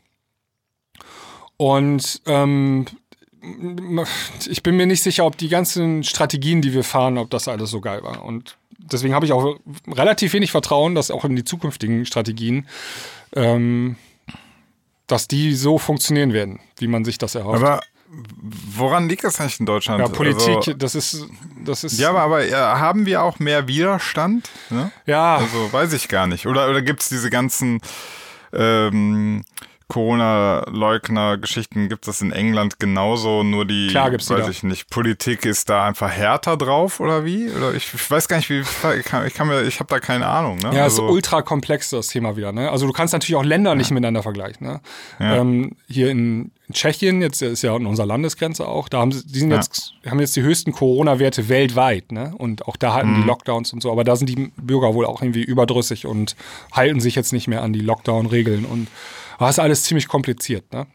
[1.57, 2.85] Und ähm,
[4.47, 7.69] ich bin mir nicht sicher, ob die ganzen Strategien, die wir fahren, ob das alles
[7.69, 8.25] so geil war.
[8.25, 12.67] Und deswegen habe ich auch relativ wenig Vertrauen, dass auch in die zukünftigen Strategien,
[13.35, 13.95] ähm,
[15.07, 17.63] dass die so funktionieren werden, wie man sich das erhofft.
[17.63, 19.99] Aber Woran liegt das eigentlich in Deutschland?
[19.99, 21.25] Ja, Politik, also, das ist,
[21.63, 21.99] das ist.
[21.99, 24.49] Ja, aber, aber ja, haben wir auch mehr Widerstand?
[24.69, 24.91] Ne?
[25.05, 25.37] Ja.
[25.37, 26.45] Also weiß ich gar nicht.
[26.45, 27.81] Oder, oder gibt es diese ganzen
[28.53, 29.43] ähm,
[29.87, 35.69] Corona-Leugner-Geschichten gibt es in England genauso, nur die, Klar gibt's weiß ich nicht, Politik ist
[35.69, 37.51] da einfach härter drauf oder wie?
[37.51, 39.99] Oder ich, ich weiß gar nicht, wie, ich kann, ich kann mir, ich habe da
[39.99, 40.57] keine Ahnung.
[40.57, 40.75] Ne?
[40.75, 42.51] Ja, also, ist ultra komplex das Thema wieder.
[42.51, 42.71] Ne?
[42.71, 43.75] Also du kannst natürlich auch Länder ja.
[43.75, 44.65] nicht miteinander vergleichen.
[44.65, 44.81] Ne?
[45.19, 45.35] Ja.
[45.35, 49.26] Ähm, hier in, in, Tschechien, jetzt ist ja an unserer Landesgrenze auch, da haben sie,
[49.26, 49.57] die sind ja.
[49.57, 52.34] jetzt, haben jetzt die höchsten Corona-Werte weltweit, ne?
[52.38, 53.22] Und auch da halten mhm.
[53.22, 56.36] die Lockdowns und so, aber da sind die Bürger wohl auch irgendwie überdrüssig und
[56.72, 58.88] halten sich jetzt nicht mehr an die Lockdown-Regeln und
[59.38, 60.88] aber ist alles ziemlich kompliziert, ne?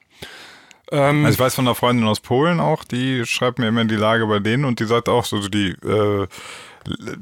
[0.90, 3.96] Ähm, also ich weiß von einer Freundin aus Polen auch, die schreibt mir immer die
[3.96, 6.26] Lage bei denen und die sagt auch so, die äh,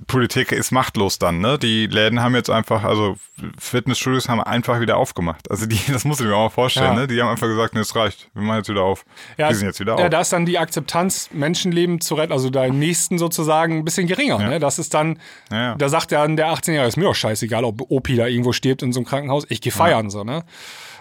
[0.07, 1.59] Politik ist machtlos dann, ne?
[1.59, 3.17] Die Läden haben jetzt einfach, also
[3.59, 5.51] Fitnessstudios haben einfach wieder aufgemacht.
[5.51, 7.01] Also die, das muss ich mir auch mal vorstellen, ja.
[7.01, 7.07] ne?
[7.07, 9.05] Die haben einfach gesagt, ne, es reicht, wir machen jetzt wieder auf.
[9.37, 10.01] Ja, die sind jetzt wieder auf.
[10.01, 14.07] Ja, da ist dann die Akzeptanz, Menschenleben zu retten, also deinen Nächsten sozusagen ein bisschen
[14.07, 14.49] geringer, ja.
[14.49, 14.59] ne?
[14.61, 15.19] Das ist dann,
[15.51, 18.83] ja, da sagt ja der 18-Jährige, ist mir doch scheißegal, ob Opi da irgendwo stirbt
[18.83, 20.45] in so einem Krankenhaus, ich gehe feiern, so, ne?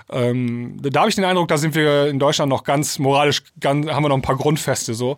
[0.09, 3.87] Ähm, da habe ich den Eindruck, da sind wir in Deutschland noch ganz moralisch, ganz,
[3.87, 5.17] haben wir noch ein paar Grundfeste so.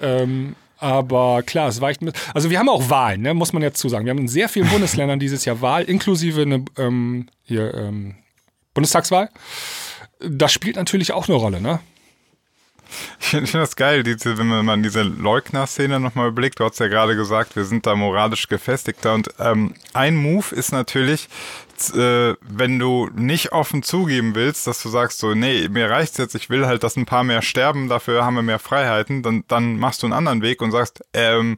[0.00, 2.16] Ähm, aber klar, es weicht mit.
[2.34, 4.04] Also wir haben auch Wahlen, ne, muss man jetzt zusagen.
[4.04, 8.16] Wir haben in sehr vielen Bundesländern dieses Jahr Wahl, inklusive eine ähm, hier, ähm,
[8.74, 9.30] Bundestagswahl.
[10.20, 11.80] Das spielt natürlich auch eine Rolle, ne?
[13.20, 16.60] Ich finde find das geil, diese, wenn man diese Leugner-Szene nochmal blickt.
[16.60, 19.14] Du hast ja gerade gesagt, wir sind da moralisch gefestigter.
[19.14, 21.28] Und ähm, ein Move ist natürlich,
[21.94, 26.34] äh, wenn du nicht offen zugeben willst, dass du sagst so, nee, mir reicht's jetzt,
[26.34, 29.78] ich will halt, dass ein paar mehr sterben, dafür haben wir mehr Freiheiten, dann, dann
[29.78, 31.56] machst du einen anderen Weg und sagst, ähm,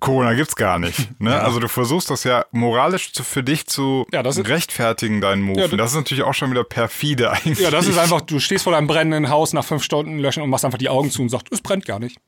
[0.00, 1.08] Corona gibt's gar nicht.
[1.18, 1.30] Ne?
[1.30, 1.38] Ja.
[1.40, 5.60] Also du versuchst das ja moralisch zu, für dich zu ja, rechtfertigen, deinen Move.
[5.60, 7.60] Ja, das ist natürlich auch schon wieder perfide eigentlich.
[7.60, 10.50] Ja, das ist einfach, du stehst vor deinem brennenden Haus nach fünf Stunden löschen und
[10.50, 12.18] machst einfach die Augen zu und sagst, es brennt gar nicht.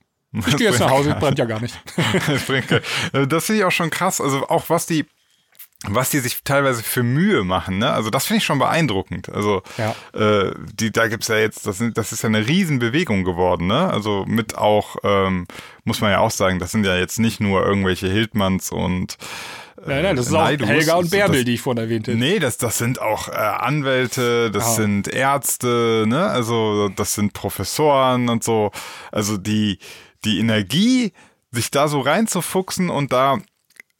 [0.47, 1.75] Ich gehe jetzt nach Hause, es brennt ja gar nicht.
[3.29, 4.21] das finde ich auch schon krass.
[4.21, 5.07] Also auch was die
[5.89, 7.91] was die sich teilweise für Mühe machen, ne?
[7.91, 9.28] Also das finde ich schon beeindruckend.
[9.28, 9.95] Also ja.
[10.18, 13.91] äh, die, da gibt's ja jetzt, das, sind, das ist ja eine Riesenbewegung geworden, ne?
[13.91, 15.47] Also mit auch, ähm,
[15.85, 19.16] muss man ja auch sagen, das sind ja jetzt nicht nur irgendwelche Hildmanns und
[19.85, 22.14] äh, Nein, nein, das ist auch Helga und Bärbel, das, die ich vorhin erwähnte.
[22.14, 24.74] Nee, das, das sind auch äh, Anwälte, das ah.
[24.74, 26.26] sind Ärzte, ne?
[26.26, 28.70] Also das sind Professoren und so.
[29.12, 29.78] Also die,
[30.24, 31.12] die Energie,
[31.55, 33.39] sich da so reinzufuchsen und da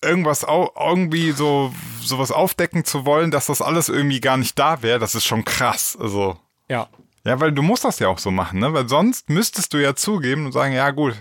[0.05, 4.83] irgendwas au irgendwie so sowas aufdecken zu wollen, dass das alles irgendwie gar nicht da
[4.83, 5.97] wäre, das ist schon krass.
[6.01, 6.37] Also
[6.69, 6.89] ja.
[7.27, 8.75] Ja, weil du musst das ja auch so machen, ne?
[8.75, 11.15] Weil sonst müsstest du ja zugeben und sagen, ja gut,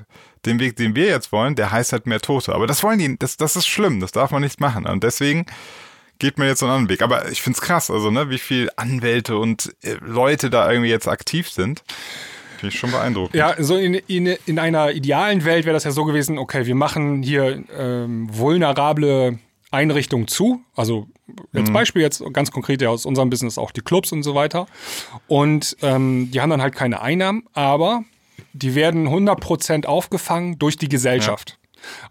[0.46, 2.54] den Weg, den wir jetzt wollen, der heißt halt mehr Tote.
[2.54, 4.86] Aber das wollen die, das, das ist schlimm, das darf man nicht machen.
[4.86, 5.46] Und deswegen
[6.20, 7.02] geht man jetzt so einen anderen Weg.
[7.02, 11.08] Aber ich find's krass, also ne, wie viel Anwälte und äh, Leute da irgendwie jetzt
[11.08, 11.84] aktiv sind.
[12.64, 13.36] Finde ich schon beeindruckend.
[13.36, 16.76] Ja, so in, in, in einer idealen Welt wäre das ja so gewesen, okay, wir
[16.76, 19.38] machen hier ähm, vulnerable
[19.70, 20.62] Einrichtungen zu.
[20.76, 21.08] Also
[21.54, 21.74] als Mhm.
[21.74, 24.66] Beispiel jetzt ganz konkret ja aus unserem Business auch die Clubs und so weiter.
[25.28, 28.04] Und ähm, die haben dann halt keine Einnahmen, aber
[28.54, 31.58] die werden 100% aufgefangen durch die Gesellschaft.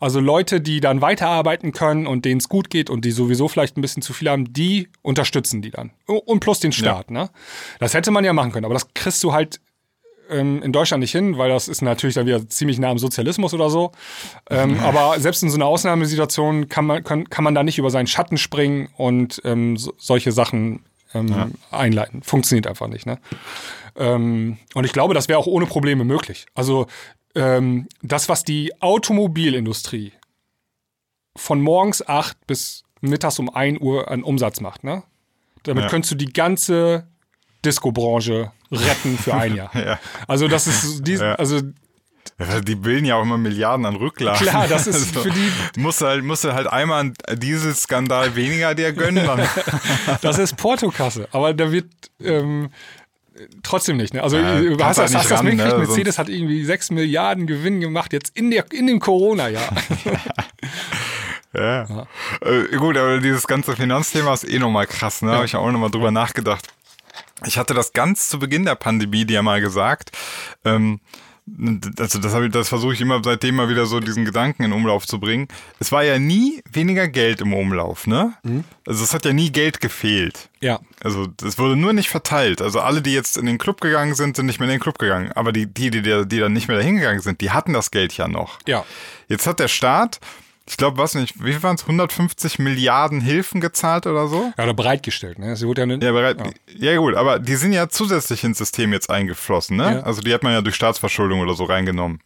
[0.00, 3.78] Also Leute, die dann weiterarbeiten können und denen es gut geht und die sowieso vielleicht
[3.78, 5.92] ein bisschen zu viel haben, die unterstützen die dann.
[6.07, 7.11] Und plus den Staat.
[7.11, 7.30] Ne?
[7.78, 9.61] Das hätte man ja machen können, aber das kriegst du halt
[10.33, 13.55] ähm, in Deutschland nicht hin, weil das ist natürlich dann wieder ziemlich nah am Sozialismus
[13.55, 13.93] oder so.
[14.51, 17.91] Ähm, aber selbst in so einer Ausnahmesituation kann man, kann, kann man da nicht über
[17.91, 22.22] seinen Schatten springen und ähm, so, solche Sachen ähm, einleiten.
[22.22, 23.07] Funktioniert einfach nicht.
[23.07, 23.18] Ne?
[23.97, 26.47] Ähm, und ich glaube, das wäre auch ohne Probleme möglich.
[26.55, 26.87] Also
[27.35, 30.12] ähm, das, was die Automobilindustrie
[31.37, 35.03] von morgens 8 bis mittags um 1 Uhr an Umsatz macht, ne?
[35.64, 35.91] Damit Ja.
[35.91, 37.07] könntest du die ganze
[37.64, 39.70] Disco-Branche retten für ein Jahr.
[39.74, 39.98] Ja.
[40.26, 41.34] Also das ist die, Ja.
[41.36, 41.60] also
[42.38, 44.46] Ja, Die bilden ja auch immer Milliarden an Rücklagen.
[44.46, 48.74] klar, das ist für die, Musst du halt, musst du halt einmal einen Dieselskandal weniger
[48.74, 49.46] dir gönnen, dann
[50.22, 51.28] das ist Portokasse.
[51.32, 51.86] Aber da wird
[52.20, 52.70] ähm,
[53.62, 54.14] trotzdem nicht.
[54.14, 54.22] Ne?
[54.22, 55.86] Also Ja, du kannst hast, halt das, nicht hast das mitgekriegt, ne?
[55.86, 59.68] Mercedes hat irgendwie 6 Milliarden Gewinn gemacht jetzt in, der, in dem Corona-Jahr.
[61.54, 62.06] Ja.
[62.40, 65.32] Äh, gut, aber dieses ganze Finanzthema ist eh nochmal krass, ne?
[65.32, 66.68] Habe ich auch nochmal drüber nachgedacht.
[67.47, 70.11] Ich hatte das ganz zu Beginn der Pandemie dir mal gesagt.
[70.64, 71.01] Ähm,
[71.99, 74.72] also das, habe ich- das versuche ich immer seitdem mal wieder so diesen Gedanken in
[74.72, 75.49] Umlauf zu bringen.
[75.80, 78.34] Es war ja nie weniger Geld im Umlauf, ne?
[78.86, 80.49] Also es hat ja nie Geld gefehlt.
[80.61, 80.78] ja.
[81.03, 82.62] Also das wurde nur nicht verteilt.
[82.62, 85.01] Also alle, die jetzt in den Club gegangen sind, sind nicht mehr in den Club
[85.01, 85.32] gegangen.
[85.32, 88.16] Aber die, die, die, die dann nicht mehr dahin gegangen sind, die hatten das Geld
[88.16, 88.61] ja noch.
[88.68, 88.84] Ja.
[89.26, 90.20] Jetzt hat der Staat,
[90.68, 94.52] ich glaube, was nicht, wie viel waren es, 150 Milliarden Hilfen gezahlt oder so?
[94.56, 95.38] Ja, oder bereitgestellt.
[95.38, 95.56] Ne?
[95.56, 96.38] Sie wurde ja, nicht, Ja, bereit,
[96.78, 96.96] ja.
[96.96, 99.96] gut, aber die sind ja zusätzlich ins System jetzt eingeflossen, ne?
[99.96, 100.00] Ja.
[100.02, 102.20] Also die hat man ja durch Staatsverschuldung oder so reingenommen.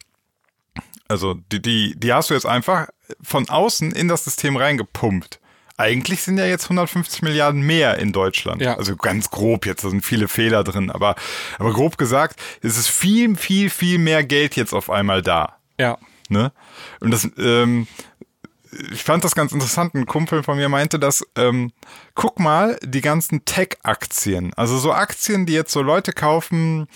[1.07, 2.87] Also die, die, die hast du jetzt einfach
[3.21, 5.39] von außen in das System reingepumpt.
[5.77, 8.61] Eigentlich sind ja jetzt 150 Milliarden mehr in Deutschland.
[8.61, 8.75] Ja.
[8.77, 11.15] Also ganz grob jetzt, da sind viele Fehler drin, aber,
[11.59, 15.57] aber grob gesagt, es ist viel, viel, viel mehr Geld jetzt auf einmal da.
[15.79, 15.97] ja.
[16.29, 16.51] Ne?
[16.99, 17.87] Und das, ähm,
[18.91, 19.93] ich fand das ganz interessant.
[19.95, 21.71] Ein Kumpel von mir meinte, dass, ähm,
[22.15, 26.87] guck mal, die ganzen Tech-Aktien, also so Aktien, die jetzt so Leute kaufen,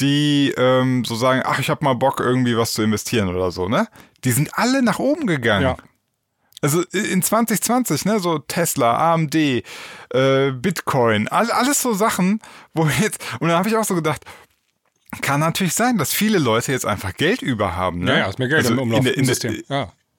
[0.00, 3.68] die ähm, so sagen, ach, ich habe mal Bock, irgendwie was zu investieren oder so,
[3.68, 3.88] ne?
[4.24, 5.62] Die sind alle nach oben gegangen.
[5.62, 5.76] Ja.
[6.60, 9.62] Also in 2020, ne, so Tesla, AMD, äh,
[10.52, 12.40] Bitcoin, all, alles so Sachen,
[12.74, 14.24] wo jetzt, und dann habe ich auch so gedacht,
[15.22, 18.00] kann natürlich sein, dass viele Leute jetzt einfach Geld über haben.
[18.00, 18.12] Ne?
[18.12, 19.62] Ja, ja, ist mehr Geld Also im Umlauf in der- in der- System.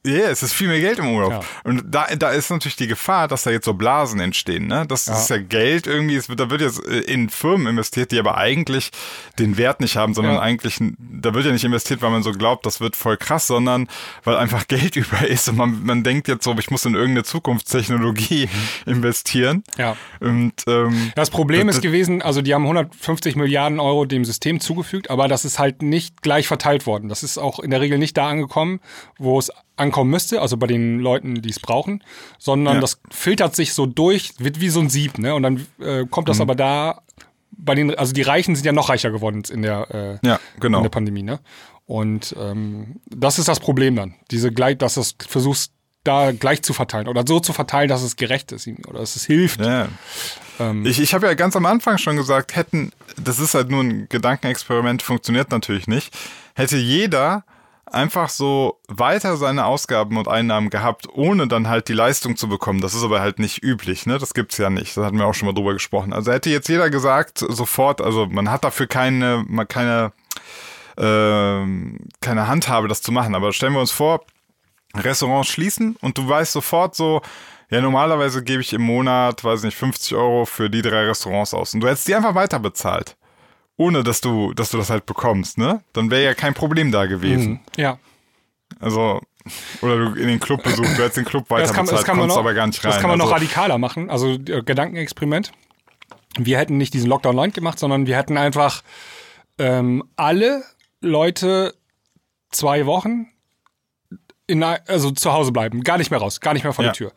[0.06, 0.14] Ja.
[0.20, 1.32] Ja, es ist viel mehr Geld im Umlauf.
[1.34, 1.41] Ja.
[1.66, 4.68] Und da, da ist natürlich die Gefahr, dass da jetzt so Blasen entstehen.
[4.68, 4.86] Ne?
[4.88, 8.20] Das ist ja Geld irgendwie, es wird, da wird jetzt äh, in Firmen investiert, die
[8.20, 8.91] aber eigentlich
[9.39, 10.39] den Wert nicht haben, sondern Ja.
[10.41, 13.88] eigentlich, da wird ja nicht investiert, weil man so glaubt, das wird voll krass, sondern
[14.24, 17.24] weil einfach Geld über ist und man, man denkt jetzt so, ich muss in irgendeine
[17.24, 18.47] Zukunftstechnologie
[18.86, 19.64] investieren.
[19.78, 19.95] Ja.
[20.20, 24.60] Und ähm, Das Problem Das- ist gewesen, also die haben 150 Milliarden Euro dem System
[24.60, 27.10] zugefügt, aber das ist halt nicht gleich verteilt worden.
[27.10, 28.80] Das ist auch in der Regel nicht da angekommen,
[29.18, 32.03] wo es ankommen müsste, also bei den Leuten, die es brauchen,
[32.38, 32.82] sondern Ja.
[32.82, 35.34] das filtert sich so durch, wird wie so ein Sieb, ne?
[35.36, 36.32] Und dann äh, kommt Mhm.
[36.32, 37.01] das aber da
[37.51, 40.77] bei den, also die Reichen sind ja noch reicher geworden in der, äh, ja, genau.
[40.80, 41.39] in der Pandemie, ne?
[41.86, 44.13] Und ähm, das ist das Problem dann.
[44.32, 45.71] Diese gleich, dass du es versuchst,
[46.05, 49.25] da gleich zu verteilen oder so zu verteilen, dass es gerecht ist oder dass es
[49.25, 49.59] hilft.
[49.59, 49.89] Ja.
[50.59, 53.84] Ähm, Ich, ich habe ja ganz am Anfang schon gesagt, hätten, das ist halt nur
[53.84, 56.13] ein Gedankenexperiment, funktioniert natürlich nicht,
[56.55, 57.43] hätte jeder
[57.94, 62.82] einfach so weiter seine Ausgaben und Einnahmen gehabt, ohne dann halt die Leistung zu bekommen.
[62.82, 64.18] Das ist aber halt nicht üblich, ne?
[64.18, 64.96] Das gibt's ja nicht.
[64.96, 66.14] Da hatten wir auch schon mal drüber gesprochen.
[66.14, 70.12] Also hätte jetzt jeder gesagt, sofort, also man hat dafür keine, keine,
[70.98, 73.36] ähm, keine Handhabe, das zu machen.
[73.36, 74.26] Aber stellen wir uns vor,
[74.96, 77.22] Restaurants schließen und du weißt sofort so,
[77.70, 81.74] ja, normalerweise gebe ich im Monat, weiß nicht, 50 Euro für die drei Restaurants aus.
[81.74, 83.16] Und du hättest die einfach weiter bezahlt.
[83.80, 85.82] Ohne dass du, dass du das halt bekommst, ne?
[85.93, 87.61] Dann wäre ja kein Problem da gewesen.
[87.77, 87.97] ja.
[88.80, 89.21] Also,
[89.82, 92.05] oder du in den Club besuchst, du hättest den Club weiter Das kann, bezahlt, das
[92.05, 92.91] kann man noch, aber gar nicht rein.
[92.91, 94.09] Das kann man noch also, radikaler machen.
[94.09, 95.51] Also äh, Gedankenexperiment.
[96.38, 98.84] Wir hätten nicht diesen Lockdown Light gemacht, sondern wir hätten einfach
[99.57, 100.63] ähm, alle
[101.01, 101.73] Leute
[102.51, 103.27] zwei Wochen
[104.45, 106.91] in, also zu Hause bleiben, gar nicht mehr raus, gar nicht mehr vor Ja.
[106.91, 107.11] der Tür.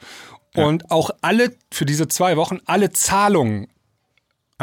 [0.55, 3.69] Und auch alle für diese zwei Wochen alle Zahlungen,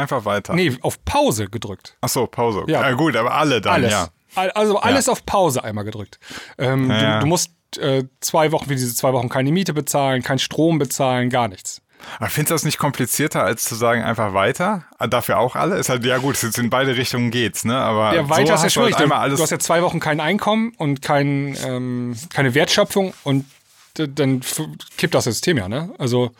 [0.00, 0.54] Einfach weiter.
[0.54, 1.96] nee, auf Pause gedrückt.
[2.00, 2.64] Ach so, Pause.
[2.66, 2.82] Ja.
[2.82, 2.92] Ja.
[2.92, 3.90] gut, aber alle dann, Alles.
[3.92, 4.08] ja.
[4.34, 6.18] Al- Also alles auf Pause einmal gedrückt.
[6.58, 7.20] Ähm, Ja, du, ja.
[7.20, 11.30] du musst äh, zwei Wochen für diese zwei Wochen keine Miete bezahlen, kein Strom bezahlen,
[11.30, 11.82] gar nichts.
[12.18, 14.84] Aber findest du das nicht komplizierter, als zu sagen, einfach weiter?
[14.98, 15.76] Ah, Dafür auch alle?
[15.76, 17.76] Ist halt, ja gut, ist in beide Richtungen geht's, ne?
[17.76, 19.08] Aber Ja, weiter so ist ja du halt schwierig.
[19.10, 23.44] Du, alles du hast ja zwei Wochen kein Einkommen und kein, ähm, keine Wertschöpfung und
[23.94, 24.40] dann
[24.96, 25.90] kippt das System ja, ne?
[25.98, 26.30] Also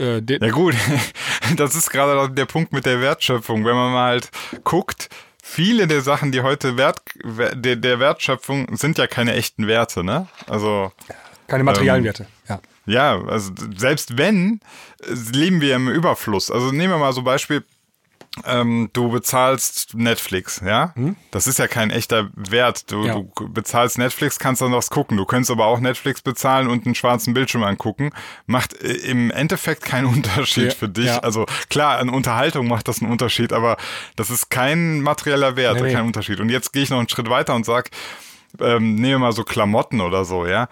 [0.00, 0.74] äh, ja gut,
[1.56, 3.64] das ist gerade der Punkt mit der Wertschöpfung.
[3.64, 4.30] Wenn man mal halt
[4.64, 5.08] guckt,
[5.42, 10.26] viele der Sachen, die heute Wert, der, der Wertschöpfung sind ja keine echten Werte, ne?
[10.46, 10.92] Also
[11.46, 12.60] keine materialen ähm, Werte, ja.
[12.86, 14.60] Ja, also selbst wenn,
[15.32, 16.50] leben wir im Überfluss.
[16.50, 17.62] Also nehmen wir mal so Beispiel,
[18.44, 20.94] ähm, du bezahlst Netflix, ja?
[20.94, 21.16] Hm?
[21.32, 22.90] Das ist ja kein echter Wert.
[22.90, 23.14] Du, ja.
[23.14, 25.16] du, bezahlst Netflix, kannst dann was gucken.
[25.16, 28.12] Du könntest aber auch Netflix bezahlen und einen schwarzen Bildschirm angucken.
[28.46, 30.70] Macht äh, im Endeffekt keinen Unterschied ja.
[30.70, 31.06] für dich.
[31.06, 31.18] Ja.
[31.18, 33.76] Also klar, an Unterhaltung macht das einen Unterschied, aber
[34.14, 36.38] das ist kein materieller Wert, nee, kein Unterschied.
[36.38, 37.90] Und jetzt gehe ich noch einen Schritt weiter und sag,
[38.60, 40.68] ähm, nehmen wir mal so Klamotten oder so, ja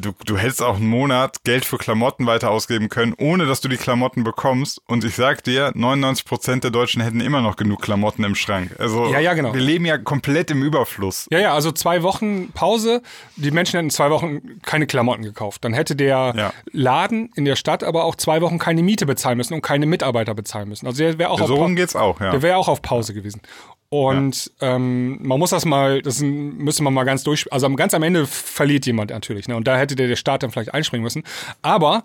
[0.00, 3.68] du, du hättest auch einen Monat Geld für Klamotten weiter ausgeben können, ohne dass du
[3.68, 4.80] die Klamotten bekommst.
[4.86, 8.74] Und ich sag dir, 99 Prozent der Deutschen hätten immer noch genug Klamotten im Schrank.
[8.78, 9.54] Also ja, ja, genau.
[9.54, 11.26] wir leben ja komplett im Überfluss.
[11.30, 13.02] Ja, ja, also zwei Wochen Pause.
[13.36, 15.64] Die Menschen hätten zwei Wochen keine Klamotten gekauft.
[15.64, 16.52] Dann hätte der ja.
[16.72, 20.34] Laden in der Stadt aber auch zwei Wochen keine Miete bezahlen müssen und keine Mitarbeiter
[20.34, 20.86] bezahlen müssen.
[20.86, 22.30] Also der wäre auch, so geht's auch, ja.
[22.30, 23.40] Der wäre auch auf Pause gewesen.
[23.88, 24.74] Und ja.
[24.74, 28.26] ähm, man muss das mal, das müssen wir mal ganz durch, also ganz am Ende
[28.26, 29.56] verliert jemand natürlich, ne?
[29.56, 31.22] Und da hätte der, der Staat dann vielleicht einspringen müssen.
[31.62, 32.04] Aber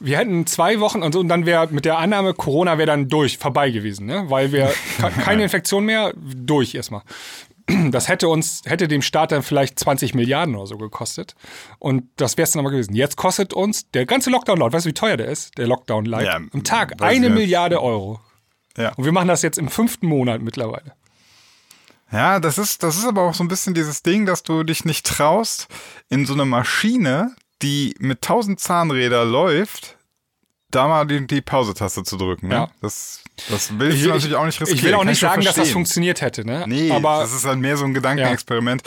[0.00, 3.08] wir hätten zwei Wochen und, so, und dann wäre mit der Annahme, Corona wäre dann
[3.08, 4.24] durch, vorbei gewesen, ne?
[4.28, 4.72] Weil wir
[5.24, 7.02] keine Infektion mehr, durch erstmal.
[7.66, 11.34] Das hätte uns, hätte dem Staat dann vielleicht 20 Milliarden oder so gekostet.
[11.78, 12.94] Und das wäre es dann aber gewesen.
[12.94, 15.56] Jetzt kostet uns der ganze Lockdown laut, weißt du, wie teuer der ist?
[15.56, 16.26] Der Lockdown light.
[16.26, 18.20] Ja, Am Tag eine Milliarde Euro.
[18.76, 18.92] Ja.
[18.96, 20.92] Und wir machen das jetzt im fünften Monat mittlerweile.
[22.14, 24.84] Ja, das ist, das ist aber auch so ein bisschen dieses Ding, dass du dich
[24.84, 25.66] nicht traust,
[26.08, 29.98] in so eine Maschine, die mit tausend Zahnräder läuft,
[30.70, 32.48] da mal die, die Pause-Taste zu drücken.
[32.48, 32.54] Ne?
[32.54, 32.70] Ja.
[32.80, 33.20] Das,
[33.50, 34.78] das will ich, ich natürlich auch nicht riskieren.
[34.78, 36.44] Ich will auch nicht sagen, dass das funktioniert hätte.
[36.44, 36.64] Ne?
[36.68, 38.82] Nee, aber das ist halt mehr so ein Gedankenexperiment.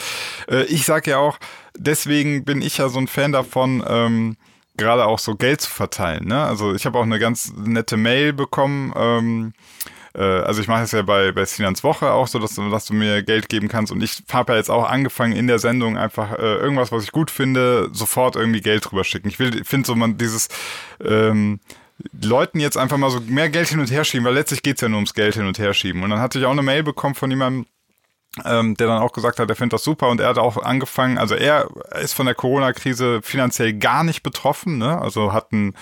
[0.48, 0.60] Ja.
[0.60, 1.38] Äh, ich sag ja auch,
[1.76, 4.36] deswegen bin ich ja so ein Fan davon, ähm,
[4.78, 6.28] gerade auch so Geld zu verteilen.
[6.28, 6.42] Ne?
[6.42, 8.94] Also ich habe auch eine ganz nette Mail bekommen.
[8.96, 9.52] Ähm,
[10.18, 12.86] äh, also ich mache es ja bei, bei Sinans Woche auch so, dass du, dass
[12.86, 15.96] du mir Geld geben kannst und ich habe ja jetzt auch angefangen in der Sendung
[15.96, 19.28] einfach äh, irgendwas, was ich gut finde, sofort irgendwie Geld drüber schicken.
[19.28, 20.48] Ich will, finde so man dieses
[21.04, 21.60] ähm,
[22.20, 24.88] Leuten jetzt einfach mal so mehr Geld hin und her schieben, weil letztlich geht's ja
[24.88, 26.02] nur ums Geld hin und her schieben.
[26.02, 27.66] Und dann hatte ich auch eine Mail bekommen von jemandem,
[28.44, 31.18] ähm, der dann auch gesagt hat, er findet das super und er hat auch angefangen,
[31.18, 31.68] also er
[32.00, 35.00] ist von der Corona-Krise finanziell gar nicht betroffen, ne?
[35.00, 35.74] also hat einen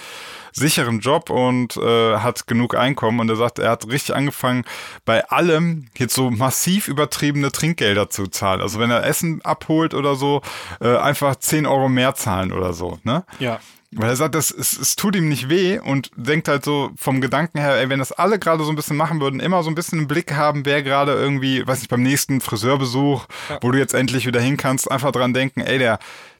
[0.53, 4.65] sicheren Job und äh, hat genug Einkommen und er sagt, er hat richtig angefangen,
[5.05, 8.63] bei allem jetzt so massiv übertriebene Trinkgelder zu zahlen.
[8.63, 10.41] Also wenn er Essen abholt oder so,
[10.81, 12.99] äh, einfach 10 Euro mehr zahlen oder so.
[13.05, 13.25] Ne?
[13.39, 13.61] Ja.
[13.93, 17.21] Weil er sagt, das, es, es tut ihm nicht weh und denkt halt so vom
[17.21, 19.75] Gedanken her, ey, wenn das alle gerade so ein bisschen machen würden, immer so ein
[19.75, 23.59] bisschen im Blick haben, wer gerade irgendwie, weiß nicht, beim nächsten Friseurbesuch, ja.
[23.63, 25.99] wo du jetzt endlich wieder hin kannst, einfach dran denken, ey, der,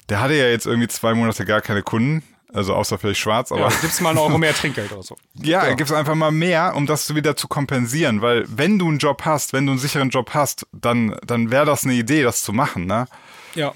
[0.09, 2.23] der hatte ja jetzt irgendwie zwei Monate gar keine Kunden.
[2.53, 3.69] Also außer vielleicht schwarz, aber.
[3.69, 5.17] Ja, gibt's mal einen Euro mehr Trinkgeld oder so.
[5.35, 5.75] Ja, ja.
[5.75, 8.23] gibt's einfach mal mehr, um das wieder zu kompensieren.
[8.23, 11.67] Weil wenn du einen Job hast, wenn du einen sicheren Job hast, dann, dann wäre
[11.67, 13.09] das eine Idee, das zu machen, ne?
[13.55, 13.75] Ja.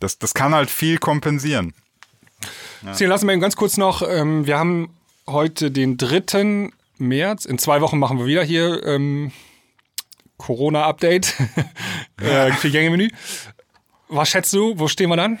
[0.00, 1.74] Das, das kann halt viel kompensieren.
[2.82, 3.06] Ja.
[3.06, 4.94] Lassen wir eben ganz kurz noch, ähm, wir haben
[5.26, 6.70] heute den 3.
[6.98, 7.44] März.
[7.44, 9.32] In zwei Wochen machen wir wieder hier ähm,
[10.38, 11.34] Corona-Update
[12.20, 13.10] äh, für Gängemenü.
[14.08, 15.38] Was schätzt du, wo stehen wir dann?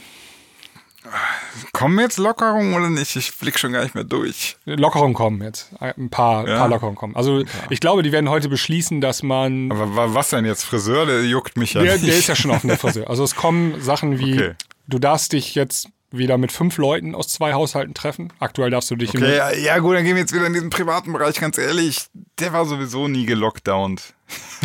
[1.72, 3.16] Kommen jetzt Lockerungen oder nicht?
[3.16, 4.56] Ich blick schon gar nicht mehr durch.
[4.66, 5.70] Lockerungen kommen jetzt.
[5.80, 6.58] Ein paar, ja.
[6.58, 7.16] paar Lockerungen kommen.
[7.16, 9.72] Also ich glaube, die werden heute beschließen, dass man.
[9.72, 10.64] Aber was denn jetzt?
[10.64, 11.06] Friseur?
[11.06, 12.06] Der juckt mich ja der, nicht.
[12.06, 13.08] Der ist ja schon offen, der Friseur.
[13.08, 14.54] Also es kommen Sachen wie, okay.
[14.88, 18.32] du darfst dich jetzt wieder mit fünf Leuten aus zwei Haushalten treffen.
[18.40, 20.70] Aktuell darfst du dich okay, ja, ja, gut, dann gehen wir jetzt wieder in diesen
[20.70, 21.38] privaten Bereich.
[21.40, 22.06] Ganz ehrlich,
[22.38, 24.14] der war sowieso nie gelockdownt.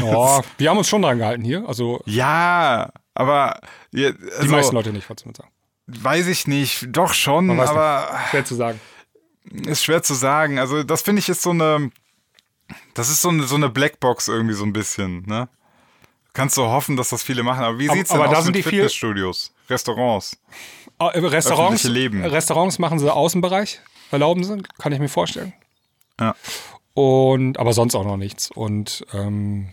[0.01, 1.67] Oh, wir haben uns schon dran gehalten hier.
[1.67, 3.59] Also ja, aber
[3.91, 5.51] ja, also, die meisten Leute nicht, wolltest du sagen.
[5.87, 8.29] Weiß ich nicht, doch schon, aber nicht.
[8.31, 8.79] schwer zu sagen.
[9.67, 10.57] Ist schwer zu sagen.
[10.57, 11.91] Also das finde ich ist so eine,
[12.95, 15.23] das ist so eine, so eine Blackbox irgendwie so ein bisschen.
[15.27, 15.47] Ne?
[16.33, 17.63] Kannst du hoffen, dass das viele machen.
[17.63, 20.37] Aber wie sieht es denn aber aus mit Fitnessstudios, Restaurants?
[20.99, 22.23] Oh, Restaurants, Leben.
[22.23, 23.81] Restaurants machen sie Außenbereich,
[24.11, 25.53] erlauben sie, kann ich mir vorstellen.
[26.19, 26.35] Ja.
[26.93, 28.49] Und aber sonst auch noch nichts.
[28.51, 29.69] Und ähm,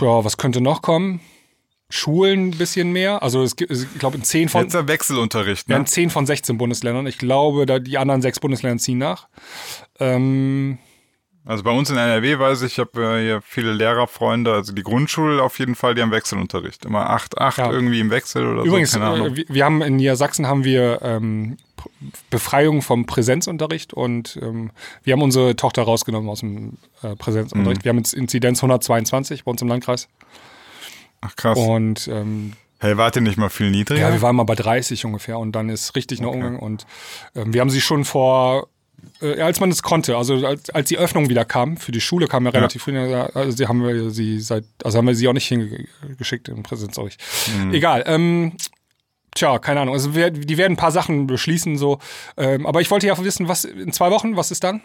[0.00, 1.20] ja, was könnte noch kommen?
[1.90, 3.22] Schulen ein bisschen mehr.
[3.22, 4.62] Also es gibt, ich glaube, in 10 von.
[4.62, 5.74] Jetzt der Wechselunterricht, ne?
[5.74, 7.06] Ja, in 10 von 16 Bundesländern.
[7.06, 9.28] Ich glaube, da die anderen sechs Bundesländer ziehen nach.
[10.00, 10.78] Ähm,
[11.44, 14.82] also bei uns in NRW weiß ich, ich habe äh, hier viele Lehrerfreunde, also die
[14.82, 16.84] Grundschule auf jeden Fall, die haben Wechselunterricht.
[16.84, 17.72] Immer 8, 8 ja.
[17.72, 19.00] irgendwie im Wechsel oder Übrigens, so.
[19.00, 21.56] Übrigens, äh, wir haben in Niedersachsen haben wir ähm,
[22.30, 24.70] Befreiung vom Präsenzunterricht und ähm,
[25.02, 27.80] wir haben unsere Tochter rausgenommen aus dem äh, Präsenzunterricht.
[27.80, 27.84] Mhm.
[27.84, 30.08] Wir haben jetzt Inzidenz 122 bei uns im Landkreis.
[31.22, 31.58] Ach krass.
[31.58, 32.52] Und ähm,
[32.82, 34.08] Hey, wart ihr nicht mal viel niedriger?
[34.08, 36.24] Ja, wir waren mal bei 30 ungefähr und dann ist richtig okay.
[36.24, 36.58] noch umgegangen.
[36.58, 36.84] Und
[37.36, 38.66] ähm, wir haben sie schon vor,
[39.20, 42.26] äh, als man es konnte, also als, als die Öffnung wieder kam, für die Schule
[42.28, 45.32] kam ja relativ früh, also sie haben wir sie seit, also haben wir sie auch
[45.32, 47.72] nicht hingeschickt im Präsenz, Mhm.
[47.72, 48.04] Egal.
[48.06, 48.56] Ähm,
[49.34, 49.94] Tja, keine Ahnung.
[49.94, 51.98] Also wir, die werden ein paar Sachen beschließen, so.
[52.36, 54.82] Ähm, aber ich wollte ja wissen, was in zwei Wochen, was ist dann?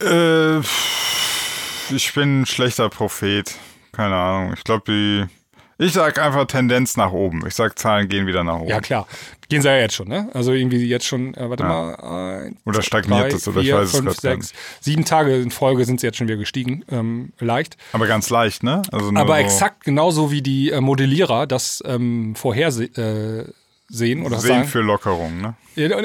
[0.00, 3.52] Äh, ich bin ein schlechter Prophet.
[3.92, 4.54] Keine Ahnung.
[4.56, 5.39] Ich glaube, die
[5.80, 7.44] ich sag einfach Tendenz nach oben.
[7.46, 8.68] Ich sag, Zahlen gehen wieder nach oben.
[8.68, 9.06] Ja, klar.
[9.48, 10.28] Gehen sie ja jetzt schon, ne?
[10.32, 11.68] Also irgendwie jetzt schon, äh, warte ja.
[11.68, 12.44] mal.
[12.44, 15.84] Eins, oder stagniert es, oder vier, ich weiß fünf, es sechs, Sieben Tage in Folge
[15.84, 16.84] sind sie jetzt schon wieder gestiegen.
[16.90, 17.76] Ähm, leicht.
[17.92, 18.82] Aber ganz leicht, ne?
[18.92, 23.44] Also Aber so exakt genauso wie die äh, Modellierer das ähm, vorhersehen äh,
[23.90, 24.68] sehen oder sehen sagen.
[24.68, 25.54] für Lockerung, ne?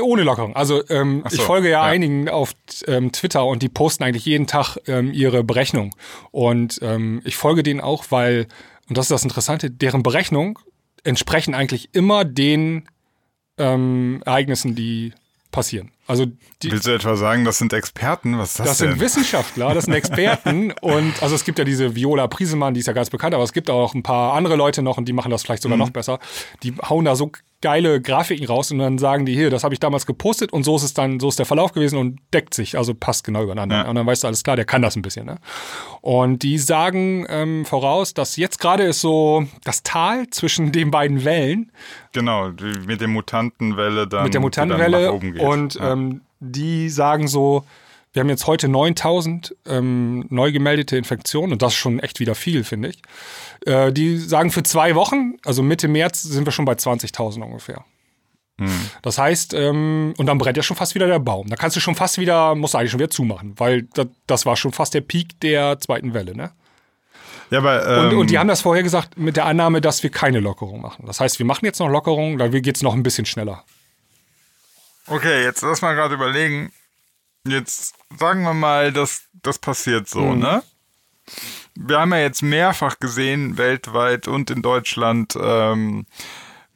[0.01, 0.55] Ohne Lockerung.
[0.55, 1.83] Also ähm, so, ich folge ja, ja.
[1.83, 2.53] einigen auf
[2.87, 5.95] ähm, Twitter und die posten eigentlich jeden Tag ähm, ihre Berechnung.
[6.31, 8.47] Und ähm, ich folge denen auch, weil
[8.87, 10.55] und das ist das Interessante, deren Berechnungen
[11.03, 12.87] entsprechen eigentlich immer den
[13.57, 15.13] ähm, Ereignissen, die
[15.51, 15.91] passieren.
[16.07, 16.25] Also
[16.61, 18.37] die, Willst du etwa sagen, das sind Experten?
[18.37, 18.91] Was ist das, das denn?
[18.91, 22.85] sind Wissenschaftler, das sind Experten und also es gibt ja diese Viola Priesemann, die ist
[22.85, 25.31] ja ganz bekannt, aber es gibt auch ein paar andere Leute noch und die machen
[25.31, 25.83] das vielleicht sogar mhm.
[25.83, 26.19] noch besser.
[26.61, 27.31] Die hauen da so
[27.65, 30.75] geile Grafiken raus und dann sagen die hier, das habe ich damals gepostet und so
[30.75, 33.77] ist es dann, so ist der Verlauf gewesen und deckt sich, also passt genau übereinander.
[33.77, 33.89] Ja.
[33.89, 35.25] Und dann weißt du alles klar, der kann das ein bisschen.
[35.25, 35.39] Ne?
[36.01, 41.25] Und die sagen ähm, voraus, dass jetzt gerade ist so das Tal zwischen den beiden
[41.25, 41.71] Wellen.
[42.11, 42.51] Genau,
[42.85, 44.25] mit der Mutantenwelle dann.
[44.25, 45.93] Mit der Mutantenwelle und ja.
[45.93, 45.94] ähm,
[46.39, 47.65] die sagen so,
[48.13, 52.33] wir haben jetzt heute 9000 ähm, neu gemeldete Infektionen und das ist schon echt wieder
[52.33, 53.01] viel, finde ich.
[53.65, 57.83] Äh, die sagen für zwei Wochen, also Mitte März, sind wir schon bei 20.000 ungefähr.
[58.57, 58.69] Hm.
[59.01, 61.47] Das heißt, ähm, und dann brennt ja schon fast wieder der Baum.
[61.49, 64.45] Da kannst du schon fast wieder, musst du eigentlich schon wieder zumachen, weil das, das
[64.45, 66.51] war schon fast der Peak der zweiten Welle, ne?
[67.51, 70.09] Ja, aber, ähm, und, und die haben das vorher gesagt mit der Annahme, dass wir
[70.09, 71.03] keine Lockerung machen.
[71.05, 73.63] Das heißt, wir machen jetzt noch Lockerung, da geht es noch ein bisschen schneller.
[75.07, 76.71] Okay, jetzt lass mal gerade überlegen.
[77.47, 80.39] Jetzt sagen wir mal, dass das passiert so, mhm.
[80.39, 80.63] ne?
[81.75, 86.05] Wir haben ja jetzt mehrfach gesehen, weltweit und in Deutschland, ähm,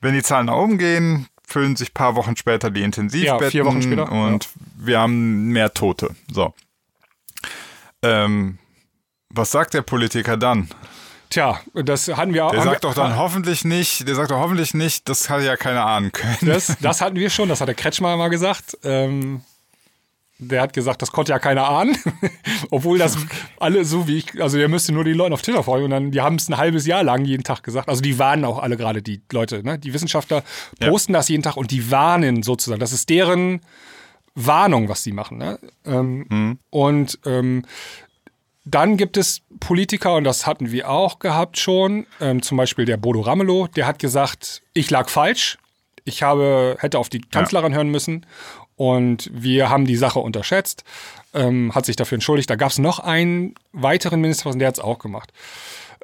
[0.01, 3.65] wenn die Zahlen nach oben gehen, füllen sich paar Wochen später die Intensivbetten ja, vier
[3.65, 4.11] Wochen später.
[4.11, 4.51] und ja.
[4.75, 6.15] wir haben mehr Tote.
[6.31, 6.53] So.
[8.01, 8.59] Ähm,
[9.29, 10.69] was sagt der Politiker dann?
[11.29, 12.51] Tja, das hatten wir auch.
[12.51, 15.85] Der sagt doch dann hoffentlich nicht, der sagt doch hoffentlich nicht, das hat ja keiner
[15.85, 16.37] ahnen können.
[16.41, 18.77] Das, das hatten wir schon, das hat der Kretschmer mal gesagt.
[18.83, 19.41] Ähm,
[20.39, 21.95] der hat gesagt, das konnte ja keiner ahnen.
[22.71, 23.17] Obwohl das
[23.59, 26.11] alle so wie ich, also der müsste nur die Leute auf Twitter folgen und dann,
[26.11, 27.89] die haben es ein halbes Jahr lang jeden Tag gesagt.
[27.89, 29.77] Also die warnen auch alle gerade, die Leute, ne?
[29.77, 30.43] Die Wissenschaftler
[30.79, 31.19] posten ja.
[31.19, 32.79] das jeden Tag und die warnen sozusagen.
[32.79, 33.61] Das ist deren
[34.33, 35.37] Warnung, was sie machen.
[35.37, 35.59] Ne?
[35.85, 36.59] Ähm, mhm.
[36.69, 37.65] Und ähm,
[38.65, 42.97] dann gibt es Politiker, und das hatten wir auch gehabt schon, ähm, zum Beispiel der
[42.97, 45.57] Bodo Ramelow, der hat gesagt, ich lag falsch.
[46.05, 47.77] Ich habe, hätte auf die Kanzlerin ja.
[47.77, 48.25] hören müssen
[48.75, 50.83] und wir haben die Sache unterschätzt,
[51.33, 52.49] ähm, hat sich dafür entschuldigt.
[52.49, 55.31] Da gab es noch einen weiteren Ministerpräsidenten, der hat es auch gemacht.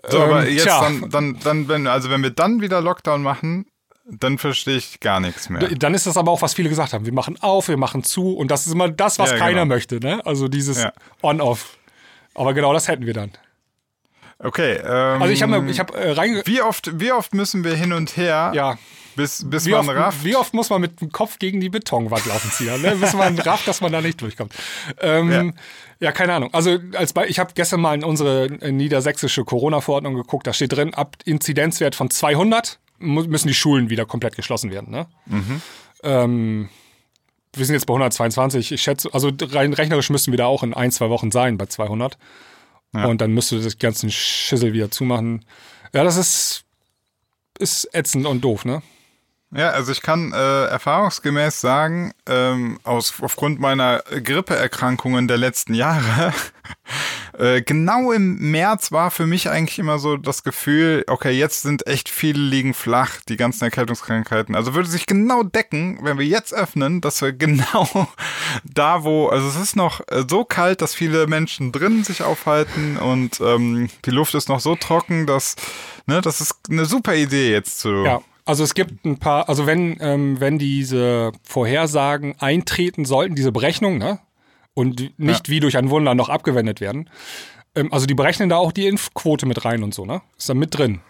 [0.08, 3.66] So, ähm, aber jetzt dann, dann, dann, wenn, also wenn wir dann wieder Lockdown machen,
[4.06, 5.68] dann verstehe ich gar nichts mehr.
[5.70, 7.06] Dann ist das aber auch, was viele gesagt haben.
[7.06, 9.74] Wir machen auf, wir machen zu und das ist immer das, was ja, keiner genau.
[9.74, 10.00] möchte.
[10.00, 10.24] Ne?
[10.26, 10.94] Also dieses ja.
[11.24, 11.78] On-Off.
[12.36, 13.32] Aber genau das hätten wir dann.
[14.40, 14.74] Okay.
[14.84, 16.44] Ähm, also ich habe ich hab, äh, reinge...
[16.46, 18.52] Wie oft, wie oft müssen wir hin und her?
[18.54, 18.78] Ja.
[19.16, 20.24] Bis, bis wie man oft, rafft.
[20.26, 22.98] Wie oft muss man mit dem Kopf gegen die Betonwand laufen ziehen, ne?
[22.98, 24.54] bis man rafft, dass man da nicht durchkommt.
[25.00, 26.08] Ähm, ja.
[26.08, 26.12] ja.
[26.12, 26.54] keine Ahnung.
[26.54, 30.46] Also als Be ich habe gestern mal in unsere niedersächsische Corona-Verordnung geguckt.
[30.48, 34.92] Da steht drin, ab Inzidenzwert von 200 müssen die Schulen wieder komplett geschlossen werden.
[34.92, 35.08] Ne?
[35.26, 35.62] Mhm.
[36.04, 36.70] Ähm,
[37.56, 38.72] wir sind jetzt bei 122.
[38.72, 41.66] Ich schätze, also rein rechnerisch müssen wir da auch in ein, zwei Wochen sein bei
[41.66, 42.18] 200.
[42.94, 43.06] Ja.
[43.06, 45.46] Und dann müsste das ganzen Schissel wieder zumachen.
[45.94, 46.66] Ja, das ist,
[47.60, 48.82] ist ätzend und doof, ne?
[49.56, 56.34] Ja, also ich kann äh, erfahrungsgemäß sagen, ähm, aus, aufgrund meiner Grippeerkrankungen der letzten Jahre,
[57.40, 61.88] äh, genau im März war für mich eigentlich immer so das Gefühl, okay, jetzt sind
[61.88, 64.56] echt viele liegen flach, die ganzen Erkältungskrankheiten.
[64.56, 68.08] Also würde sich genau decken, wenn wir jetzt öffnen, dass wir genau
[68.64, 72.98] da, wo, also es ist noch äh, so kalt, dass viele Menschen drinnen sich aufhalten
[72.98, 75.56] und ähm, die Luft ist noch so trocken, dass,
[76.06, 78.04] ne, das ist eine super Idee jetzt zu.
[78.04, 83.52] Ja also es gibt ein paar, also wenn, ähm, wenn diese Vorhersagen eintreten sollten, diese
[83.52, 84.20] Berechnungen, ne?
[84.76, 85.52] Und nicht ja.
[85.52, 87.10] wie durch ein Wunder noch abgewendet werden.
[87.76, 90.22] Ähm, also die berechnen da auch die Impfquote mit rein und so, ne?
[90.38, 91.02] Ist da mit drin.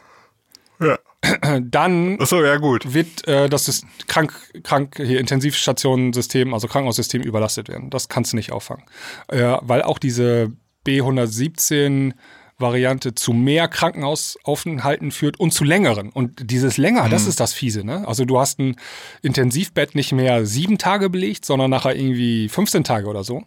[0.79, 0.97] Ja.
[1.61, 2.93] Dann Achso, ja, gut.
[2.93, 4.33] wird äh, das krank,
[4.63, 7.89] krank hier Intensivstationensystem, also Krankenhaussystem überlastet werden.
[7.89, 8.85] Das kannst du nicht auffangen.
[9.27, 10.51] Äh, weil auch diese
[10.85, 12.13] B117
[12.57, 16.09] Variante zu mehr Krankenhausaufenthalten führt und zu längeren.
[16.09, 17.09] Und dieses länger, mhm.
[17.09, 18.07] das ist das Fiese, ne?
[18.07, 18.77] Also du hast ein
[19.21, 23.43] Intensivbett nicht mehr sieben Tage belegt, sondern nachher irgendwie 15 Tage oder so.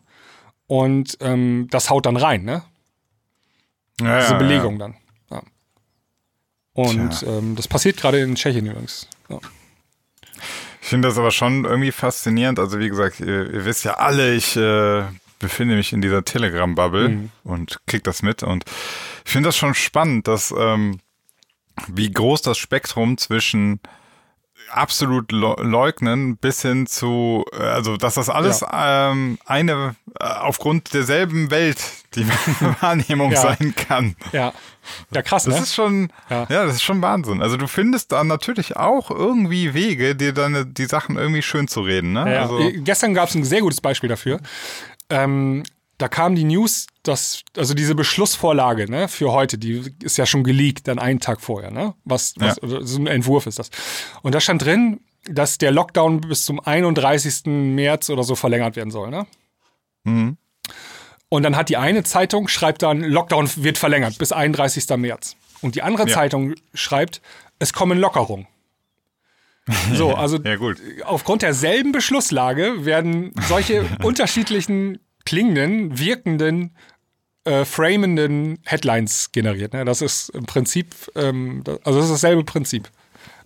[0.69, 2.63] Und ähm, das haut dann rein, ne?
[4.01, 4.79] Ja, Diese Belegung ja.
[4.79, 4.95] dann.
[5.31, 5.43] Ja.
[6.75, 9.09] Und ähm, das passiert gerade in Tschechien übrigens.
[9.29, 9.41] Ja.
[10.81, 12.59] Ich finde das aber schon irgendwie faszinierend.
[12.59, 15.05] Also wie gesagt, ihr, ihr wisst ja alle, ich äh,
[15.39, 17.31] befinde mich in dieser Telegram-Bubble mhm.
[17.45, 18.43] und krieg das mit.
[18.43, 18.65] Und
[19.25, 21.01] ich finde das schon spannend, dass ähm,
[21.89, 23.81] wie groß das Spektrum zwischen
[24.71, 29.11] absolut leugnen bis hin zu, äh, also dass das alles ja.
[29.11, 31.79] ähm, eine äh, aufgrund derselben Welt
[32.15, 32.27] die
[32.81, 33.41] Wahrnehmung ja.
[33.41, 34.17] sein kann.
[34.33, 34.53] Ja.
[35.13, 35.61] Ja, krass, das ne?
[35.61, 36.47] ist schon, ja.
[36.49, 36.65] ja.
[36.65, 37.43] das ist schon Wahnsinn.
[37.43, 41.83] Also du findest da natürlich auch irgendwie Wege, dir deine die Sachen irgendwie schön zu
[41.83, 42.13] reden.
[42.13, 42.33] Ne?
[42.33, 44.41] Ja, also, Gestern gab es ein sehr gutes Beispiel dafür.
[45.11, 45.63] Ähm,
[45.99, 50.45] da kam die News, dass, also diese Beschlussvorlage ne, für heute, die ist ja schon
[50.45, 51.95] geleakt, dann einen Tag vorher, ne?
[52.05, 52.81] Was, was ja.
[52.83, 53.71] so ein Entwurf ist das.
[54.23, 57.47] Und da stand drin, dass der Lockdown bis zum 31.
[57.47, 59.27] März oder so verlängert werden soll, ne?
[60.05, 60.39] Mhm.
[61.29, 64.89] Und dann hat die eine Zeitung, schreibt dann, Lockdown wird verlängert bis 31.
[64.97, 65.37] März.
[65.61, 66.15] Und die andere ja.
[66.15, 67.21] Zeitung schreibt,
[67.59, 68.47] es kommen Lockerungen.
[69.93, 70.57] So, also ja,
[71.05, 76.75] aufgrund derselben Beschlusslage werden solche unterschiedlichen klingenden, wirkenden,
[77.45, 79.75] äh, framenden Headlines generiert.
[79.75, 79.85] Ne?
[79.85, 82.89] Das ist im Prinzip, ähm, das, also das ist dasselbe Prinzip.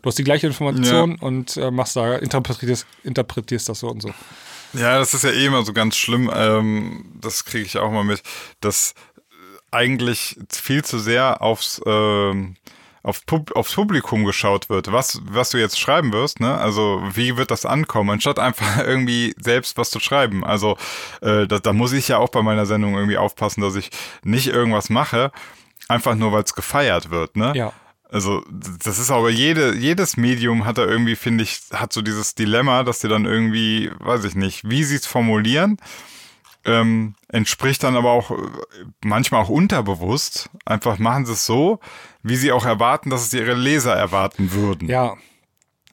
[0.00, 1.26] Du hast die gleiche Information ja.
[1.26, 4.14] und äh, machst da, interpretierst, interpretierst das so und so.
[4.74, 6.30] Ja, das ist ja eh immer so ganz schlimm.
[6.32, 8.22] Ähm, das kriege ich auch mal mit,
[8.60, 8.94] dass
[9.72, 12.54] eigentlich viel zu sehr aufs ähm,
[13.02, 16.56] auf Pub aufs Publikum geschaut wird, was, was du jetzt schreiben wirst, ne?
[16.56, 20.44] Also wie wird das ankommen, anstatt einfach irgendwie selbst was zu schreiben.
[20.44, 20.76] Also
[21.20, 23.90] äh, da, da muss ich ja auch bei meiner Sendung irgendwie aufpassen, dass ich
[24.22, 25.32] nicht irgendwas mache,
[25.88, 27.52] einfach nur weil es gefeiert wird, ne?
[27.54, 27.72] Ja.
[28.08, 32.34] Also das ist aber jede, jedes Medium hat da irgendwie, finde ich, hat so dieses
[32.34, 35.78] Dilemma, dass sie dann irgendwie, weiß ich nicht, wie sie es formulieren
[36.64, 38.36] ähm, entspricht dann aber auch äh,
[39.04, 40.50] manchmal auch unterbewusst.
[40.64, 41.80] Einfach machen sie es so,
[42.22, 44.88] wie sie auch erwarten, dass es ihre Leser erwarten würden.
[44.88, 45.16] Ja.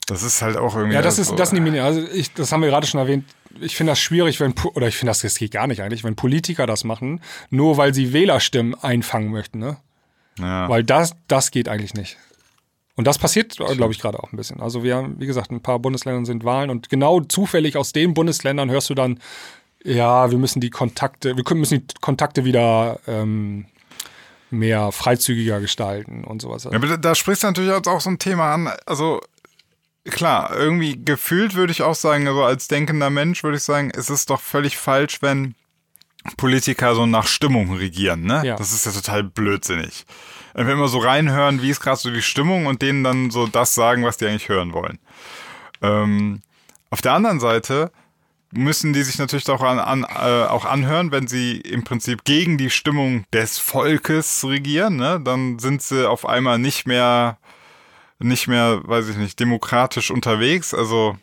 [0.06, 0.96] Das ist halt auch irgendwie.
[0.96, 3.24] Ja, das ist, das nehme ich, also ich, das haben wir gerade schon erwähnt.
[3.60, 6.16] Ich finde das schwierig, wenn, oder ich finde das, das geht gar nicht eigentlich, wenn
[6.16, 7.20] Politiker das machen,
[7.50, 9.76] nur weil sie Wählerstimmen einfangen möchten, ne?
[10.38, 10.68] Ja.
[10.68, 12.16] Weil das, das geht eigentlich nicht.
[12.96, 14.60] Und das passiert, glaube ich, gerade auch ein bisschen.
[14.60, 18.14] Also wir haben, wie gesagt, ein paar Bundesländern sind Wahlen und genau zufällig aus den
[18.14, 19.20] Bundesländern hörst du dann,
[19.82, 23.66] ja, wir müssen die Kontakte, wir müssen die Kontakte wieder ähm,
[24.50, 26.64] mehr freizügiger gestalten und sowas.
[26.64, 28.70] Ja, aber da sprichst du natürlich auch so ein Thema an.
[28.86, 29.20] Also
[30.04, 34.10] klar, irgendwie gefühlt würde ich auch sagen, also als denkender Mensch würde ich sagen, es
[34.10, 35.54] ist doch völlig falsch, wenn
[36.36, 38.42] Politiker so nach Stimmung regieren, ne?
[38.44, 38.56] Ja.
[38.56, 40.04] Das ist ja total blödsinnig.
[40.52, 43.46] Wenn wir immer so reinhören, wie ist gerade so die Stimmung und denen dann so
[43.46, 44.98] das sagen, was die eigentlich hören wollen.
[45.80, 46.42] Ähm,
[46.90, 47.90] auf der anderen Seite
[48.52, 52.58] müssen die sich natürlich auch, an, an, äh, auch anhören, wenn sie im Prinzip gegen
[52.58, 55.20] die Stimmung des Volkes regieren, ne?
[55.22, 57.38] dann sind sie auf einmal nicht mehr,
[58.18, 60.74] nicht mehr, weiß ich nicht, demokratisch unterwegs.
[60.74, 61.16] Also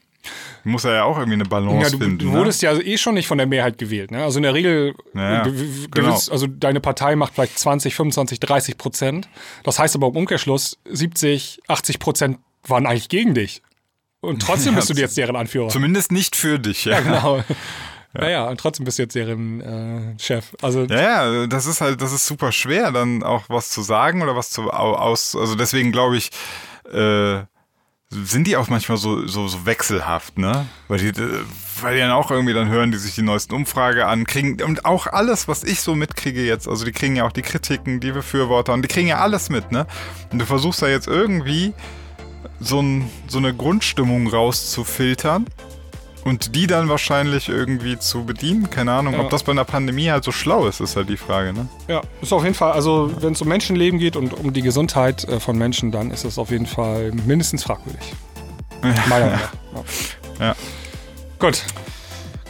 [0.64, 2.20] muss er ja auch irgendwie eine Balance ja, du, finden.
[2.20, 2.72] Du wurdest ne?
[2.72, 4.12] ja eh schon nicht von der Mehrheit gewählt.
[4.12, 4.24] Ne?
[4.24, 5.52] Also in der Regel, ja, du,
[5.92, 6.10] genau.
[6.10, 9.30] willst, also deine Partei macht vielleicht 20, 25, 30 Prozent.
[9.64, 13.62] Das heißt aber im Umkehrschluss, 70, 80 Prozent waren eigentlich gegen dich.
[14.22, 15.70] Und trotzdem bist du jetzt deren Anführer.
[15.70, 16.94] Zumindest nicht für dich, ja.
[16.94, 17.44] Ja, genau.
[18.14, 18.22] Ja.
[18.22, 20.56] Naja, und trotzdem bist du jetzt deren äh, Chef.
[20.62, 21.02] Also ja,
[21.34, 24.50] ja, das ist halt, das ist super schwer, dann auch was zu sagen oder was
[24.50, 25.36] zu aus.
[25.36, 26.32] Also deswegen glaube ich,
[26.92, 27.42] äh,
[28.10, 30.66] sind die auch manchmal so, so, so wechselhaft, ne?
[30.88, 31.12] Weil die,
[31.82, 35.08] weil die dann auch irgendwie dann hören, die sich die neuesten Umfrage ankriegen und auch
[35.08, 38.74] alles, was ich so mitkriege jetzt, also die kriegen ja auch die Kritiken, die Befürworter
[38.74, 39.86] und die kriegen ja alles mit, ne?
[40.32, 41.74] Und du versuchst da jetzt irgendwie
[42.60, 45.46] so, ein, so eine Grundstimmung rauszufiltern
[46.28, 48.70] und die dann wahrscheinlich irgendwie zu bedienen.
[48.70, 49.22] Keine Ahnung, ja.
[49.22, 51.54] ob das bei einer Pandemie halt so schlau ist, ist halt die Frage.
[51.54, 51.68] Ne?
[51.88, 55.24] Ja, ist auf jeden Fall, also wenn es um Menschenleben geht und um die Gesundheit
[55.26, 58.14] äh, von Menschen, dann ist das auf jeden Fall mindestens fragwürdig.
[58.82, 59.54] Meiner Meinung nach.
[60.40, 60.56] Ja.
[61.40, 61.64] Gut.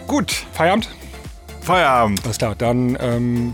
[0.07, 0.31] Gut.
[0.53, 0.89] Feierabend?
[1.61, 2.23] Feierabend.
[2.23, 3.53] Alles klar, dann ähm,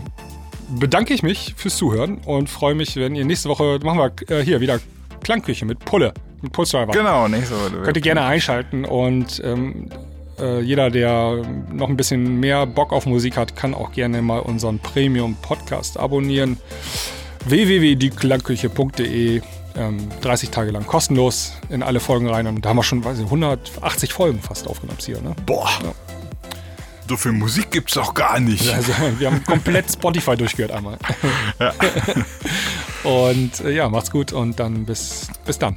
[0.78, 4.42] bedanke ich mich fürs Zuhören und freue mich, wenn ihr nächste Woche, machen wir äh,
[4.42, 4.80] hier wieder
[5.22, 6.14] Klangküche mit Pulle
[6.44, 6.92] mit Pulsdriver.
[6.92, 7.82] Genau, nächste Woche.
[7.82, 9.88] Könnt ihr gerne einschalten und ähm,
[10.38, 11.42] äh, jeder, der
[11.72, 16.58] noch ein bisschen mehr Bock auf Musik hat, kann auch gerne mal unseren Premium-Podcast abonnieren.
[17.46, 19.42] www.dieklangküche.de
[19.76, 23.18] ähm, 30 Tage lang kostenlos in alle Folgen rein und da haben wir schon weiß
[23.18, 25.20] ich, 180 Folgen fast aufgenommen hier.
[25.20, 25.34] Ne?
[25.46, 25.68] Boah.
[25.82, 25.92] Ja.
[27.08, 28.72] So viel Musik gibt's doch gar nicht.
[28.72, 30.96] Also, wir haben komplett Spotify durchgehört einmal.
[31.60, 31.72] Ja.
[33.10, 35.76] und äh, ja, macht's gut und dann bis, bis dann.